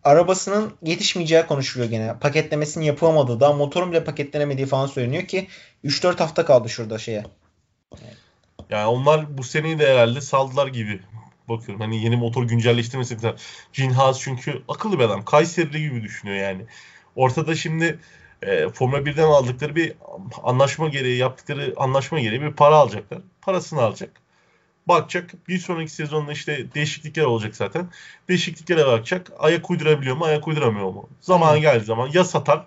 arabasının 0.04 0.74
yetişmeyeceği 0.82 1.46
konuşuluyor 1.46 1.92
gene. 1.92 2.20
Paketlemesinin 2.20 2.86
yapılamadığı, 2.86 3.40
daha 3.40 3.54
motorun 3.54 3.92
bile 3.92 4.04
paketlenemediği 4.04 4.68
falan 4.68 4.88
söyleniyor 4.88 5.24
ki 5.24 5.48
3-4 5.84 6.18
hafta 6.18 6.46
kaldı 6.46 6.70
şurada 6.70 6.98
şeye. 6.98 7.24
Yani 8.70 8.86
onlar 8.86 9.38
bu 9.38 9.44
seneyi 9.44 9.80
de 9.80 9.94
herhalde 9.94 10.22
saldılar 10.22 10.68
gibi 10.68 11.02
bakıyorum. 11.50 11.82
Hani 11.82 12.04
yeni 12.04 12.16
motor 12.16 12.44
güncelleştirmesi 12.44 13.14
mesela. 13.14 13.36
Gene 13.74 13.94
Haas 13.94 14.20
çünkü 14.20 14.62
akıllı 14.68 15.00
bir 15.00 15.04
adam. 15.04 15.26
Kayserili 15.26 15.82
gibi 15.82 16.04
düşünüyor 16.04 16.38
yani. 16.38 16.66
Ortada 17.16 17.56
şimdi 17.56 18.00
e, 18.42 18.70
Formula 18.70 18.98
1'den 18.98 19.24
aldıkları 19.24 19.76
bir 19.76 19.94
anlaşma 20.44 20.90
gereği 20.90 21.18
yaptıkları 21.18 21.74
anlaşma 21.78 22.20
gereği 22.20 22.42
bir 22.42 22.54
para 22.54 22.76
alacaklar. 22.76 23.20
Parasını 23.42 23.82
alacak 23.82 24.12
bakacak. 24.90 25.48
Bir 25.48 25.58
sonraki 25.58 25.92
sezonda 25.92 26.32
işte 26.32 26.74
değişiklikler 26.76 27.24
olacak 27.24 27.56
zaten. 27.56 27.88
Değişikliklere 28.30 28.86
bakacak. 28.86 29.32
Ayak 29.40 29.70
uydurabiliyor 29.70 30.16
mu, 30.16 30.26
ayak 30.26 30.48
uyduramıyor 30.48 30.90
mu? 30.90 31.10
Zaman 31.22 31.62
geldiği 31.62 31.86
zaman 31.86 32.10
ya 32.14 32.24
satar. 32.24 32.66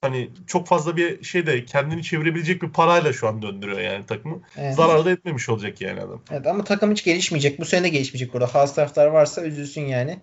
Hani 0.00 0.30
çok 0.46 0.66
fazla 0.66 0.96
bir 0.96 1.24
şey 1.24 1.46
de 1.46 1.64
kendini 1.64 2.02
çevirebilecek 2.02 2.62
bir 2.62 2.68
parayla 2.68 3.12
şu 3.12 3.28
an 3.28 3.42
döndürüyor 3.42 3.80
yani 3.80 4.06
takımı. 4.06 4.40
Evet. 4.58 4.74
Zarar 4.74 5.04
da 5.04 5.10
etmemiş 5.10 5.48
olacak 5.48 5.80
yani 5.80 6.00
adam. 6.00 6.22
Evet 6.30 6.46
ama 6.46 6.64
takım 6.64 6.90
hiç 6.90 7.04
gelişmeyecek. 7.04 7.60
Bu 7.60 7.64
sene 7.64 7.82
de 7.82 7.88
gelişmeyecek 7.88 8.32
burada. 8.34 8.54
Haas 8.54 8.74
taraftar 8.74 9.06
varsa 9.06 9.42
üzülsün 9.42 9.82
yani. 9.82 10.18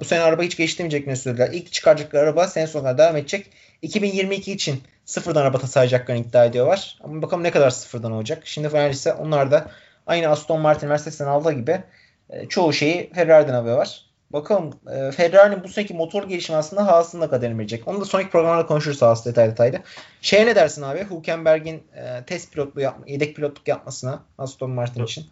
Bu 0.00 0.04
sene 0.04 0.20
araba 0.20 0.42
hiç 0.42 0.56
geliştirmeyecek 0.56 1.18
söylediler. 1.18 1.50
İlk 1.52 1.72
çıkaracakları 1.72 2.22
araba 2.22 2.46
sene 2.46 2.66
sonuna 2.66 2.98
devam 2.98 3.16
edecek. 3.16 3.46
2022 3.82 4.52
için 4.52 4.82
sıfırdan 5.04 5.42
araba 5.42 5.58
tasarlayacaklarını 5.58 6.22
iddia 6.22 6.44
ediyorlar. 6.44 6.98
Ama 7.00 7.22
bakalım 7.22 7.42
ne 7.42 7.50
kadar 7.50 7.70
sıfırdan 7.70 8.12
olacak. 8.12 8.42
Şimdi 8.44 8.68
Ferrari 8.68 8.92
ise 8.92 9.12
onlar 9.12 9.50
da 9.50 9.70
Aynı 10.10 10.28
Aston 10.28 10.60
Martin 10.60 10.88
Mercedes'ten 10.88 11.26
aldığı 11.26 11.52
gibi 11.52 11.82
e, 12.30 12.48
çoğu 12.48 12.72
şeyi 12.72 13.12
Ferrari'den 13.12 13.54
alıyorlar. 13.54 14.04
Bakalım 14.32 14.70
e, 14.92 15.12
Ferrari'nin 15.12 15.64
bu 15.64 15.68
seneki 15.68 15.94
motor 15.94 16.28
gelişimi 16.28 16.58
aslında 16.58 16.86
Haas'ın 16.86 17.20
da 17.20 17.30
kaderini 17.30 17.58
verecek. 17.58 17.88
Onu 17.88 18.00
da 18.00 18.04
sonraki 18.04 18.30
programlarda 18.30 18.66
konuşuruz 18.66 19.02
Haas 19.02 19.26
detay 19.26 19.50
detaylı. 19.50 19.78
Şeye 20.22 20.46
ne 20.46 20.54
dersin 20.54 20.82
abi? 20.82 21.06
Hülkenberg'in 21.10 21.82
e, 21.94 22.24
test 22.26 22.52
pilotluğu 22.52 22.80
yapma, 22.80 23.04
yedek 23.08 23.36
pilotluk 23.36 23.68
yapmasına 23.68 24.22
Aston 24.38 24.70
Martin 24.70 25.04
için. 25.04 25.26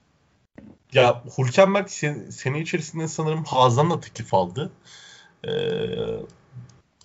Ya 0.93 1.23
Hülkenberg 1.39 1.89
sen, 1.89 2.31
sene 2.31 2.61
içerisinde 2.61 3.09
sanırım 3.09 3.45
Haas'dan 3.45 3.91
da 3.91 4.01
teklif 4.01 4.35
aldı. 4.35 4.71
Ee, 5.45 5.51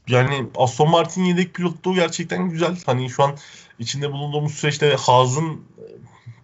yani 0.08 0.48
Aston 0.56 0.90
Martin 0.90 1.24
yedek 1.24 1.54
pilotluğu 1.54 1.94
gerçekten 1.94 2.50
güzel. 2.50 2.78
Hani 2.86 3.10
şu 3.10 3.24
an 3.24 3.38
içinde 3.80 4.12
bulunduğumuz 4.12 4.54
süreçte 4.54 4.96
Haas'ın 4.96 5.66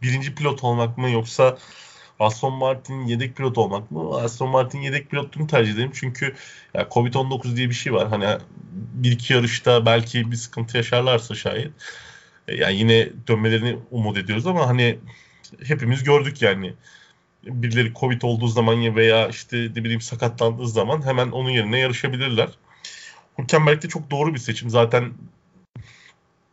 birinci 0.02 0.36
pilot 0.36 0.64
olmak 0.64 0.98
mı 0.98 1.10
yoksa 1.10 1.58
Aston 2.20 2.54
Martin 2.54 3.06
yedek 3.06 3.36
pilot 3.36 3.58
olmak 3.58 3.92
mı? 3.92 4.18
Aston 4.18 4.50
Martin 4.50 4.82
yedek 4.82 5.10
pilotluğunu 5.10 5.48
tercih 5.48 5.74
ederim. 5.74 5.92
Çünkü 5.94 6.36
ya 6.74 6.82
Covid-19 6.82 7.56
diye 7.56 7.70
bir 7.70 7.74
şey 7.74 7.94
var. 7.94 8.08
Hani 8.08 8.38
bir 8.72 9.12
iki 9.12 9.34
yarışta 9.34 9.86
belki 9.86 10.32
bir 10.32 10.36
sıkıntı 10.36 10.78
yaşarlarsa 10.78 11.36
şayet. 11.36 11.72
E, 12.48 12.56
yani 12.56 12.76
yine 12.76 13.10
dönmelerini 13.28 13.78
umut 13.92 14.18
ediyoruz 14.18 14.48
ama 14.48 14.68
hani 14.68 15.00
hepimiz 15.64 16.04
gördük 16.04 16.42
yani. 16.42 16.74
Birileri 17.44 17.94
Covid 17.94 18.22
olduğu 18.22 18.48
zaman 18.48 18.96
veya 18.96 19.28
işte 19.28 19.58
ne 19.58 19.76
bileyim 19.84 20.02
sakatlandığı 20.02 20.68
zaman 20.68 21.06
hemen 21.06 21.32
onun 21.32 21.50
yerine 21.50 21.80
yarışabilirler. 21.80 22.50
Hülkenberg 23.38 23.84
de 23.84 23.88
çok 23.88 24.12
doğru 24.12 24.34
bir 24.34 24.40
seçim. 24.40 24.70
Zaten 24.70 25.14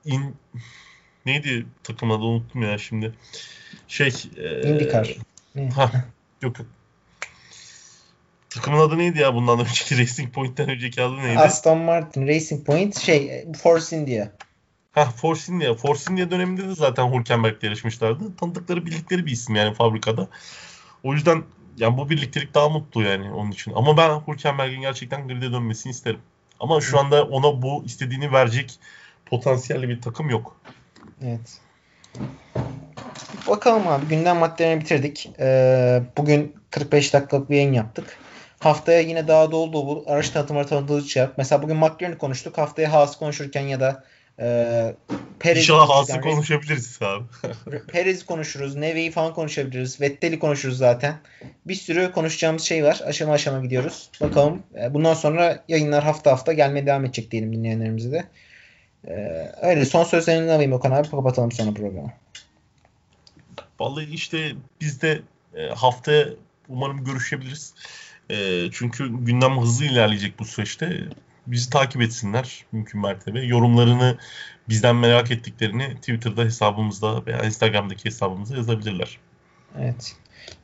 in, 0.04 0.34
neydi 1.26 1.66
takım 1.82 2.10
adı 2.10 2.22
unuttum 2.22 2.62
ya 2.62 2.78
şimdi. 2.78 3.12
Şey 3.88 4.12
e, 4.36 4.68
IndyCar. 4.68 5.16
Ha, 5.74 5.90
yok 6.42 6.58
yok. 6.58 6.68
Takımın 8.50 8.78
adı 8.78 8.98
neydi 8.98 9.18
ya 9.18 9.34
bundan 9.34 9.60
önceki 9.60 9.98
Racing 10.02 10.34
Point'ten 10.34 10.68
önceki 10.68 11.02
adı 11.02 11.16
neydi? 11.16 11.38
Aston 11.38 11.78
Martin 11.78 12.26
Racing 12.26 12.66
Point 12.66 12.98
şey 12.98 13.46
Force 13.62 13.96
India. 13.96 14.28
Ha 14.92 15.04
Force 15.04 15.52
India. 15.52 15.74
Force 15.74 16.12
India 16.12 16.30
döneminde 16.30 16.68
de 16.68 16.74
zaten 16.74 17.12
Hülkenberg'le 17.12 17.62
yarışmışlardı. 17.62 18.36
Tanıdıkları 18.36 18.86
bildikleri 18.86 19.26
bir 19.26 19.30
isim 19.30 19.54
yani 19.54 19.74
fabrikada. 19.74 20.28
O 21.02 21.12
yüzden 21.12 21.42
yani 21.78 21.98
bu 21.98 22.10
birliktelik 22.10 22.54
daha 22.54 22.68
mutlu 22.68 23.02
yani 23.02 23.32
onun 23.32 23.50
için. 23.50 23.72
Ama 23.74 23.96
ben 23.96 24.20
Hülkenberg'in 24.28 24.80
gerçekten 24.80 25.28
grid'e 25.28 25.52
dönmesini 25.52 25.90
isterim. 25.90 26.20
Ama 26.60 26.80
şu 26.80 26.98
anda 26.98 27.24
ona 27.24 27.62
bu 27.62 27.84
istediğini 27.84 28.32
verecek 28.32 28.78
potansiyelli 29.26 29.88
bir 29.88 30.00
takım 30.00 30.30
yok. 30.30 30.56
Evet. 31.24 31.60
Bakalım 33.48 33.88
abi 33.88 34.06
gündem 34.06 34.36
maddelerini 34.36 34.80
bitirdik. 34.80 35.30
Ee, 35.38 36.02
bugün 36.16 36.56
45 36.70 37.14
dakikalık 37.14 37.50
bir 37.50 37.56
yayın 37.56 37.72
yaptık. 37.72 38.18
Haftaya 38.58 39.00
yine 39.00 39.28
daha 39.28 39.50
dolu 39.50 39.72
dolu 39.72 40.04
araç 40.06 40.30
tanıtımları 40.30 40.66
tanıtılacak. 40.66 41.38
Mesela 41.38 41.62
bugün 41.62 41.76
McLaren'i 41.76 42.18
konuştuk. 42.18 42.58
Haftaya 42.58 42.92
Haas 42.92 43.18
konuşurken 43.18 43.60
ya 43.60 43.80
da 43.80 44.04
e, 44.40 44.94
Perez 45.38 45.58
İnşallah 45.58 45.88
Haas'ı 45.88 46.20
konuşabiliriz 46.20 46.98
abi. 47.02 47.24
Perez 47.92 48.26
konuşuruz. 48.26 48.76
Neve'yi 48.76 49.10
falan 49.10 49.34
konuşabiliriz. 49.34 50.00
Vettel'i 50.00 50.38
konuşuruz 50.38 50.78
zaten. 50.78 51.14
Bir 51.66 51.74
sürü 51.74 52.12
konuşacağımız 52.12 52.62
şey 52.62 52.84
var. 52.84 53.00
Aşama 53.06 53.32
aşama 53.32 53.60
gidiyoruz. 53.60 54.10
Bakalım. 54.20 54.62
E, 54.82 54.94
bundan 54.94 55.14
sonra 55.14 55.64
yayınlar 55.68 56.04
hafta 56.04 56.32
hafta 56.32 56.52
gelmeye 56.52 56.86
devam 56.86 57.04
edecek 57.04 57.30
diyelim 57.30 57.52
dinleyenlerimize 57.52 58.12
de. 58.12 58.24
Ee, 59.06 59.52
öyle 59.62 59.84
son 59.84 60.04
sözlerini 60.04 60.52
alayım 60.52 60.72
Okan 60.72 60.90
abi 60.90 61.10
kapatalım 61.10 61.52
sonra 61.52 61.74
programı. 61.74 62.12
Vallahi 63.80 64.14
işte 64.14 64.52
biz 64.80 65.02
de 65.02 65.22
e, 65.54 65.68
haftaya 65.68 66.28
umarım 66.68 67.04
görüşebiliriz. 67.04 67.74
E, 68.30 68.68
çünkü 68.72 69.24
gündem 69.24 69.58
hızlı 69.58 69.84
ilerleyecek 69.84 70.38
bu 70.38 70.44
süreçte. 70.44 71.08
Bizi 71.46 71.70
takip 71.70 72.02
etsinler 72.02 72.64
mümkün 72.72 73.00
mertebe. 73.00 73.40
Yorumlarını 73.40 74.18
bizden 74.68 74.96
merak 74.96 75.30
ettiklerini 75.30 75.96
Twitter'da 75.96 76.44
hesabımızda 76.44 77.26
veya 77.26 77.42
Instagram'daki 77.42 78.04
hesabımızda 78.04 78.56
yazabilirler. 78.56 79.18
Evet. 79.78 80.16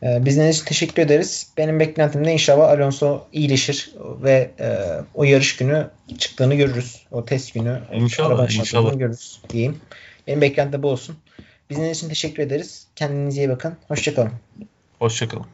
Ee, 0.02 0.24
bizden 0.24 0.50
için 0.50 0.64
teşekkür 0.64 1.02
ederiz. 1.02 1.52
Benim 1.56 1.80
beklentim 1.80 2.24
de 2.24 2.32
inşallah 2.32 2.68
Alonso 2.68 3.24
iyileşir 3.32 3.92
ve 4.22 4.50
e, 4.60 4.76
o 5.14 5.24
yarış 5.24 5.56
günü 5.56 5.90
çıktığını 6.18 6.54
görürüz. 6.54 7.02
O 7.10 7.24
test 7.24 7.54
günü 7.54 7.80
inşallah, 7.92 8.58
inşallah. 8.58 8.98
görürüz 8.98 9.40
diyeyim. 9.50 9.80
Benim 10.26 10.40
beklentim 10.40 10.82
bu 10.82 10.88
olsun. 10.88 11.16
Bizden 11.70 11.90
için 11.90 12.08
teşekkür 12.08 12.42
ederiz. 12.42 12.86
Kendinize 12.96 13.40
iyi 13.40 13.48
bakın. 13.48 13.76
Hoşçakalın. 13.88 14.32
Hoşçakalın. 14.98 15.46